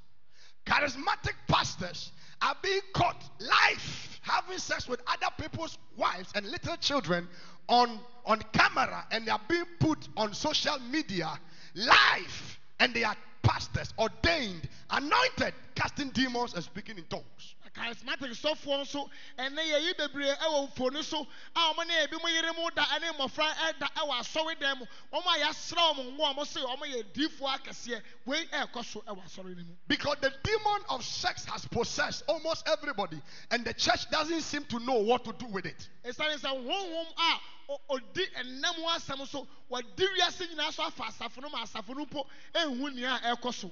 Charismatic 0.65 1.35
pastors 1.47 2.11
are 2.41 2.57
being 2.63 2.81
caught 2.95 3.23
live 3.39 4.19
having 4.23 4.57
sex 4.57 4.87
with 4.87 4.99
other 5.05 5.29
people's 5.37 5.77
wives 5.95 6.31
and 6.33 6.43
little 6.49 6.75
children 6.77 7.29
on, 7.69 7.99
on 8.25 8.41
camera 8.51 9.05
and 9.11 9.27
they 9.27 9.31
are 9.31 9.41
being 9.47 9.65
put 9.79 10.07
on 10.17 10.33
social 10.33 10.79
media 10.89 11.39
live 11.75 12.59
and 12.79 12.93
they 12.93 13.03
are 13.03 13.15
pastors 13.41 13.93
ordained, 13.99 14.67
anointed, 14.89 15.53
casting 15.75 16.09
demons 16.09 16.53
and 16.53 16.63
speaking 16.63 16.97
in 16.97 17.03
tongues. 17.05 17.55
Charismatic 17.73 18.31
sɔfoɔ 18.37 18.81
nso 18.81 19.09
ɛnɛ 19.37 19.59
yɛyi 19.71 19.97
bebree 19.97 20.31
ɛwɔ 20.35 20.71
mfoni 20.73 21.03
so 21.03 21.27
a 21.55 21.73
wɔn 21.73 21.87
ne 21.87 22.03
ebi 22.03 22.17
mo 22.21 22.27
yere 22.29 22.51
mu 22.53 22.69
da 22.75 22.83
ɛne 22.85 23.11
mmɔfra 23.17 23.51
ɛda 23.53 23.87
ɛwɔ 23.95 24.19
asɔre 24.19 24.59
dan 24.59 24.77
mu 24.79 24.85
wɔn 25.11 25.21
a 25.25 25.39
yɛasra 25.45 25.95
wɔn 25.95 26.15
ngo 26.15 26.23
a 26.23 26.33
wɔn 26.35 26.47
se 26.47 26.59
wɔn 26.59 26.93
yɛ 26.93 27.03
diifoɔ 27.13 27.57
akɛseɛ 27.59 28.03
wei 28.25 28.45
ɛɛkɔ 28.47 28.85
so 28.85 29.01
ɛwɔ 29.01 29.23
asɔre 29.25 29.55
no 29.57 29.63
mu 29.63 29.75
Because 29.87 30.17
the 30.21 30.29
demon 30.43 30.81
of 30.89 31.03
sex 31.03 31.45
has 31.45 31.65
possessed 31.65 32.23
almost 32.27 32.67
everybody, 32.67 33.21
and 33.51 33.65
the 33.65 33.73
church 33.73 34.09
doesn't 34.11 34.41
seem 34.41 34.65
to 34.65 34.79
know 34.79 34.95
what 34.99 35.23
to 35.25 35.33
do 35.33 35.45
with 35.47 35.65
it. 35.65 35.89
esiane 36.05 36.37
sɛ 36.39 36.49
honhom 36.65 37.07
a 37.17 37.39
o- 37.69 37.81
odi 37.89 38.25
ɛnam 38.37 38.75
asɛm 38.85 39.27
so 39.27 39.47
wɔdi 39.71 40.05
wiase 40.19 40.47
nyinaa 40.53 40.71
so 40.73 40.83
afa 40.83 41.03
asafo 41.03 41.41
no 41.41 41.49
ma 41.49 41.63
asafo 41.63 41.95
no 41.95 42.05
mpo 42.05 42.27
ehu 42.53 42.93
nea 42.93 43.19
ɛɛkɔ 43.23 43.53
so 43.53 43.71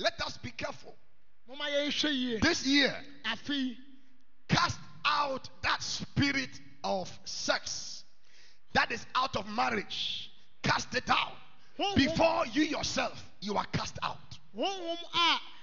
Let 0.00 0.20
us 0.22 0.36
be 0.38 0.50
careful. 0.52 0.96
Mo 1.48 1.56
ma 1.56 1.64
yɛhwɛ 1.64 2.10
yie 2.12 2.38
This 2.40 2.66
year, 2.66 2.94
cast 4.48 4.78
out 5.04 5.48
that 5.62 5.82
spirit 5.82 6.60
of 6.84 7.10
sex 7.24 8.04
that 8.74 8.92
is 8.92 9.04
out 9.14 9.34
of 9.36 9.48
marriage. 9.48 10.30
Cast 10.62 10.94
it 10.94 11.08
out. 11.08 11.32
Before 11.96 12.46
you 12.46 12.62
yourself, 12.62 13.24
you 13.40 13.54
are 13.56 13.64
cast 13.72 13.98
out. 14.02 14.18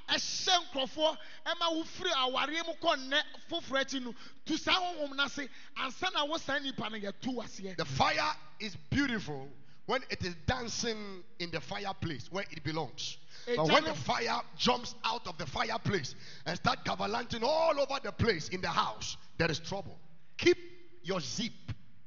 ɛhyɛ 0.10 0.66
nkurɔfoɔ 0.66 1.18
ɛma 1.46 1.76
wofiri 1.76 2.12
awareɛ 2.12 2.66
mu 2.66 2.74
kɔ 2.76 2.96
nnɛ 2.98 3.22
foforɔ 3.50 3.82
akyi 3.82 4.02
no 4.02 4.14
tu 4.46 4.56
saa 4.58 4.74
honhom 4.74 5.16
no 5.16 5.24
ase 5.24 5.48
ansa 5.78 6.14
na 6.14 6.24
wo 6.26 6.38
saa 6.38 6.60
nnipa 6.60 6.92
no 6.92 6.98
yɛtu 6.98 7.44
aseɛ 7.44 7.76
The 7.78 7.86
fire 7.86 8.36
is 8.60 8.76
beautiful 8.92 9.50
when 9.88 10.04
it 10.10 10.24
is 10.24 10.36
dancing 10.46 11.24
in 11.40 11.50
the 11.52 11.60
fireplace 11.60 12.32
where 12.32 12.46
it 12.52 12.64
belongs. 12.64 13.18
But 13.56 13.68
when 13.68 13.84
the 13.84 13.94
fire 13.94 14.42
jumps 14.58 14.96
out 15.04 15.28
of 15.28 15.38
the 15.38 15.46
fireplace 15.46 16.16
and 16.46 16.58
start 16.58 16.84
cavalanting 16.86 17.44
all 17.44 17.80
over 17.80 18.00
the 18.04 18.12
place 18.12 18.50
in 18.50 18.62
the 18.62 18.70
house, 18.70 19.18
there 19.38 19.50
is 19.52 19.60
trouble. 19.60 19.98
Keep 20.38 20.58
your 21.04 21.20
zip 21.20 21.52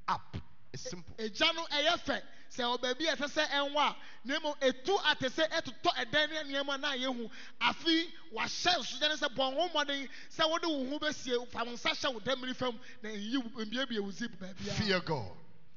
up. 0.08 0.36
It's 0.72 0.82
simple. 0.90 1.14
egya 1.18 1.54
no 1.54 1.62
ɛyɛ 1.72 1.98
fɛ 2.04 2.20
sɛ 2.50 2.78
ɔbaabi 2.78 3.12
a 3.12 3.16
ɛsɛ 3.16 3.28
sɛ 3.28 3.46
ɛnwɔ 3.48 3.76
a 3.90 3.96
na 4.24 4.38
mmom 4.40 4.54
etu 4.60 4.96
ate 5.10 5.30
sɛ 5.30 5.48
ɛtotɔ 5.50 5.94
ɛdan 5.96 6.30
ne 6.30 6.42
nneɛma 6.52 6.80
no 6.80 6.88
a 6.88 6.96
yɛhu 6.96 7.30
afei 7.60 8.06
wahyɛ 8.34 8.78
nsogya 8.78 9.08
ne 9.08 9.14
sɛ 9.16 9.28
bɔn 9.34 9.54
ho 9.54 9.68
mmɔden 9.68 10.08
sɛ 10.36 10.50
wode 10.50 10.66
wo 10.66 10.86
ho 10.90 10.98
bɛsie 10.98 11.48
fa 11.50 11.64
wo 11.64 11.72
nsa 11.72 11.90
hyɛ 11.90 12.12
wo 12.14 12.20
dɛmmiri 12.20 12.54
fam 12.56 12.78
na 13.02 13.08
nyi 13.10 13.38
mbiebie 13.38 14.00
wo 14.00 14.10
zip 14.10 14.32
baabia 14.38 14.72
Fear 14.74 15.00
God. 15.00 15.32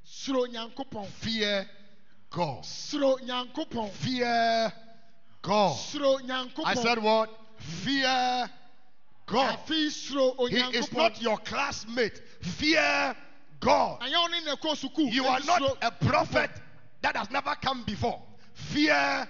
suro 0.05 0.45
nyankopɔn 0.47 1.07
Fear 1.07 1.70
God. 2.30 2.64
suro 2.66 3.18
nyankopɔn 3.20 3.91
Fear 3.91 4.74
God. 5.42 5.78
I 6.66 6.74
said 6.76 7.02
what? 7.02 7.30
Fear 7.58 8.50
God. 9.26 9.60
He 9.68 9.86
is 9.88 10.92
not 10.94 11.22
your 11.22 11.38
classmate. 11.38 12.22
Fear 12.42 13.16
God. 13.60 14.02
anyɛ 14.02 14.18
wo 14.18 14.28
ne 14.28 14.42
na 14.42 14.56
ɛkɔ 14.56 14.76
sukuu 14.76 15.12
You 15.12 15.26
are 15.26 15.39
not 15.42 15.78
a 15.82 15.92
prophet 15.92 16.50
that 17.02 17.16
has 17.16 17.30
never 17.30 17.56
come 17.62 17.84
before. 17.84 18.22
Fear 18.54 19.28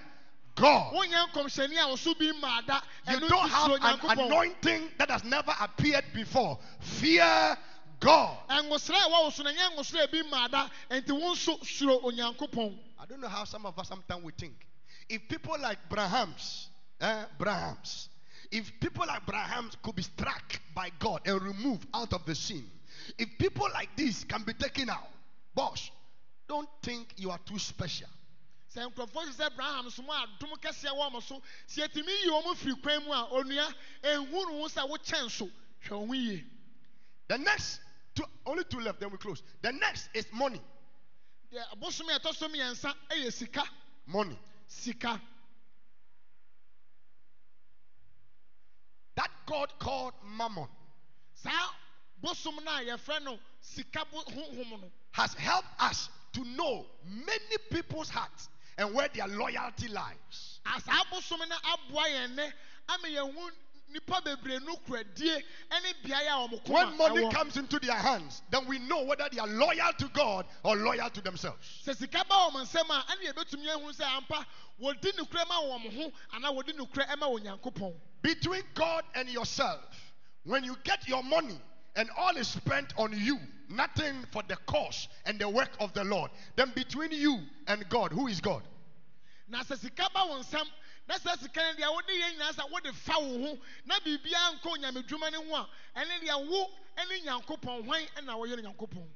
God. 0.54 0.94
wonyɛ 0.94 1.30
nkɔmhyɛni 1.32 1.76
a 1.76 1.94
ɔso 1.94 2.18
bi 2.18 2.32
mmaa 2.32 2.66
da 2.66 2.80
You 3.08 3.20
don't 3.28 3.48
have 3.48 3.72
an 3.72 4.18
anointing 4.18 4.90
that 4.98 5.10
has 5.10 5.24
never 5.24 5.54
appeared 5.60 6.04
before. 6.14 6.58
Fear 6.80 7.56
God. 8.00 8.36
ɛnwosrɛ 8.48 8.96
a 8.96 9.08
ɛwɔ 9.08 9.22
wo 9.22 9.30
so 9.30 9.42
no 9.42 9.50
ɛnyɛ 9.52 9.76
nwosrɛ 9.76 10.04
a 10.04 10.08
bi 10.08 10.22
mmaa 10.28 10.50
da 10.50 10.68
enti 10.90 11.10
wo 11.12 11.32
nso 11.34 11.58
suro 11.60 12.02
onyankopɔn 12.02 12.78
I 12.98 13.06
don't 13.06 13.20
know 13.20 13.28
how 13.28 13.44
some 13.44 13.66
of 13.66 13.78
us 13.78 13.88
sometimes 13.88 14.22
we 14.24 14.32
think. 14.32 14.66
If 15.08 15.28
people 15.28 15.56
like 15.60 15.78
Brahams, 15.88 16.66
eh, 17.00 17.24
Brahams, 17.38 18.08
if 18.50 18.70
people 18.80 19.04
like 19.06 19.24
Brahams 19.26 19.74
could 19.82 19.96
be 19.96 20.02
struck 20.02 20.60
by 20.74 20.90
God 20.98 21.20
and 21.26 21.40
removed 21.42 21.86
out 21.94 22.12
of 22.12 22.24
the 22.26 22.34
scene, 22.34 22.70
if 23.18 23.28
people 23.38 23.66
like 23.72 23.88
this 23.96 24.24
can 24.24 24.42
be 24.42 24.52
taken 24.54 24.90
out, 24.90 25.08
boss, 25.54 25.90
don't 26.48 26.68
think 26.82 27.14
you 27.16 27.30
are 27.30 27.40
too 27.46 27.58
special. 27.58 28.08
sɛ 28.74 28.90
nkurɔfoɔ 28.90 29.24
te 29.26 29.32
sɛ 29.42 29.46
abraham 29.52 29.90
so 29.90 30.02
mu 30.02 30.10
a 30.12 30.26
adom 30.26 30.52
kɛseɛ 30.58 30.96
wɔ 30.96 31.12
mo 31.12 31.20
so 31.20 31.42
sɛ 31.68 31.88
yɛtumi 31.88 32.24
yi 32.24 32.30
wɔn 32.30 32.56
firi 32.56 32.82
kwan 32.82 33.04
mu 33.04 33.12
a 33.12 33.28
onua 33.30 33.74
ehu 34.02 34.30
ne 34.30 34.60
ho 34.60 34.68
sɛ 34.68 34.88
wokyɛn 34.88 35.30
so 35.30 35.50
hwɛ 35.84 36.06
ho 36.06 36.12
yie 36.12 36.44
The 37.28 37.38
next, 37.38 37.80
two, 38.14 38.24
only 38.44 38.64
two 38.64 38.80
left, 38.80 39.00
then 39.00 39.10
we 39.10 39.16
close. 39.18 39.42
The 39.62 39.72
next 39.72 40.08
is 40.14 40.26
money. 40.32 40.60
deɛ 41.52 41.62
abosom 41.72 42.08
a 42.14 42.18
ɛtɔ 42.18 42.34
so 42.34 42.48
mmiɛnsa 42.48 42.94
yɛ 43.10 43.32
sika 43.32 43.64
Money. 44.06 44.38
Sika 44.66 45.20
That 49.14 49.30
God 49.46 49.68
called 49.78 50.14
Mammon 50.38 50.68
has 55.12 55.34
helped 55.34 55.68
us 55.78 56.08
to 56.32 56.44
know 56.44 56.86
many 57.04 57.56
people's 57.70 58.08
hearts 58.08 58.48
and 58.78 58.94
where 58.94 59.08
their 59.08 59.28
loyalty 59.28 59.88
lies. 59.88 60.60
A 63.94 64.00
saa 64.00 64.20
bosom 64.20 64.32
no 64.32 64.32
aboa 64.32 64.42
yɛn 64.42 64.62
nɛ 64.62 64.62
ama 64.62 64.62
yɛhu 64.62 64.62
nipa 64.62 64.62
bebree 64.62 64.64
no 64.64 64.76
kuradie 64.76 65.42
ne 65.70 65.92
beaeɛ 66.04 66.26
a 66.26 66.48
wɔn 66.48 66.68
When 66.68 66.96
money 66.96 67.30
comes 67.30 67.56
into 67.56 67.78
their 67.78 67.94
hands, 67.96 68.42
then 68.50 68.66
we 68.66 68.78
know 68.78 69.04
whether 69.04 69.28
they 69.30 69.38
are 69.38 69.46
loyal 69.46 69.92
to 69.98 70.08
God 70.08 70.46
or 70.64 70.76
loyal 70.76 71.10
to 71.10 71.20
themselves. 71.20 71.82
sɛ 71.86 71.96
sika 71.96 72.24
ba 72.28 72.34
wɔn 72.34 72.62
nsam 72.66 72.90
a 72.90 73.04
ɛna 73.12 73.32
yɛbɛtumi 73.32 73.68
ahu 73.68 73.92
sɛ 73.92 74.04
ampa 74.16 74.46
wɔdi 74.80 75.12
nukura 75.16 75.48
ma 75.48 75.60
wɔn 75.62 75.94
ho 75.96 76.12
anaa 76.34 76.52
wɔdi 76.52 76.74
nukura 76.76 77.18
ma 77.18 77.26
onyankopɔn 77.26 77.94
Between 78.22 78.62
God 78.74 79.04
and 79.14 79.28
yourself, 79.28 79.80
when 80.44 80.64
you 80.64 80.76
get 80.84 81.08
your 81.08 81.22
money 81.24 81.60
and 81.96 82.08
all 82.16 82.36
is 82.36 82.48
spent 82.48 82.92
on 82.96 83.12
you, 83.18 83.38
nothing 83.68 84.24
for 84.32 84.42
the 84.46 84.56
cause 84.66 85.08
and 85.26 85.38
the 85.38 85.48
work 85.48 85.70
of 85.80 85.92
the 85.92 86.04
Lord, 86.04 86.30
then 86.56 86.72
between 86.74 87.10
you 87.10 87.40
and 87.66 87.88
God, 87.88 88.12
who 88.12 88.28
is 88.28 88.40
God? 88.40 88.62
Na 91.08 91.14
sɛ 91.18 91.20
sika 91.20 91.20
ba 91.20 91.28
wɔn 91.28 91.28
nsam 91.28 91.28
na 91.28 91.32
sɛ 91.32 91.38
sika 91.42 91.60
no 91.62 91.72
deɛ 91.74 91.92
wode 91.94 92.08
yɛ 92.08 92.36
nyinaa 92.36 92.52
sɛ 92.52 92.70
wode 92.70 92.94
fa 92.94 93.18
wo 93.18 93.46
ho. 93.46 93.58
Na 93.84 93.98
biribiara 94.00 94.60
nkɔ 94.60 94.78
onyamedwuma 94.78 95.32
no 95.32 95.42
ho 95.44 95.54
a 95.94 96.00
ɛne 96.00 96.20
deɛ 96.20 96.48
wo 96.48 96.70
ne 96.96 97.20
nyankopɔn 97.20 97.84
hwan 97.84 98.02
na 98.24 98.36
wɔyɛ 98.36 98.62
no 98.62 98.70
nyankopɔn? 98.70 99.08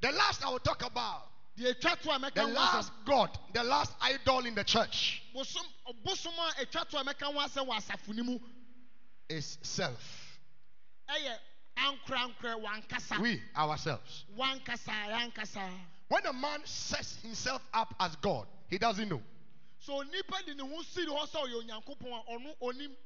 The 0.00 0.12
last 0.12 0.44
I 0.44 0.50
will 0.50 0.58
talk 0.58 0.84
about, 0.84 1.28
deɛ 1.58 1.74
atwa 1.80 2.00
to 2.02 2.10
a 2.10 2.30
the 2.30 2.46
last 2.52 2.92
God, 3.04 3.38
the 3.52 3.64
last 3.64 3.92
idol 4.00 4.46
in 4.46 4.54
the 4.54 4.64
church 4.64 5.22
bosom 5.32 5.64
bosom 6.04 6.32
a 6.32 6.64
atwa 6.64 6.88
to 6.88 6.98
a 6.98 7.04
mɛka 7.04 7.32
ho 7.32 7.32
asɛm 7.32 7.68
wɔ 7.68 7.76
asafo 7.76 8.40
is 9.28 9.58
self. 9.62 10.38
ɛyɛ 11.08 11.38
ankorankorɛ 11.76 12.62
wankasa. 12.62 13.20
We, 13.20 13.42
ourselves. 13.56 14.24
wankasa 14.36 14.92
yankasa 15.32 15.70
When 16.08 16.26
a 16.26 16.32
man 16.32 16.60
sets 16.64 17.16
himself 17.22 17.62
up 17.72 17.94
as 17.98 18.14
God, 18.16 18.46
he 18.68 18.78
doesn't 18.78 19.08
know. 19.08 19.22
So 19.84 20.02
nipa 20.02 20.42
de 20.46 20.54
ne 20.54 20.62
ho 20.62 20.82
siri 20.82 21.06
hɔ 21.06 21.26
sɛ 21.28 21.46
ɔyɛ 21.46 21.62
onyankopɔn 21.62 22.12
a 22.12 22.32
ɔno 22.32 22.54
onim 22.62 22.96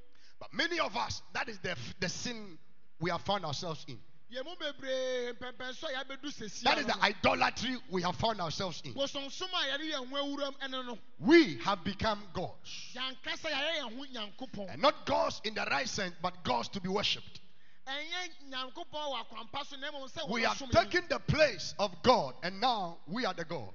But 0.40 0.52
many 0.52 0.78
of 0.78 0.96
us, 0.96 1.20
that 1.32 1.48
is 1.48 1.58
the, 1.58 1.76
the 1.98 2.08
sin 2.08 2.56
we 3.00 3.10
have 3.10 3.22
found 3.22 3.44
ourselves 3.44 3.84
in. 3.88 3.98
yɛn 4.32 4.44
mu 4.44 4.54
bebree 4.56 5.32
mpɛmpɛn 5.34 5.74
so 5.74 5.88
a 5.88 5.92
yɛabɛdu 5.92 6.26
sɛsi 6.30 6.62
That 6.62 6.78
is 6.78 6.86
the 6.86 6.96
idolatry 7.02 7.76
we 7.90 8.02
have 8.02 8.14
found 8.16 8.40
ourselves 8.40 8.80
in. 8.84 8.94
bosonsom 8.94 9.48
a 9.52 9.78
yɛde 9.78 9.90
yɛn 9.92 10.08
ho 10.08 10.16
awuram 10.16 10.54
ɛne 10.60 10.86
no 10.86 10.98
We 11.18 11.56
have 11.58 11.82
become 11.82 12.22
gods. 12.32 12.92
yankasa 12.94 13.48
yɛayɛ 13.50 13.76
yɛn 13.80 13.96
ho 13.98 14.04
nyankopɔn 14.04 14.72
And 14.74 14.82
not 14.82 15.04
gods 15.06 15.40
in 15.44 15.54
the 15.54 15.66
right 15.70 15.88
sense, 15.88 16.14
but 16.22 16.44
gods 16.44 16.68
to 16.68 16.80
be 16.80 16.88
worshipped. 16.88 17.40
ɛnyɛ 17.88 18.50
nyankopɔn 18.50 18.92
wɔ 18.92 19.24
akwampa 19.26 19.66
so 19.66 19.76
na 19.76 19.90
mmom 19.90 20.08
sɛ 20.12 20.28
We 20.28 20.42
have 20.42 20.58
yɛn. 20.58 20.70
taken 20.70 21.08
the 21.08 21.18
place 21.18 21.74
of 21.80 22.00
God, 22.02 22.34
and 22.44 22.60
now 22.60 22.98
we 23.08 23.24
are 23.26 23.34
the 23.34 23.44
God. 23.44 23.72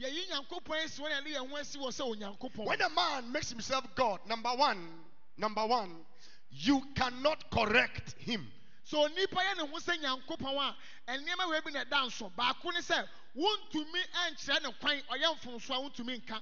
Yɛyi 0.00 0.28
nyankopɔn 0.30 0.84
asi 0.84 1.02
wɔn 1.02 1.12
a 1.12 1.22
yɛde 1.22 1.34
yɛn 1.34 1.48
ho 1.50 1.56
asi 1.56 1.78
wɔ 1.78 1.88
sɛ 1.88 2.16
onyankopɔn 2.16 2.64
When 2.66 2.80
a 2.80 2.88
man 2.90 3.30
makes 3.32 3.50
himself 3.50 3.84
God, 3.94 4.20
number 4.26 4.50
one, 4.54 4.88
number 5.36 5.64
one, 5.66 6.04
you 6.50 6.82
cannot 6.94 7.50
correct 7.50 8.12
him. 8.18 8.46
so 8.84 9.06
nipa 9.08 9.36
yɛ 9.36 9.56
ne 9.58 9.66
ho 9.66 9.78
sɛ 9.78 9.98
nyankopɔn 10.02 10.74
a 11.08 11.12
nneɛma 11.12 11.48
wei 11.50 11.60
bi 11.60 11.70
na 11.70 11.84
ɛda 11.84 12.06
nso 12.06 12.30
baako 12.34 12.72
ne 12.72 12.80
sɛ 12.80 13.06
wontumi 13.36 14.00
nkyerɛ 14.32 14.62
ne 14.62 14.72
kwan 14.80 15.00
ɔyɛ 15.10 15.38
mfomso 15.40 15.70
a 15.74 15.80
wontumi 15.90 16.20
nka 16.22 16.40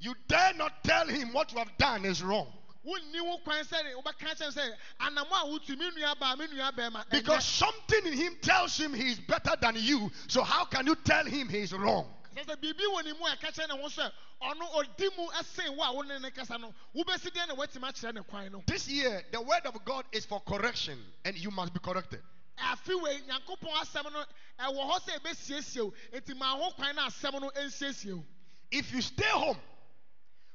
You 0.00 0.14
dare 0.28 0.52
not 0.54 0.82
tell 0.84 1.06
him 1.06 1.32
what 1.32 1.50
you 1.52 1.58
have 1.58 1.76
done 1.78 2.04
is 2.04 2.22
wrong. 2.22 2.52
wonni 2.84 3.20
wo 3.22 3.38
kwan 3.38 3.64
sɛ 3.64 3.82
de 3.82 3.94
wobɛka 3.94 4.34
kyerɛ 4.34 4.40
no 4.40 4.48
sɛ 4.62 4.76
anamo 5.00 5.32
a 5.32 5.46
wotu 5.58 5.78
me 5.78 5.90
nua 5.90 6.18
baa 6.18 6.36
me 6.36 6.46
nua 6.48 6.72
bɛrima 6.72 7.08
Because 7.10 7.44
something 7.44 8.06
in 8.06 8.12
him 8.14 8.36
tells 8.42 8.76
him 8.78 8.92
he 8.92 9.12
is 9.12 9.20
better 9.20 9.52
than 9.60 9.76
you. 9.76 10.10
So 10.28 10.42
how 10.42 10.64
can 10.66 10.86
you 10.86 10.94
tell 10.96 11.24
him 11.24 11.48
he 11.48 11.58
is 11.60 11.72
wrong? 11.72 12.12
Sɛ 12.34 12.44
sɛ 12.44 12.56
biribi 12.56 12.84
wɔ 12.92 13.04
ne 13.04 13.12
mu 13.12 13.26
a 13.26 13.36
ɛka 13.36 13.52
kyerɛ 13.54 13.68
ne 13.68 13.80
ho 13.82 13.88
sɛ 13.88 14.12
ɔno 14.42 14.74
ɔdi 14.74 15.16
mu 15.16 15.28
sen 15.44 15.76
wo 15.76 15.84
a 15.84 15.92
wo 15.92 16.02
ne 16.02 16.18
ne 16.18 16.30
kasa 16.30 16.58
no 16.58 16.74
wobɛsi 16.94 17.30
deɛ 17.30 17.48
na 17.48 17.54
woatumi 17.54 17.88
akyerɛ 17.92 18.14
ne 18.14 18.22
kwan 18.22 18.52
no. 18.52 18.62
This 18.66 18.88
year, 18.88 19.24
the 19.30 19.40
word 19.40 19.64
of 19.66 19.84
God 19.84 20.04
is 20.12 20.24
for 20.26 20.40
correction, 20.40 20.98
and 21.24 21.36
you 21.36 21.50
must 21.50 21.72
be 21.72 21.80
corrected. 21.80 22.22
afe 22.58 23.00
wei 23.00 23.20
nyankopɔn 23.28 23.72
asɛm 23.82 24.12
no 24.12 24.24
ɛwɔ 24.58 24.90
hɔ 24.90 25.00
sɛ 25.00 25.20
ɛbɛsiesie 25.20 25.84
wo. 25.84 25.94
Enti 26.12 26.36
ma 26.36 26.56
ho 26.56 26.70
kwan 26.72 26.96
na 26.96 27.08
asɛm 27.08 27.40
no 27.40 27.50
ɛnsiesie 27.50 28.14
wo. 28.14 28.24
If 28.70 28.92
you 28.92 29.02
stay 29.02 29.28
home 29.28 29.60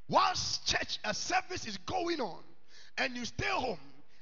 whilst 0.08 0.68
church 0.68 1.00
a 1.04 1.14
service 1.14 1.66
is 1.66 1.78
going 1.78 2.20
on, 2.20 2.44
and 2.98 3.16
you 3.16 3.24
stay 3.26 3.48
home, 3.48 3.80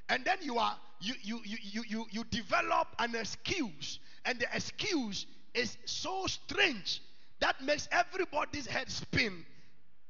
and 0.10 0.24
then 0.24 0.38
you 0.41 0.58
are 0.60 0.78
you 0.99 1.16
you 1.22 1.41
you 1.43 1.58
you 1.62 1.84
you, 1.88 2.05
you 2.12 2.24
develop 2.26 2.88
an 2.99 3.16
excuse, 3.16 3.99
and 4.26 4.39
the 4.39 4.47
excuse 4.55 5.26
is 5.53 5.78
so 5.86 6.28
strange 6.28 7.01
that 7.39 7.61
makes 7.61 7.88
everybody's 7.91 8.65
head 8.67 8.89
spin. 8.89 9.45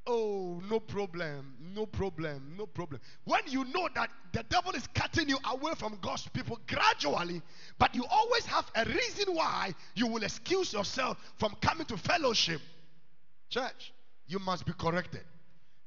Oh, 0.10 0.62
no 0.70 0.80
problem, 0.80 1.56
no 1.76 1.86
problem, 1.86 2.56
no 2.58 2.66
problem. 2.66 3.02
When 3.26 3.42
you 3.48 3.66
know 3.66 3.90
that 3.94 4.10
the 4.32 4.44
devil 4.44 4.72
is 4.72 4.88
cutting 4.96 5.28
you 5.28 5.38
away 5.52 5.74
from 5.78 5.98
God's 6.02 6.26
people 6.30 6.58
gradually, 6.66 7.42
but 7.78 7.94
you 7.94 8.06
always 8.10 8.46
have 8.46 8.72
a 8.76 8.86
reason 8.86 9.36
why 9.36 9.74
you 9.96 10.08
will 10.08 10.24
excuse 10.24 10.72
yourself 10.72 11.18
from 11.36 11.56
coming 11.62 11.86
to 11.88 11.98
fellowship, 11.98 12.62
church, 13.50 13.94
you 14.28 14.40
must 14.40 14.66
be 14.66 14.72
corrected. 14.74 15.26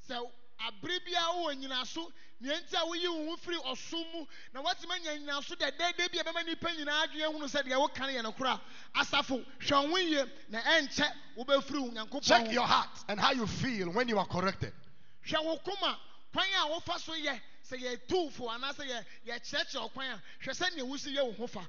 sɛ 0.07 0.21
abere 0.67 1.01
biara 1.05 1.33
wowɔ 1.35 1.55
nyinaso 1.57 2.13
nea 2.41 2.57
nti 2.61 2.75
a 2.77 2.85
woyi 2.87 3.09
wo 3.09 3.31
ho 3.31 3.37
firi 3.37 3.57
ɔsom 3.59 4.13
mu 4.13 4.27
na 4.53 4.61
woatumi 4.63 4.93
anya 4.95 5.17
nyinaso 5.19 5.55
dɛdɛɛdɛ 5.57 6.11
bi 6.13 6.19
a 6.19 6.25
ɛbɛma 6.25 6.43
nnipa 6.45 6.71
nyinaa 6.77 7.03
adwene 7.07 7.33
hunu 7.33 7.47
sɛ 7.49 7.63
deɛ 7.65 7.79
woka 7.79 8.01
no 8.01 8.07
yɛ 8.09 8.23
nokora 8.23 8.61
a 8.95 9.01
asafo 9.01 9.45
hwɛ 9.61 9.91
wo 9.91 9.97
yie 9.99 10.25
na 10.49 10.61
ɛnkyɛ 10.63 11.13
wobɛfiri 11.37 11.81
wo 11.81 11.89
nyankopɔn 11.91 12.23
Check 12.23 12.53
your 12.53 12.67
heart 12.67 13.05
and 13.09 13.21
how 13.21 13.33
you 13.33 13.47
feel 13.47 13.91
when 13.91 14.09
you 14.09 14.19
are 14.19 14.27
corrected. 14.27 14.73
hwɛ 15.27 15.45
wo 15.45 15.59
koma 15.59 15.99
kwan 16.33 16.47
a 16.57 16.69
wofa 16.69 16.99
so 16.99 17.13
yɛ 17.13 17.41
sɛ 17.69 17.79
yɛ 17.81 18.07
tuufo 18.07 18.49
anaasɛ 18.49 18.87
yɛ 18.89 19.05
yɛkyerɛkyerɛ 19.27 19.81
wo 19.83 19.89
kwan 19.89 20.11
a 20.11 20.23
hwɛ 20.45 20.53
sɛnea 20.59 20.83
wosi 20.87 21.15
yɛ 21.17 21.25
wo 21.25 21.33
ho 21.33 21.47
fa 21.47 21.67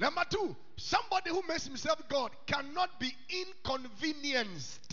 Number 0.00 0.24
two, 0.30 0.56
somebody 0.76 1.30
who 1.30 1.42
makes 1.48 1.64
himself 1.66 2.00
God 2.08 2.30
cannot 2.46 3.00
be 3.00 3.12
inconvenienced. 3.28 4.87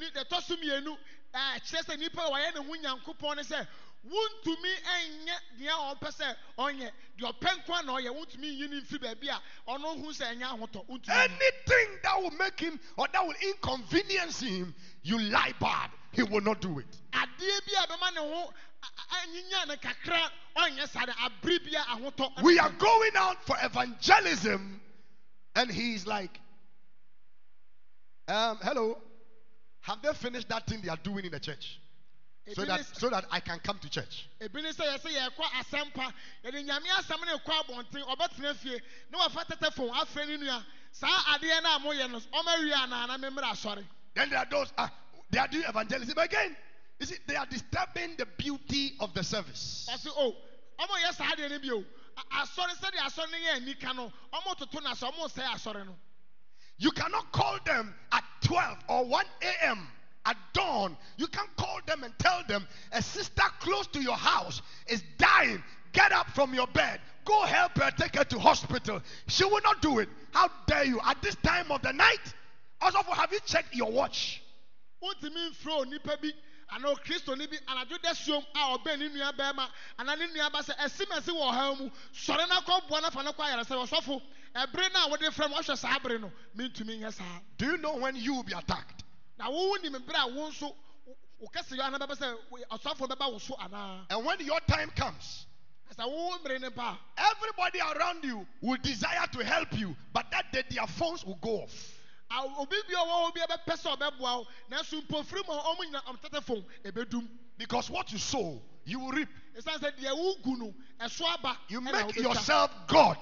Ɛtɔ 0.00 0.42
so 0.42 0.56
mmienu 0.56 0.96
ɛɛ, 1.34 1.60
kyerɛ 1.62 1.84
sɛ 1.84 1.98
nipa 1.98 2.22
a 2.22 2.30
wɔyɛ 2.30 2.54
ne 2.54 2.60
ho 2.62 2.74
nyankopɔn 2.76 3.36
ne 3.36 3.42
sɛ 3.42 3.66
wontumi 4.04 4.70
nyɛ 5.24 5.36
deɛ 5.58 5.96
ɔpɛ 5.96 6.08
sɛ 6.12 6.36
ɔnyɛ 6.58 6.90
deɛ 7.18 7.32
ɔpɛ 7.32 7.56
nko 7.58 7.84
na 7.86 7.92
ɔyɛ 7.94 8.10
wontumi 8.14 8.56
nyi 8.58 8.68
ne 8.68 8.80
mfiri 8.80 8.98
baabi 9.00 9.28
a 9.28 9.42
ɔno 9.68 10.00
hu 10.00 10.12
sɛ 10.12 10.34
ɛnyɛ 10.34 10.58
ahotɔ 10.58 10.86
wontumi 10.88 11.06
nyi. 11.06 11.24
Anything 11.24 11.98
that 12.02 12.20
will 12.20 12.30
make 12.32 12.58
him 12.60 12.80
or 12.96 13.06
that 13.12 13.24
will 13.26 13.34
inconvenience 13.42 14.40
him, 14.40 14.74
you 15.02 15.18
lie 15.18 15.52
bad. 15.60 15.90
He 16.12 16.22
will 16.22 16.40
not 16.42 16.60
do 16.60 16.78
it. 16.78 16.86
adeɛ 17.12 17.66
bi 17.66 17.82
a 17.82 17.86
bɛma 17.86 18.14
ne 18.14 18.20
ho 18.20 18.52
a- 18.82 18.86
a- 18.86 19.26
anyinya 19.26 19.68
ne 19.68 19.76
kakra 19.76 20.30
ɔnyɛ 20.56 20.88
saa 20.88 21.06
de 21.06 21.12
abere 21.12 21.58
bi 21.64 21.78
a 21.78 21.82
ahotɔ 21.96 22.42
We 22.42 22.58
are 22.58 22.70
going 22.70 23.16
out 23.16 23.42
for 23.46 23.56
evangelism, 23.62 24.80
and 25.54 25.70
he's 25.70 26.06
like, 26.06 26.40
um, 28.28 28.58
hello, 28.62 29.00
have 29.82 30.00
they 30.02 30.12
finished 30.14 30.48
that 30.48 30.66
thing 30.66 30.80
they 30.82 30.88
are 30.88 30.98
doing 31.02 31.24
in 31.24 31.32
the 31.32 31.40
church? 31.40 31.78
So 32.54 32.64
that 32.64 32.84
so 32.96 33.08
that 33.10 33.24
I 33.30 33.38
can 33.38 33.60
come 33.60 33.78
to 33.78 33.88
church. 33.88 34.28
ebi 34.40 34.62
ne 34.62 34.70
sɛ 34.70 34.98
yɛsɛ 34.98 35.10
yɛkɔ 35.14 35.44
asɛmpa 35.60 36.12
yɛde 36.44 36.64
nyame 36.66 36.88
asɛm 36.88 37.20
ne 37.24 37.38
kɔ 37.38 37.62
abɔnten 37.62 38.02
ɔbɛtena 38.02 38.56
fie 38.56 38.80
na 39.10 39.18
wafa 39.18 39.44
tɛtɛfon 39.44 39.90
afrɛ 39.92 40.26
ne 40.26 40.36
nua 40.38 40.64
saa 40.90 41.36
adeɛ 41.36 41.62
no 41.62 41.76
a 41.76 41.78
moyɛ 41.78 42.10
no 42.10 42.18
ɔmawie 42.18 42.72
anaa 42.72 43.06
na 43.06 43.18
memmrɛ 43.18 43.52
asɔre 43.52 43.84
Then 44.14 44.30
there 44.30 44.40
are 44.40 44.46
those 44.50 44.72
ah, 44.76 44.92
they 45.30 45.38
are 45.38 45.48
doing 45.48 45.64
evangelism 45.68 46.18
again. 46.18 46.56
You 46.98 47.06
see, 47.06 47.16
they 47.26 47.36
are 47.36 47.46
disturbing 47.46 48.16
the 48.16 48.26
beauty 48.26 48.96
of 48.98 49.14
the 49.14 49.22
service. 49.22 49.88
ɔse 49.90 50.08
o 50.08 50.36
ɔmoyɛ 50.80 51.14
You 56.82 56.90
cannot 56.90 57.30
call 57.30 57.58
them 57.64 57.94
at 58.10 58.24
12 58.42 58.76
or 58.88 59.04
1 59.04 59.24
a.m. 59.42 59.86
at 60.26 60.36
dawn. 60.52 60.96
You 61.16 61.28
can 61.28 61.46
call 61.56 61.78
them 61.86 62.02
and 62.02 62.12
tell 62.18 62.42
them 62.48 62.66
a 62.90 63.00
sister 63.00 63.44
close 63.60 63.86
to 63.86 64.02
your 64.02 64.16
house 64.16 64.60
is 64.88 65.00
dying. 65.16 65.62
Get 65.92 66.10
up 66.10 66.28
from 66.30 66.52
your 66.52 66.66
bed. 66.66 66.98
Go 67.24 67.40
help 67.42 67.78
her, 67.78 67.92
take 67.92 68.16
her 68.16 68.24
to 68.24 68.38
hospital. 68.40 69.00
She 69.28 69.44
will 69.44 69.60
not 69.62 69.80
do 69.80 70.00
it. 70.00 70.08
How 70.32 70.50
dare 70.66 70.84
you? 70.84 70.98
At 71.04 71.22
this 71.22 71.36
time 71.36 71.70
of 71.70 71.82
the 71.82 71.92
night? 71.92 72.34
Also, 72.80 72.98
have 73.12 73.32
you 73.32 73.38
checked 73.46 73.76
your 73.76 73.92
watch? 73.92 74.42
wontumi 75.02 75.50
mfrɛ 75.50 75.72
onipa 75.82 76.16
bi 76.20 76.32
anaa 76.68 76.92
okristoni 76.94 77.46
bi 77.50 77.58
anadwo 77.66 77.98
da 78.02 78.14
suom 78.14 78.44
a 78.54 78.58
ah, 78.58 78.76
ɔbɛn 78.78 78.98
ne 78.98 79.08
nua 79.08 79.32
bɛrima 79.32 79.68
anaa 79.98 80.16
ne 80.16 80.26
nua 80.28 80.50
ba 80.52 80.60
sɛ 80.62 80.76
ɛsimɛsi 80.78 81.30
wɔ 81.34 81.50
ɔhaw 81.50 81.78
mu 81.78 81.90
sɔre 82.14 82.48
na 82.48 82.60
kɔboa 82.60 83.02
no 83.02 83.10
fa 83.10 83.22
no 83.22 83.32
kɔ 83.32 83.42
ayaresɛ 83.44 83.74
ɔsɔfo 83.86 84.22
ɛbere 84.54 84.92
no 84.92 85.06
a 85.06 85.08
wode 85.10 85.20
frɛ 85.32 85.46
m 85.46 85.52
ɔhwɛ 85.52 85.76
saa 85.78 85.98
bere 85.98 86.18
no 86.18 86.30
mentumi 86.56 86.98
nyɛ 87.00 87.12
saa 87.12 87.40
Do 87.56 87.66
you 87.66 87.76
know 87.78 87.96
when 87.96 88.16
you 88.16 88.34
will 88.34 88.42
be 88.42 88.52
attacked? 88.52 89.04
na 89.38 89.50
wo 89.50 89.74
nim 89.82 89.92
bere 89.92 90.16
a 90.18 90.26
wo 90.28 90.50
nso 90.50 90.62
wo- 91.06 91.16
wo 91.38 91.48
kɛse 91.54 91.76
yɛ 91.78 91.90
anabɛbɛ 91.92 92.16
sɛ 92.18 92.36
wo- 92.50 93.06
bɛba 93.08 93.32
wo 93.32 93.38
so 93.38 93.54
anaa 93.56 94.06
And 94.10 94.24
when 94.24 94.40
your 94.40 94.60
time 94.60 94.90
comes, 94.90 95.46
sɛ 95.96 96.06
wo 96.06 96.38
mmere 96.38 96.60
ne 96.60 96.70
pa 96.70 96.98
everybody 97.16 97.80
around 97.80 98.24
you 98.24 98.46
will 98.60 98.76
desire 98.82 99.26
to 99.32 99.44
help 99.44 99.72
you, 99.78 99.96
but 100.12 100.30
that 100.30 100.52
day 100.52 100.62
their 100.70 100.86
phones 100.86 101.24
will 101.24 101.36
go 101.36 101.62
off. 101.62 101.98
a 102.30 102.40
obi 102.58 102.76
bi 102.88 102.94
a 102.94 103.04
ɔwɔ 103.04 103.30
hɔ 103.30 103.34
bi 103.34 103.40
a 103.40 103.46
bɛpɛ 103.58 103.80
sɛ 103.80 103.96
ɔbɛboa 103.96 104.20
wo 104.20 104.46
nanso 104.70 105.00
mpofiri 105.06 105.46
mu 105.48 105.54
a 105.54 105.62
ɔmo 105.62 105.78
nyina 105.86 106.02
ɔmo 106.04 106.20
tete 106.20 106.42
fon 106.44 106.64
ebedum 106.84 107.28
Because 107.58 107.90
what 107.90 108.10
you 108.10 108.18
sow, 108.18 108.60
you 108.84 108.98
will 108.98 109.12
reap. 109.12 109.28
esan 109.56 109.78
sɛ 109.78 109.92
deɛ 109.98 110.12
wogu 110.16 110.58
no 110.58 110.74
ɛso 111.00 111.22
aba 111.34 111.56
You 111.68 111.80
make 111.80 112.16
yourself 112.16 112.70
God. 112.86 113.18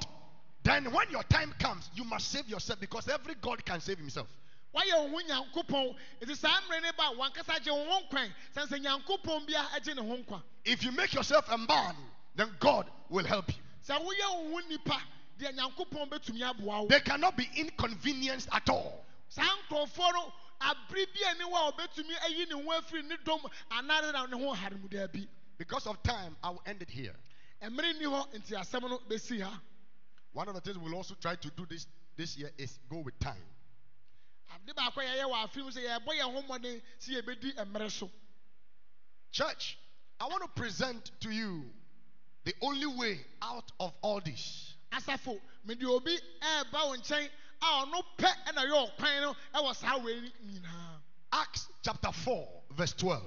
Then 0.62 0.92
when 0.92 1.10
your 1.10 1.22
time 1.24 1.54
comes, 1.58 1.88
you 1.94 2.04
must 2.04 2.30
save 2.30 2.48
yourself 2.48 2.80
because 2.80 3.08
every 3.08 3.34
God 3.40 3.64
can 3.64 3.80
save 3.80 3.98
himself. 3.98 4.28
wayɛ 4.74 5.10
wo 5.10 5.18
ho 5.18 5.20
nyankopɔn 5.26 5.96
eti 6.22 6.34
saa 6.36 6.60
mmere 6.60 6.82
ne 6.82 6.90
ba 6.96 7.04
a 7.10 7.14
wankasa 7.16 7.60
gye 7.64 7.72
wo 7.72 7.84
ho 7.84 8.00
nkwan 8.02 8.30
san 8.54 8.68
sɛ 8.68 8.78
nyankopɔn 8.84 9.46
bia 9.46 9.66
agye 9.74 9.94
ne 9.96 10.02
ho 10.06 10.16
nkwa 10.16 10.42
If 10.64 10.84
you 10.84 10.92
make 10.92 11.12
yourself 11.14 11.48
a 11.50 11.58
man, 11.58 11.96
then 12.36 12.48
God 12.60 12.86
will 13.08 13.24
help 13.24 13.48
you. 13.48 13.60
sɛ 13.88 13.98
woyɛ 13.98 14.44
wo 14.44 14.50
ho 14.60 14.68
nipa 14.68 15.00
deɛ 15.40 15.56
nyankopɔn 15.56 16.08
bɛtumi 16.10 16.48
aboa 16.48 16.82
wo 16.82 16.86
They 16.88 17.00
cannot 17.00 17.36
be 17.36 17.48
inconvenienced 17.56 18.48
at 18.52 18.68
all. 18.68 19.04
saa 19.28 19.42
nkurɔfoɔ 19.68 20.12
no 20.12 20.32
abere 20.60 21.06
bi 21.14 21.28
ani 21.30 21.44
hɔ 21.50 21.68
a 21.68 21.72
wɔbɛtumi 21.72 22.14
ayi 22.26 22.48
ne 22.48 22.62
ho 22.62 22.70
afiri 22.80 23.02
ne 23.08 23.16
dɔm 23.24 23.50
anaa 23.72 24.12
na 24.12 24.26
ne 24.26 24.36
ho 24.38 24.52
hare 24.52 24.76
mu 24.76 24.88
daabi 24.88 25.26
Because 25.58 25.86
of 25.88 26.00
time, 26.04 26.36
I 26.44 26.50
will 26.50 26.62
end 26.64 26.80
it 26.82 26.90
here. 26.90 27.16
mmere 27.62 27.98
ni 27.98 28.04
hɔ 28.04 28.28
nti 28.34 28.52
asɛm 28.52 28.88
no 28.88 28.98
bɛsi 29.08 29.40
ha 29.42 29.60
One 30.32 30.48
of 30.48 30.54
the 30.54 30.60
things 30.60 30.78
we'll 30.78 30.94
also 30.94 31.14
try 31.20 31.34
to 31.34 31.50
do 31.50 31.66
this 31.68 31.86
this 32.16 32.36
year 32.36 32.50
is 32.58 32.78
go 32.90 32.98
with 32.98 33.18
time. 33.18 33.42
ade 34.54 34.74
baako 34.74 34.98
a 35.00 35.04
yɛyɛ 35.04 35.24
wɔ 35.24 35.44
afe 35.44 35.56
mu 35.56 35.70
sɛ 35.70 35.80
yɛbɔ 35.86 36.18
yɛn 36.18 36.32
ho 36.34 36.42
mmɔden 36.42 36.82
sɛ 37.00 37.22
yɛbɛdi 37.22 37.54
mmerɛ 37.66 37.90
so 37.90 38.10
Church, 39.32 39.78
I 40.18 40.26
want 40.26 40.42
to 40.42 40.48
present 40.60 41.12
to 41.20 41.30
you 41.30 41.70
the 42.44 42.52
only 42.62 42.86
way 42.86 43.20
out 43.42 43.70
of 43.78 43.92
all 44.02 44.20
this. 44.20 44.74
asafo 44.92 45.40
mede 45.64 45.84
obi 45.84 46.14
eh, 46.42 46.64
ɛɛba 46.64 46.88
wo 46.88 46.96
nkyɛn 46.96 47.28
a 47.62 47.64
ɔno 47.64 48.02
pɛ 48.18 48.24
eh, 48.28 48.52
ɛna 48.52 48.64
yɛ 48.66 48.90
ɔkwan 48.96 49.20
no 49.22 49.30
eh, 49.30 49.58
ɛwɔ 49.60 49.76
saa 49.76 49.96
wei 49.98 50.20
no 50.20 50.28
nyinaa 50.46 51.00
Acts 51.32 51.68
chapter 51.82 52.10
4, 52.10 52.62
verse 52.72 52.92
12. 52.94 53.22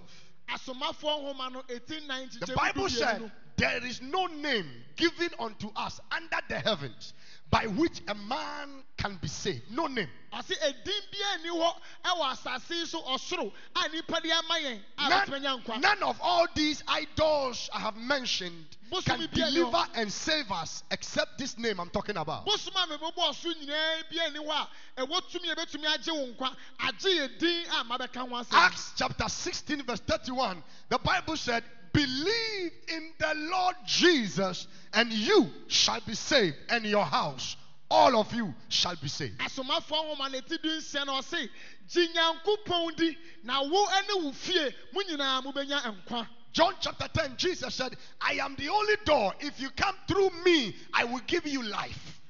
asomafoɔ 0.49 1.24
nhoma 1.24 1.51
no 1.51 1.62
1890 1.70 2.39
The 2.39 2.54
Bible 2.54 2.89
said. 2.89 3.32
There 3.56 3.86
is 3.86 4.01
no 4.01 4.26
name 4.28 4.66
given 4.95 5.30
unto 5.39 5.70
us 5.76 5.99
under 6.12 6.38
the 6.49 6.60
heavens 6.60 7.14
by 7.54 7.68
which 7.68 8.01
a 8.08 8.16
man 8.16 8.82
can 8.97 9.18
be 9.22 9.28
saved. 9.28 9.70
No 9.72 9.86
name. 9.86 10.10
ɔse 10.34 10.54
edin 10.64 11.01
bia 11.12 11.38
ni 11.43 11.49
hɔ 11.49 11.72
ɛwɔ 12.04 12.32
asase 12.32 12.70
yi 12.72 12.86
so 12.88 13.01
ɔsoro 13.04 13.51
a 13.76 13.88
nipa 13.89 14.20
de 14.22 14.32
ama 14.32 14.54
yɛn 14.56 14.80
a 14.97 15.10
None, 15.10 15.28
bɛtumi 15.28 15.36
anya 15.36 15.58
nkwa 15.64 15.80
none 15.80 16.01
of 16.04 16.20
all 16.22 16.47
these 16.56 16.82
idols 16.88 17.70
I 17.72 17.80
have 17.80 17.95
mentioned 17.95 18.66
can 19.06 19.20
bi 19.20 19.28
biara 19.28 19.51
ni 19.51 19.60
hɔ. 19.60 19.66
deliver 19.72 19.86
and 19.93 20.12
save 20.12 20.51
us 20.51 20.84
except 20.89 21.38
this 21.38 21.56
name 21.60 21.80
I'm 21.80 21.91
talking 21.91 22.18
about. 22.18 22.45
bosom 22.45 22.74
a 22.76 22.88
mebobɔ 22.88 23.14
ɔso 23.30 23.54
nyinaa 23.54 24.10
bia 24.10 24.32
ni 24.32 24.39
hɔ 24.39 24.68
a 24.97 25.06
ɛwɔ 25.06 25.22
tumi 25.32 25.51
a 25.51 25.56
ɛbɛtumi 25.56 25.86
agye 25.86 26.12
wo 26.12 26.34
nkwa 26.34 26.56
agye 26.80 27.30
yɛ 27.30 27.66
a 27.70 27.84
mabɛka 27.84 28.28
ho 28.28 28.28
asɛm 28.36 28.54
Acts 28.54 28.93
chapter 28.95 29.30
16, 29.30 29.84
verse 29.84 29.99
31, 29.99 30.64
the 30.89 30.97
Bible 30.97 31.38
said, 31.38 31.64
Believe 31.93 32.71
in 32.87 33.13
the 33.19 33.33
Lord 33.51 33.75
Jesus, 33.85 34.67
and 34.93 35.11
you 35.13 35.49
shall 35.67 36.01
be 36.01 36.15
saved, 36.15 36.57
and 36.69 36.83
your 36.85 37.05
house, 37.05 37.55
all 37.89 38.17
of 38.17 38.33
you 38.33 38.53
shall 38.67 38.95
be 38.95 39.07
saved. 39.07 39.39
asomafoɔ 39.39 40.17
nhoma 40.17 40.31
no 40.31 40.41
ɛti 40.41 40.61
du 40.61 40.69
nsia 40.69 41.05
na 41.05 41.21
ɔse 41.21 41.49
gye 41.87 42.07
nyankopɔn 42.07 42.95
di 42.97 43.17
na 43.43 43.61
wo 43.61 43.85
ne 44.07 44.23
wo 44.25 44.31
fie 44.31 44.73
mo 44.91 45.01
nyinaa 45.01 45.43
mobɛnya 45.43 46.05
nkwa 46.05 46.27
John 46.53 46.75
chapter 46.79 47.07
10, 47.07 47.35
Jesus 47.35 47.73
said, 47.73 47.97
I 48.21 48.33
am 48.33 48.55
the 48.55 48.69
only 48.69 48.93
door. 49.05 49.33
If 49.39 49.59
you 49.59 49.71
come 49.71 49.95
through 50.07 50.29
me, 50.45 50.75
I 50.93 51.03
will 51.03 51.21
give 51.25 51.47
you 51.47 51.63
life. 51.63 52.21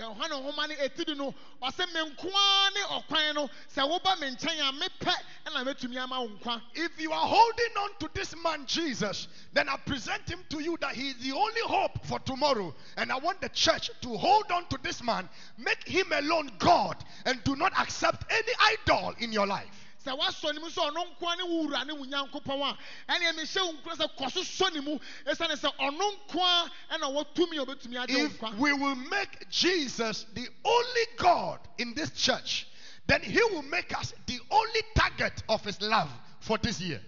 Nhoma 0.00 0.28
no 0.28 1.14
no 1.14 1.34
ɔse 1.62 1.92
me 1.92 2.00
nkoa 2.10 2.74
ne 2.74 2.80
ɔkwan 2.80 3.34
no 3.34 3.50
sɛ 3.74 3.88
woba 3.88 4.18
me 4.20 4.30
nkyɛn 4.30 4.68
a 4.68 4.72
mepɛ 4.72 5.14
ɛna 5.46 5.64
mɛtumi 5.64 5.96
ama 5.96 6.20
wo 6.20 6.28
nkwa 6.28 6.60
If 6.74 7.00
you 7.00 7.12
are 7.12 7.26
holding 7.26 7.76
on 7.78 7.90
to 8.00 8.10
this 8.14 8.34
man 8.42 8.66
Jesus, 8.66 9.28
then 9.52 9.68
I 9.68 9.76
present 9.76 10.28
him 10.28 10.44
to 10.50 10.60
you 10.60 10.76
that 10.80 10.94
he 10.94 11.10
is 11.10 11.16
the 11.18 11.32
only 11.32 11.60
hope 11.62 12.04
for 12.06 12.18
tomorrow. 12.20 12.74
And 12.96 13.12
I 13.12 13.18
want 13.18 13.40
the 13.40 13.48
church 13.50 13.90
to 14.02 14.16
hold 14.16 14.50
on 14.50 14.66
to 14.68 14.78
this 14.82 15.02
man, 15.02 15.28
make 15.58 15.86
him 15.86 16.12
alone 16.12 16.50
God, 16.58 16.96
and 17.24 17.42
do 17.44 17.56
not 17.56 17.72
accept 17.78 18.24
any 18.30 18.52
idol 18.60 19.14
in 19.18 19.32
your 19.32 19.46
life. 19.46 19.83
Sɛ 20.04 20.16
woasɔ 20.18 20.54
ne 20.54 20.60
mu 20.60 20.68
sɛ 20.68 20.90
ɔno 20.90 21.06
nkoa 21.12 21.36
ne 21.36 21.44
wo 21.44 21.66
wura 21.66 21.84
ne 21.86 21.92
wo 21.94 22.04
nyankopɔn 22.04 22.60
a 22.62 23.12
ɛneɛ 23.12 23.34
mehyɛ 23.34 23.60
wo 23.66 23.72
nkora 23.72 23.96
sɛ 23.96 24.08
kɔ 24.18 24.32
so 24.32 24.42
sɔ 24.42 24.74
ne 24.74 24.80
mu 24.80 24.98
ɛsiane 25.26 25.56
sɛ 25.56 25.70
ɔno 25.78 26.12
nkoa 26.28 26.70
ɛna 26.92 27.06
wɔtumi 27.12 27.58
a 27.58 27.64
ɔbɛtumi 27.64 28.02
agye 28.02 28.16
wo 28.16 28.24
If 28.24 28.38
nkwa 28.40 28.58
we 28.58 28.72
will 28.72 28.94
make 28.94 29.48
Jesus 29.50 30.26
the 30.34 30.48
only 30.64 31.06
God 31.16 31.60
in 31.78 31.94
this 31.94 32.10
church, 32.10 32.66
then 33.06 33.22
he 33.22 33.42
will 33.52 33.62
make 33.62 33.96
us 33.98 34.14
the 34.26 34.38
only 34.50 34.82
target 34.94 35.42
of 35.48 35.62
his 35.64 35.80
love 35.80 36.10
for 36.40 36.58
this 36.58 36.80
year. 36.80 37.00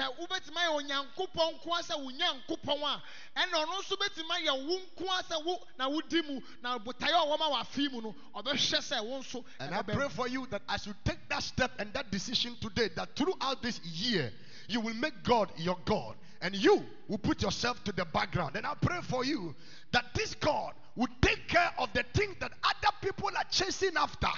Sɛ 0.00 0.16
wobɛtumi 0.18 0.56
ayɛ 0.56 0.70
onyankopɔn 0.78 1.54
nkoa 1.54 1.82
sɛ 1.82 1.98
wo 2.02 2.10
nyankopɔn 2.10 2.82
a 2.82 3.02
ɛna 3.36 3.52
ɔno 3.52 3.80
nso 3.80 3.96
bɛtumi 3.96 4.30
ayɛ 4.30 4.66
wo 4.66 4.78
nkoa 4.78 5.22
sɛ 5.28 5.44
wo 5.44 5.60
na 5.78 5.88
wodi 5.88 6.22
mu 6.26 6.40
na 6.62 6.78
botaeɛ 6.78 7.12
a 7.12 7.26
wɔma 7.26 7.92
mu 7.92 8.00
no 8.00 8.14
ɔbɛhwɛ 8.34 8.80
sɛ 8.80 9.04
wo 9.04 9.18
nso 9.18 9.44
And 9.58 9.74
I 9.74 9.82
pray 9.82 10.08
for 10.08 10.28
you 10.28 10.46
that 10.46 10.62
as 10.68 10.86
you 10.86 10.94
take 11.04 11.28
that 11.28 11.42
step 11.42 11.72
and 11.78 11.92
that 11.92 12.10
decision 12.10 12.56
today, 12.60 12.88
that 12.96 13.14
throughout 13.14 13.62
this 13.62 13.80
year, 13.84 14.32
you 14.68 14.80
will 14.80 14.94
make 14.94 15.22
God 15.22 15.52
your 15.56 15.78
God 15.84 16.16
and 16.40 16.54
you 16.54 16.84
will 17.08 17.18
put 17.18 17.42
yourself 17.42 17.82
to 17.84 17.92
the 17.92 18.04
background. 18.06 18.56
And 18.56 18.66
I 18.66 18.74
pray 18.80 19.00
for 19.02 19.24
you 19.24 19.54
that 19.92 20.06
this 20.14 20.34
God 20.34 20.72
will 20.96 21.08
take 21.20 21.48
care 21.48 21.70
of 21.78 21.92
the 21.92 22.04
things 22.14 22.36
that 22.40 22.52
other 22.64 22.96
people 23.00 23.30
are 23.36 23.44
chasing 23.50 23.96
after 23.96 24.28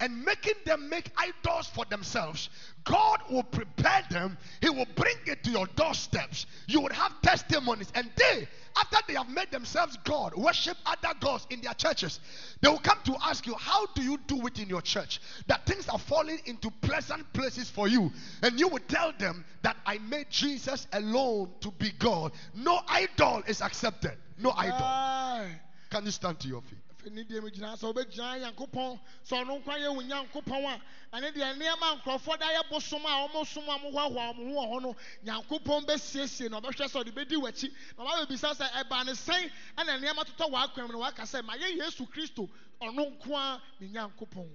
and 0.00 0.24
making 0.24 0.54
them 0.64 0.88
make 0.88 1.10
idols 1.16 1.68
for 1.68 1.84
themselves. 1.86 2.48
God 2.84 3.20
will 3.30 3.42
prepare 3.42 4.02
them, 4.10 4.38
He 4.60 4.70
will 4.70 4.86
bring 4.96 5.16
it 5.26 5.44
to 5.44 5.50
your 5.50 5.66
doorsteps. 5.76 6.46
You 6.66 6.80
will 6.80 6.92
have 6.92 7.20
testimonies, 7.22 7.92
and 7.94 8.10
they, 8.16 8.48
after 8.76 8.96
they 9.06 9.14
have 9.14 9.28
made 9.28 9.50
themselves 9.50 9.98
God, 10.04 10.34
worship 10.34 10.76
other 10.86 11.14
gods 11.20 11.46
in 11.50 11.60
their 11.60 11.74
churches, 11.74 12.20
they 12.62 12.68
will 12.68 12.78
come 12.78 12.98
to 13.04 13.16
ask 13.22 13.46
you, 13.46 13.54
How 13.54 13.86
do 13.94 14.02
you 14.02 14.18
do 14.26 14.46
it 14.46 14.58
in 14.58 14.68
your 14.68 14.82
church? 14.82 15.20
That 15.46 15.66
things 15.66 15.88
are 15.88 15.98
falling 15.98 16.40
into 16.46 16.70
pleasant 16.80 17.30
places 17.32 17.68
for 17.68 17.86
you. 17.86 18.10
And 18.42 18.58
you 18.58 18.68
will 18.68 18.80
tell 18.88 19.12
them 19.18 19.44
that 19.62 19.76
I 19.84 19.98
made 19.98 20.30
Jesus 20.30 20.86
alone 20.92 21.50
to 21.60 21.70
be 21.72 21.92
God. 21.98 22.32
No 22.54 22.80
idol 22.88 23.42
is 23.46 23.60
accepted. 23.60 24.16
No 24.38 24.52
idol. 24.56 25.50
Can 25.90 26.04
you 26.04 26.12
stand 26.12 26.38
to 26.40 26.48
your 26.48 26.62
feet? 26.62 26.78
afei 27.00 27.10
ne 27.12 27.22
deɛ 27.24 27.40
megyina 27.40 27.76
sɛ 27.76 27.86
wobɛgyina 27.92 28.38
nyankopɔn 28.40 28.98
sɛ 29.24 29.36
ɔno 29.42 29.58
nkwa 29.62 29.74
yɛ 29.78 29.88
wo 29.94 30.00
nyankopɔn 30.02 30.80
a 31.12 31.16
ɛne 31.16 31.32
deɛ 31.32 31.54
nneɛma 31.56 31.86
nkurɔfoɔ 32.02 32.38
da 32.38 32.46
yɛ 32.52 32.62
bosom 32.70 33.06
a 33.06 33.28
ɔmosom 33.28 33.68
a 33.68 33.78
mohoahoa 33.78 34.34
mo 34.36 34.44
ho 34.44 34.50
wɔ 34.60 34.64
hɔ 34.70 34.82
no 34.82 34.96
nyankopɔn 35.24 35.84
bɛsiesie 35.86 36.48
na 36.50 36.60
ɔbɛhwɛ 36.60 36.88
sɛ 36.88 36.96
ɔde 37.04 37.12
bɛdi 37.12 37.36
w'akyi 37.36 37.72
na 37.96 38.04
ɔbɛbɛbisa 38.04 38.54
sɛ 38.54 38.70
ɛba 38.84 39.04
ne 39.06 39.12
sɛn 39.12 39.50
ɛna 39.78 39.92
nneɛma 39.98 40.24
totɔ 40.24 40.46
w'akwan 40.50 40.86
mu 40.86 40.92
na 40.92 40.98
waka 40.98 41.22
sɛ 41.22 41.42
ma 41.44 41.54
yɛ 41.56 41.76
yesu 41.76 42.06
kristo 42.06 42.48
ɔno 42.82 43.06
nko 43.16 43.36
a 43.36 43.60
ne 43.80 43.88
nyankopɔn 43.88 44.48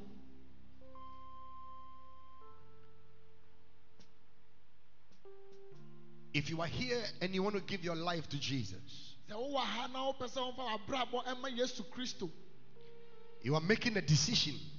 If 6.32 6.50
you 6.50 6.62
are 6.62 6.68
here 6.68 7.04
and 7.22 7.34
you 7.34 7.42
want 7.44 7.56
to 7.56 7.62
give 7.62 7.84
your 7.84 7.96
life 7.96 8.30
to 8.30 8.38
Jesus, 8.40 9.16
sɛ 9.30 9.34
wowɔ 9.36 9.58
ha 9.60 9.88
na 9.88 10.12
wopɛ 10.14 10.30
sɛ 10.32 10.56
womfa 10.56 10.80
w'abrabɔ 10.88 11.26
ɛma 11.26 11.58
yesu 11.58 11.84
kristo 11.92 12.30
you 13.42 13.56
are 13.56 13.62
making 13.62 13.98
a 13.98 14.02
decision 14.02 14.56
wonsi 14.56 14.60
gyinaeɛ 14.60 14.72
na 14.72 14.79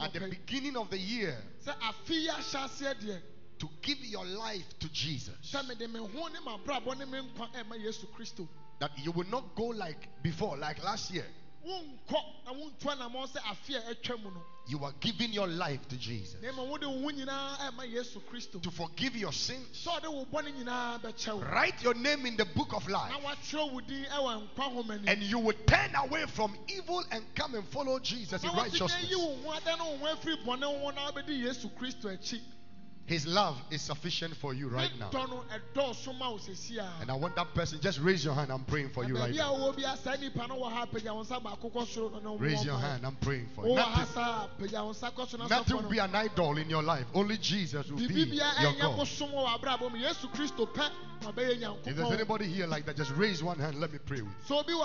at 0.00 0.12
the 0.12 0.28
beginning 0.30 0.76
of 0.76 0.90
the 0.90 0.98
year 0.98 1.36
sɛ 1.64 1.74
afe 1.80 2.10
yi 2.10 2.28
ahyɛ 2.28 2.64
aseɛ 2.64 2.94
deɛ 3.00 3.22
to 3.58 3.68
give 3.82 3.98
your 4.04 4.24
life 4.24 4.78
to 4.78 4.88
Jesus. 4.88 5.34
sɛ 5.42 5.66
mede 5.66 5.88
me 5.90 5.98
ho 6.00 6.28
ne 6.28 6.38
m'abrabɔ 6.40 6.98
ne 6.98 7.04
me 7.06 7.18
nkwa 7.18 7.52
ɛma 7.54 7.76
yesu 7.82 8.06
kristo 8.14 8.48
That 8.80 8.90
you 8.98 9.12
will 9.12 9.28
not 9.30 9.54
go 9.54 9.66
like 9.66 10.08
before, 10.22 10.56
like 10.56 10.82
last 10.82 11.12
year. 11.12 11.26
Wonkɔ 11.64 12.20
na 12.44 12.52
wontu 12.52 12.90
anammɔn 12.90 13.28
sɛ 13.28 13.38
afe 13.50 13.74
a 13.76 13.90
atwa 13.94 14.16
mu 14.22 14.30
no 14.30 14.42
You 14.66 14.82
are 14.82 14.94
giving 14.98 15.30
your 15.32 15.46
life 15.46 15.86
to 15.88 15.96
Jesus. 15.96 16.40
na 16.42 16.50
mmom 16.52 16.68
wode 16.70 16.84
wo 16.86 17.00
ho 17.02 17.10
nyinaa 17.10 17.58
ɛma 17.70 17.84
yesu 17.92 18.20
kristo 18.30 18.62
To 18.62 18.70
forgive 18.70 19.14
your 19.16 19.32
sins. 19.32 19.84
sɛ 19.86 20.00
ɔde 20.00 20.12
wo 20.12 20.24
bɔne 20.26 20.52
nyinaa 20.54 21.00
bɛkyɛ 21.02 21.34
wo 21.34 21.40
Write 21.40 21.82
your 21.82 21.94
name 21.94 22.24
in 22.26 22.36
the 22.36 22.46
book 22.46 22.72
of 22.72 22.88
life. 22.88 23.10
na 23.12 23.18
woatwerɛ 23.20 23.72
wo 23.72 23.80
din 23.80 24.04
ɛwɔ 24.04 24.48
nkwa 24.54 24.72
homani 24.74 25.08
And 25.08 25.22
you 25.22 25.38
will 25.38 25.56
turn 25.66 25.94
away 25.96 26.24
from 26.26 26.56
evil 26.68 27.04
and 27.10 27.22
come 27.34 27.54
and 27.54 27.66
follow 27.68 27.98
Jesus 27.98 28.42
in 28.42 28.48
na 28.48 28.54
woatumi 28.54 28.70
ayi 28.70 28.80
righteousness. 28.80 29.10
Wo 33.04 33.18
ho 33.18 33.20
adɛ 33.20 33.26
ne 33.26 33.40
wo 33.40 33.44
ho 33.44 33.54
afiri 33.54 33.54
bɔne 33.54 33.54
ho 33.54 33.54
na 33.54 33.54
wobɛdi 33.54 33.54
yesu 33.54 33.54
kristo 33.54 33.54
akyi 33.54 33.54
His 33.54 33.54
love 33.54 33.56
is 33.70 33.82
sufficient 33.82 34.34
for 34.36 34.54
you 34.54 34.68
right 34.68 34.90
now. 34.98 35.10
dɔ 35.10 35.28
no 35.28 35.44
ɛdɔɔso 35.52 36.18
ma 36.18 36.30
wo 36.30 36.38
sɛsi 36.38 36.78
a 36.78 37.02
And 37.02 37.10
I 37.10 37.14
want 37.14 37.36
that 37.36 37.54
person, 37.54 37.80
just 37.80 38.00
raise 38.00 38.24
your 38.24 38.34
hand. 38.34 38.50
I'm 38.50 38.64
praying 38.64 38.90
for 38.90 39.04
you 39.04 39.16
right 39.16 39.34
now. 39.34 39.54
wowɔ 39.54 39.76
bia 39.76 39.96
saa 40.02 40.16
nnipa 40.16 40.48
no 40.48 40.56
wɔ 40.56 40.72
ha 40.72 40.86
apagya 40.86 41.14
wo 41.14 41.22
nsa 41.22 41.40
baako 41.42 41.70
kɔ 41.70 41.86
soro 41.86 42.12
na 42.12 42.20
na 42.20 42.30
wo 42.32 42.38
Raise 42.38 42.64
your 42.64 42.78
hand. 42.78 43.04
I'm 43.04 43.16
praying 43.16 43.48
for 43.54 43.66
you. 43.66 43.74
Nothing, 43.74 44.06
saa 44.06 44.48
apagya 44.48 44.84
wo 44.84 44.92
nsa 44.92 45.12
kɔ 45.12 45.28
so 45.28 45.36
na 45.36 45.46
nothing 45.48 45.76
will 45.76 45.88
be 45.90 45.98
an 45.98 46.14
idol 46.14 46.56
in 46.56 46.70
your 46.70 46.82
life. 46.82 47.06
Only 47.14 47.36
Jesus 47.38 47.90
will 47.90 48.08
be 48.08 48.14
your 48.14 48.72
God. 48.80 48.96
bosom 48.96 49.30
wɔ 49.30 49.46
w'abrabɔ 49.46 49.90
mu 49.90 49.98
yesu 49.98 50.28
kristo 50.32 50.66
pɛ 50.66 50.90
na 51.22 51.32
ɔbɛyɛ 51.32 51.86
If 51.86 51.96
there's 51.96 52.12
anybody 52.12 52.46
here 52.46 52.66
like 52.66 52.86
that, 52.86 52.96
just 52.96 53.12
raise 53.16 53.42
one 53.42 53.58
hand. 53.58 53.78
Let 53.80 53.92
me 53.92 53.98
pray 53.98 54.22
with 54.22 54.32
you. 54.48 54.54
sɛ 54.54 54.60
obi 54.60 54.72
wɔ 54.72 54.84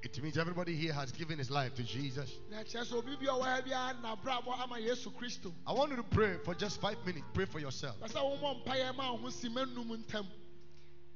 It 0.00 0.22
means 0.22 0.38
everybody 0.38 0.76
here 0.76 0.92
has 0.92 1.10
given 1.10 1.38
his 1.38 1.50
life 1.50 1.74
to 1.74 1.82
Jesus. 1.82 2.30
na 2.50 2.58
kyerɛ 2.62 2.84
sɛ 2.86 2.92
obi 2.94 3.16
bi 3.16 3.26
a 3.26 3.30
ɔwɔ 3.30 3.42
ha 3.44 3.60
biara 3.62 4.00
n'abrabɔ 4.00 4.60
ama 4.62 4.76
yesu 4.78 5.10
kristo 5.12 5.52
I 5.66 5.72
want 5.72 5.90
you 5.90 5.96
to 5.96 6.02
pray 6.04 6.38
for 6.44 6.54
just 6.54 6.80
five 6.80 6.96
minutes. 7.04 7.24
Pray 7.34 7.46
for 7.46 7.58
yourself. 7.58 7.98
pɛ 8.00 8.08
sɛ 8.12 8.20
wommɔ 8.40 8.64
mpaeɛ 8.64 8.96
ma 8.96 9.12
wo 9.12 9.18
ho 9.18 9.30
si 9.30 9.48
manum 9.48 9.88
ntam 10.04 10.26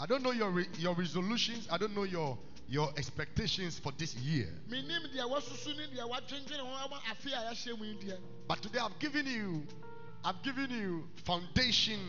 I 0.00 0.06
don't 0.06 0.22
know 0.24 0.32
your 0.32 0.50
re- 0.50 0.68
your 0.78 0.94
resolutions. 0.96 1.68
I 1.70 1.78
don't 1.78 1.94
know 1.94 2.02
your 2.02 2.36
your 2.68 2.90
expectations 2.96 3.78
for 3.78 3.92
this 3.92 4.16
year. 4.16 4.48
menim 4.68 5.14
deɛ 5.14 5.30
woasusu 5.30 5.76
ne 5.76 5.86
deɛ 5.96 6.08
woadwendwene 6.10 6.58
ho 6.58 6.66
ama 6.84 7.00
afe 7.08 7.26
a 7.26 7.52
yɛahyɛ 7.52 7.78
mu 7.78 7.84
yi 7.84 7.94
deɛ 7.94 8.18
But 8.48 8.62
today 8.62 8.80
I've 8.80 8.98
given 8.98 9.26
you, 9.26 9.64
I've 10.24 10.42
given 10.42 10.70
you 10.70 11.08
foundation 11.24 12.00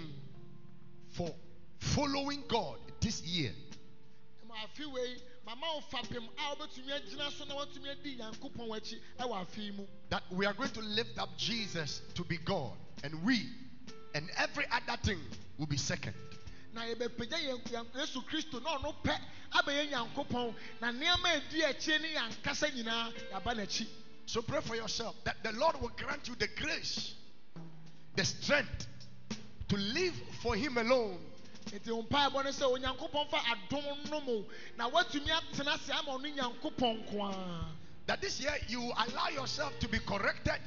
for 1.11 1.35
following 1.77 2.43
God 2.47 2.79
this 2.99 3.21
year. 3.21 3.51
Ma 5.45 5.51
afe 5.51 5.55
wei 5.55 5.55
mama 5.55 5.67
wo 5.73 5.81
fapem 5.81 6.29
a 6.37 6.55
wobɛtumi 6.55 6.91
agyina 6.91 7.31
so 7.31 7.45
na 7.45 7.55
woatumi 7.55 7.89
adi 7.89 8.15
nyankopɔn 8.15 8.77
akyi 8.77 8.99
ɛwɔ 9.19 9.41
afe 9.41 9.57
yi 9.57 9.71
mu. 9.71 9.87
That 10.09 10.23
we 10.31 10.45
are 10.45 10.53
going 10.53 10.71
to 10.71 10.81
lift 10.81 11.19
up 11.19 11.37
Jesus 11.37 12.01
to 12.15 12.23
be 12.23 12.37
God, 12.37 12.73
and 13.03 13.23
we 13.23 13.49
and 14.15 14.29
every 14.37 14.65
other 14.71 14.97
thing 15.03 15.19
will 15.57 15.67
be 15.67 15.77
second. 15.77 16.13
na 16.73 16.81
yɛbɛpagya 16.81 17.37
yɛn 17.39 17.93
yesu 17.95 18.21
kristo 18.25 18.61
na 18.63 18.77
ɔno 18.77 18.95
pɛ 19.03 19.19
abɛyɛ 19.51 19.91
nyankopɔn 19.91 20.55
na 20.81 20.91
nneɛma 20.91 21.25
a 21.25 21.39
ɛdi 21.39 21.63
akyire 21.63 22.01
ne 22.01 22.13
yɛn 22.13 22.31
ankasa 22.31 22.69
nyinaa 22.71 23.13
yɛaba 23.31 23.55
n'akyi. 23.55 23.87
So 24.25 24.41
pray 24.41 24.61
for 24.61 24.75
yourself 24.75 25.15
that 25.25 25.43
the 25.43 25.51
Lord 25.51 25.79
will 25.81 25.89
grant 25.89 26.27
you 26.27 26.35
the 26.35 26.47
grace, 26.47 27.13
the 28.15 28.23
strength 28.23 28.87
to 29.67 29.75
live 29.75 30.15
for 30.41 30.55
Him 30.55 30.77
alone 30.77 31.19
nti 31.71 31.91
wo 31.91 32.03
mpaebɔ 32.03 32.43
ne 32.43 32.51
sɛ 32.51 32.65
onyankopɔn 32.71 33.29
fa 33.29 33.37
adom 33.51 34.09
nom 34.09 34.25
wo 34.25 34.45
na 34.77 34.89
woatumi 34.89 35.29
atena 35.31 35.73
ase 35.73 35.91
ama 35.91 36.11
ɔno 36.17 36.35
nyankopɔn 36.35 37.05
nko 37.07 37.23
ara. 37.29 37.65
That 38.05 38.21
this 38.21 38.39
year 38.39 38.55
you 38.67 38.81
allow 38.81 39.29
yourself 39.29 39.77
to 39.79 39.87
be 39.87 39.99
corrected, 39.99 40.59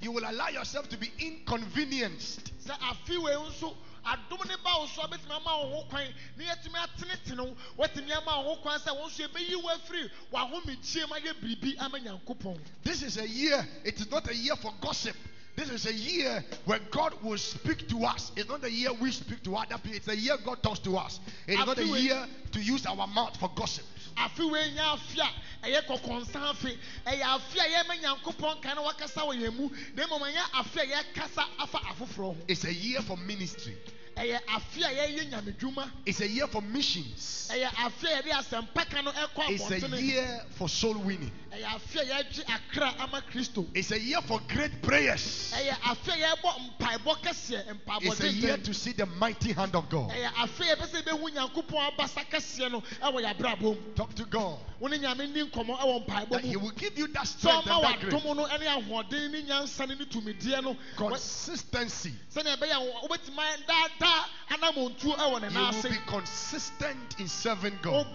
you 0.00 0.12
will 0.12 0.24
allow 0.28 0.48
yourself 0.48 0.88
to 0.90 0.96
be 0.96 1.10
inconvenienced. 1.18 2.52
sɛ 2.64 2.78
afe 2.78 3.22
wei 3.22 3.34
nso 3.34 3.74
adom 4.04 4.46
ne 4.46 4.54
ba 4.62 4.78
wo 4.78 4.86
so 4.86 5.02
a 5.02 5.08
bɛtumi 5.08 5.30
ama 5.30 5.58
wo 5.58 5.76
ho 5.76 5.84
kwan 5.88 6.06
ne 6.36 6.44
yɛtumi 6.44 6.76
atenetene 6.76 7.40
wo. 7.40 7.56
Woatumi 7.78 8.12
ama 8.12 8.42
wo 8.42 8.54
ho 8.54 8.60
kwan 8.62 8.78
sɛ 8.80 8.94
wo 8.94 9.08
nso 9.08 9.26
yɛbɛyi 9.26 9.62
wo 9.62 9.70
afiri 9.70 10.10
w'ahomekyie 10.32 11.08
ma 11.08 11.16
yɛ 11.18 11.32
biribi 11.40 11.76
ama 11.78 11.98
nyankopɔn. 11.98 12.58
This 12.82 13.02
is 13.02 13.16
a 13.18 13.28
year, 13.28 13.66
it 13.84 13.98
is 14.00 14.10
not 14.10 14.28
a 14.28 14.34
year 14.34 14.56
for 14.56 14.72
gossip. 14.80 15.16
This 15.56 15.70
is 15.70 15.86
a 15.86 15.92
year 15.92 16.44
where 16.64 16.80
God 16.90 17.14
will 17.22 17.38
speak 17.38 17.88
to 17.88 18.04
us. 18.04 18.32
It's 18.36 18.48
not 18.48 18.64
a 18.64 18.70
year 18.70 18.92
we 18.92 19.12
speak 19.12 19.42
to 19.44 19.54
other 19.56 19.76
people. 19.78 19.96
It's 19.96 20.08
a 20.08 20.16
year 20.16 20.36
God 20.44 20.62
talks 20.62 20.80
to 20.80 20.96
us. 20.96 21.20
It 21.46 21.58
is 21.58 21.66
not 21.66 21.78
a 21.78 21.84
year 21.86 22.26
to 22.52 22.60
use 22.60 22.84
our 22.86 23.06
mouth 23.06 23.36
for 23.36 23.50
gossip. 23.54 23.84
afe 24.16 24.50
wei 24.50 24.74
afe 24.78 25.18
a 25.18 25.66
ɛyɛ 25.66 25.86
kɔkɔnsa 25.86 26.40
afe 26.50 26.76
ɛyɛ 27.06 27.22
afe 27.22 27.58
a 27.58 27.68
yɛma 27.68 28.00
nyankopɔn 28.00 28.62
ka 28.62 28.74
wakasa 28.74 29.22
wɔ 29.22 29.34
yɛn 29.42 29.56
mu 29.56 29.70
na 29.96 30.06
mmom 30.06 30.22
ɛnyɛ 30.22 30.42
afe 30.54 30.76
a 30.76 30.86
yɛkasa 30.86 31.44
afa 31.58 31.78
afoforɔ 31.78 32.16
ho 32.16 32.36
It's 32.48 32.64
a 32.64 32.72
year 32.72 33.00
for 33.02 33.16
ministry. 33.16 33.76
Ɛyɛ 34.16 34.40
afe 34.48 34.82
a 34.82 34.88
yɛyɛ 34.94 35.30
nyamedwuma 35.30 35.90
It's 36.06 36.20
a 36.20 36.28
year 36.28 36.46
for 36.46 36.62
missions. 36.62 37.50
ɛyɛ 37.52 37.66
afe 37.74 38.04
a 38.04 38.22
yɛde 38.22 38.30
asɛmpa 38.32 38.88
ka 38.90 39.00
no 39.02 39.10
ɛkɔ 39.12 39.50
It's 39.50 39.82
a 39.92 40.02
year 40.02 40.40
for 40.50 40.68
soul 40.68 40.94
winning. 40.98 41.32
ɛyɛ 41.52 41.64
afe 41.64 41.96
a 42.00 42.04
yɛagye 42.04 42.44
akra 42.48 42.94
ama 43.00 43.22
kristo 43.32 43.66
It's 43.74 43.90
a 43.90 43.98
year 44.00 44.20
for 44.22 44.40
great 44.48 44.82
prayers. 44.82 45.52
ɛyɛ 45.56 45.72
afe 45.80 46.08
a 46.08 46.16
yɛbɔ 46.36 46.78
mpaebɔ 46.78 47.16
kɛseɛ 47.22 47.78
mpaebɔ 47.84 48.02
It's 48.06 48.20
a 48.20 48.28
year 48.32 48.56
to 48.58 48.72
see 48.74 48.92
the 48.92 49.06
mighty 49.06 49.52
hand 49.52 49.74
of 49.74 49.88
God. 49.88 50.10
ɛyɛ 50.10 50.32
afe 50.34 50.60
a 50.60 50.76
yɛpɛ 50.76 50.86
sɛ 50.88 51.02
yɛbɛhu 51.02 51.30
nyankopɔn 51.34 51.90
abasa 51.96 52.24
kɛseɛ 52.30 52.70
no 52.70 52.80
ɛwɔ 53.02 53.24
yɛabrabɔ 53.34 53.60
mu 53.62 53.76
Talk 53.94 54.14
to 54.14 54.24
God 54.26 54.58
wo 54.78 54.88
ne 54.88 54.98
nyame 54.98 55.32
ni 55.32 55.42
nkɔmmɔ 55.44 55.78
ɛwɔ 55.78 56.06
mpaebɔ 56.06 56.28
that 56.30 56.44
He 56.44 56.56
will 56.56 56.70
give 56.70 56.96
you 56.98 57.06
that 57.08 57.26
strength 57.26 57.66
and 57.66 57.82
that 57.84 58.00
grace. 58.00 58.12
w'adom 58.14 58.36
no 58.36 58.44
ne 58.46 58.66
ahoɔden 58.66 59.30
ne 59.30 59.42
nyansa 59.42 59.88
ne 59.88 59.94
ne 59.96 60.04
tumideɛ 60.04 60.62
no 60.62 60.74
wɔ- 60.74 60.96
Consistency. 61.10 62.14
Sɛnea 64.04 64.24
ɛbɛyɛ 64.50 64.68
a 64.68 64.72
wobɛtumi 64.72 65.14
ayɛ 65.14 65.14
daadaa 65.14 65.14
anamontuo 65.14 65.16
ɛwɔ 65.16 65.36
You 65.52 65.82
will 65.82 65.90
be 65.90 65.98
consistent 66.06 67.20
in 67.20 67.28
serving 67.28 67.78
God. 67.82 68.06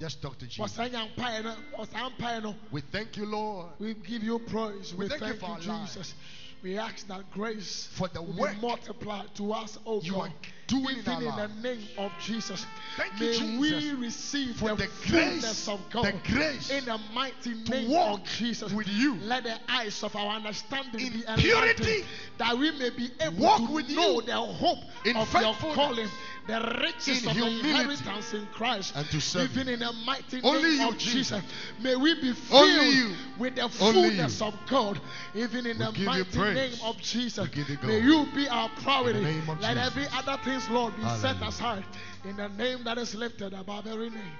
Just 0.00 0.22
talk 0.22 0.38
to 0.38 0.46
Jesus. 0.46 0.72
saa 0.72 0.88
nyampaeɛ 0.88 1.44
no 1.44 1.56
wɔ 1.76 1.92
saa 1.92 2.08
mpaeɛ 2.08 2.42
no. 2.42 2.56
We 2.70 2.80
thank 2.80 3.18
you, 3.18 3.26
Lord, 3.26 3.72
we 3.78 3.92
give 3.92 4.22
you 4.22 4.38
praise. 4.38 4.94
We 4.94 5.04
we 5.04 5.08
thank 5.10 5.34
you 5.34 5.40
for 5.40 5.50
you 5.50 5.56
jesus. 5.56 5.96
lives. 5.96 6.14
we 6.62 6.78
ask 6.78 7.06
that 7.08 7.30
grace 7.30 7.86
for 7.92 8.08
the 8.08 8.22
will 8.22 8.32
work 8.34 8.54
be 8.54 8.60
multiplied 8.66 9.34
to 9.34 9.52
us 9.52 9.78
oh 9.84 10.00
you 10.00 10.12
God. 10.12 10.30
are 10.30 10.32
doing 10.70 10.96
in 10.96 11.00
even 11.00 11.12
our 11.26 11.44
in 11.44 11.62
the 11.62 11.62
name 11.68 11.86
of 11.98 12.12
Jesus 12.20 12.64
Thank 12.96 13.20
you, 13.20 13.26
may 13.26 13.32
Jesus, 13.38 13.60
we 13.60 13.92
receive 14.04 14.56
for 14.56 14.74
the, 14.76 14.88
grace, 15.08 15.68
of 15.68 15.80
God 15.90 16.04
the 16.04 16.12
grace 16.32 16.70
in 16.70 16.84
the 16.84 16.98
mighty 17.14 17.54
name 17.54 17.90
walk 17.90 18.20
of 18.20 18.24
Jesus 18.26 18.72
with 18.72 18.88
you. 18.88 19.14
let 19.22 19.44
the 19.44 19.56
eyes 19.68 20.02
of 20.02 20.14
our 20.16 20.36
understanding 20.36 21.00
In 21.06 21.12
be 21.12 21.22
purity. 21.42 22.04
that 22.38 22.56
we 22.56 22.70
may 22.78 22.90
be 22.90 23.10
able 23.20 23.36
Walk 23.42 23.66
to 23.66 23.72
with 23.72 23.88
know 23.90 24.14
you. 24.20 24.22
the 24.22 24.32
hope 24.36 24.78
In 25.04 25.16
of 25.16 25.32
your 25.34 25.54
calling 25.74 26.08
the 26.50 26.78
riches 26.82 27.22
In 27.22 27.28
of 27.30 27.36
humility. 27.36 27.62
the 27.62 27.68
inheritance 27.70 28.34
in 28.34 28.46
Christ 28.52 28.92
And 28.96 29.06
to 29.10 29.20
serve 29.20 29.50
even 29.52 29.68
in 29.68 29.78
the 29.80 29.92
mighty 30.04 30.40
Only 30.42 30.62
name 30.70 30.80
you, 30.80 30.88
of 30.88 30.98
Jesus. 30.98 31.42
May 31.80 31.96
we 31.96 32.14
be 32.20 32.32
filled 32.32 32.94
you. 32.94 33.14
with 33.38 33.56
the 33.56 33.68
fullness 33.68 34.42
of 34.42 34.54
God 34.68 35.00
even 35.34 35.66
in 35.66 35.78
We 35.78 35.84
the 35.84 35.92
mighty 36.04 36.38
name 36.38 36.72
of 36.84 36.98
Jesus 36.98 37.48
We 37.48 37.54
give 37.54 37.68
you 37.70 37.78
may 37.82 38.00
you 38.00 38.26
be 38.34 38.48
our 38.48 38.68
priority 38.82 39.18
In 39.18 39.24
the 39.24 39.30
name 39.30 39.48
of 39.50 39.60
let 39.60 39.74
Jesus. 39.76 39.86
every 39.86 40.06
other 40.12 40.42
things 40.44 40.68
Lord 40.70 40.94
be 40.96 41.02
set 41.02 41.36
Hallelujah. 41.36 41.48
aside 41.48 41.84
in 42.24 42.36
the 42.36 42.48
name 42.48 42.84
that 42.84 42.98
is 42.98 43.14
lifted 43.14 43.52
above 43.54 43.86
every 43.86 44.10
name 44.10 44.32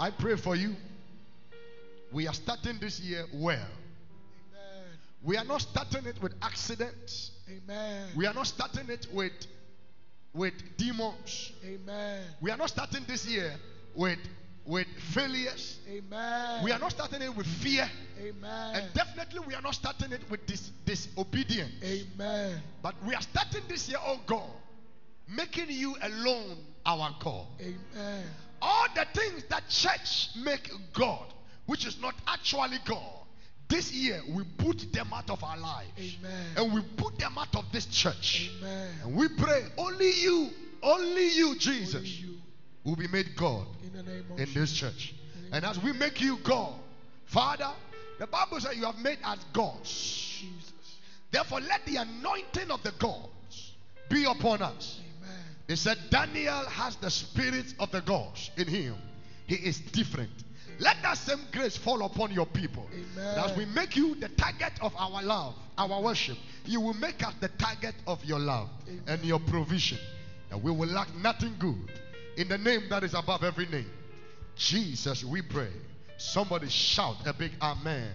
I 0.00 0.10
pray 0.10 0.36
for 0.36 0.56
you. 0.56 0.74
We 2.10 2.26
are 2.26 2.34
starting 2.34 2.78
this 2.80 2.98
year 3.00 3.24
well. 3.32 3.56
amen 3.56 4.84
We 5.22 5.36
are 5.36 5.44
not 5.44 5.60
starting 5.62 6.06
it 6.06 6.20
with 6.20 6.34
accidents. 6.42 7.30
amen 7.48 8.08
We 8.16 8.26
are 8.26 8.34
not 8.34 8.46
starting 8.48 8.88
it 8.90 9.06
with 9.12 9.32
with 10.34 10.54
demons. 10.76 11.52
amen 11.64 12.24
We 12.40 12.50
are 12.50 12.56
not 12.56 12.70
starting 12.70 13.04
this 13.06 13.26
year 13.26 13.52
with 13.94 14.18
with 14.64 14.86
failures. 15.12 15.78
amen 15.90 16.62
We 16.62 16.70
are 16.70 16.78
not 16.78 16.92
starting 16.92 17.20
it 17.22 17.34
with 17.36 17.46
fear. 17.46 17.88
amen 18.20 18.76
And 18.76 18.94
definitely 18.94 19.40
we 19.46 19.54
are 19.54 19.62
not 19.62 19.74
starting 19.74 20.12
it 20.12 20.22
with 20.30 20.46
this 20.46 20.70
disobedience. 20.84 21.72
amen 21.82 22.62
But 22.82 22.94
we 23.06 23.14
are 23.14 23.22
starting 23.22 23.62
this 23.68 23.88
year, 23.88 23.98
oh 24.04 24.20
God, 24.26 24.50
making 25.28 25.66
you 25.70 25.96
alone 26.02 26.56
our 26.86 27.14
God. 27.20 27.46
amen 27.60 28.24
all 28.64 28.86
the 28.94 29.04
things 29.12 29.42
that 29.50 29.68
church 29.68 30.30
make 30.36 30.70
God, 30.94 31.26
which 31.66 31.84
is 31.84 32.00
not 32.00 32.14
actually 32.28 32.78
God, 32.86 33.21
this 33.72 33.90
year 33.90 34.20
we 34.28 34.44
put 34.58 34.92
them 34.92 35.08
out 35.14 35.30
of 35.30 35.42
our 35.42 35.56
lives. 35.56 35.88
Amen. 35.98 36.46
And 36.56 36.74
we 36.74 36.82
put 36.96 37.18
them 37.18 37.38
out 37.38 37.56
of 37.56 37.64
this 37.72 37.86
church. 37.86 38.50
Amen. 38.58 38.88
And 39.02 39.16
we 39.16 39.28
pray 39.28 39.64
only 39.78 40.12
you, 40.12 40.50
only 40.82 41.28
you, 41.30 41.56
Jesus, 41.56 41.94
Only 41.96 42.08
you, 42.08 42.34
will 42.84 42.96
be 42.96 43.08
made 43.08 43.34
God 43.34 43.66
in 43.82 43.92
the 43.96 44.02
name 44.02 44.24
of 44.30 44.38
in 44.38 44.52
this 44.52 44.74
church. 44.74 45.14
And 45.52 45.64
as 45.64 45.82
we 45.82 45.92
make 45.92 46.20
you 46.20 46.38
God, 46.44 46.74
Father, 47.24 47.70
the 48.18 48.26
Bible 48.26 48.60
says 48.60 48.76
you 48.76 48.84
have 48.84 48.98
made 48.98 49.18
us 49.24 49.38
gods. 49.54 49.88
Jesus. 50.40 50.72
Therefore, 51.30 51.60
let 51.60 51.84
the 51.86 51.96
anointing 51.96 52.70
of 52.70 52.82
the 52.82 52.92
gods 52.98 53.72
be 54.10 54.24
upon 54.24 54.60
us. 54.60 55.00
Amen. 55.00 55.38
It 55.68 55.76
said 55.76 55.96
Daniel 56.10 56.66
has 56.66 56.96
the 56.96 57.10
spirit 57.10 57.72
of 57.78 57.90
the 57.90 58.02
gods 58.02 58.50
in 58.58 58.68
him. 58.68 58.96
He 59.46 59.54
is 59.54 59.80
different. 59.80 60.30
Let 60.82 61.00
that 61.04 61.16
same 61.16 61.38
grace 61.52 61.76
fall 61.76 62.04
upon 62.04 62.32
your 62.32 62.46
people. 62.46 62.84
Amen. 62.92 63.38
As 63.38 63.56
we 63.56 63.66
make 63.66 63.96
you 63.96 64.16
the 64.16 64.28
target 64.30 64.72
of 64.80 64.92
our 64.96 65.22
love, 65.22 65.54
our 65.78 66.02
worship, 66.02 66.36
you 66.66 66.80
will 66.80 66.94
make 66.94 67.24
us 67.24 67.32
the 67.40 67.46
target 67.50 67.94
of 68.08 68.24
your 68.24 68.40
love 68.40 68.68
Amen. 68.88 69.02
and 69.06 69.24
your 69.24 69.38
provision. 69.38 69.98
That 70.50 70.60
we 70.60 70.72
will 70.72 70.88
lack 70.88 71.14
nothing 71.14 71.54
good. 71.60 71.92
In 72.36 72.48
the 72.48 72.58
name 72.58 72.82
that 72.90 73.04
is 73.04 73.14
above 73.14 73.44
every 73.44 73.66
name. 73.66 73.90
Jesus, 74.56 75.24
we 75.24 75.40
pray. 75.40 75.70
Somebody 76.18 76.68
shout 76.68 77.16
a 77.26 77.32
big 77.32 77.52
amen. 77.62 78.10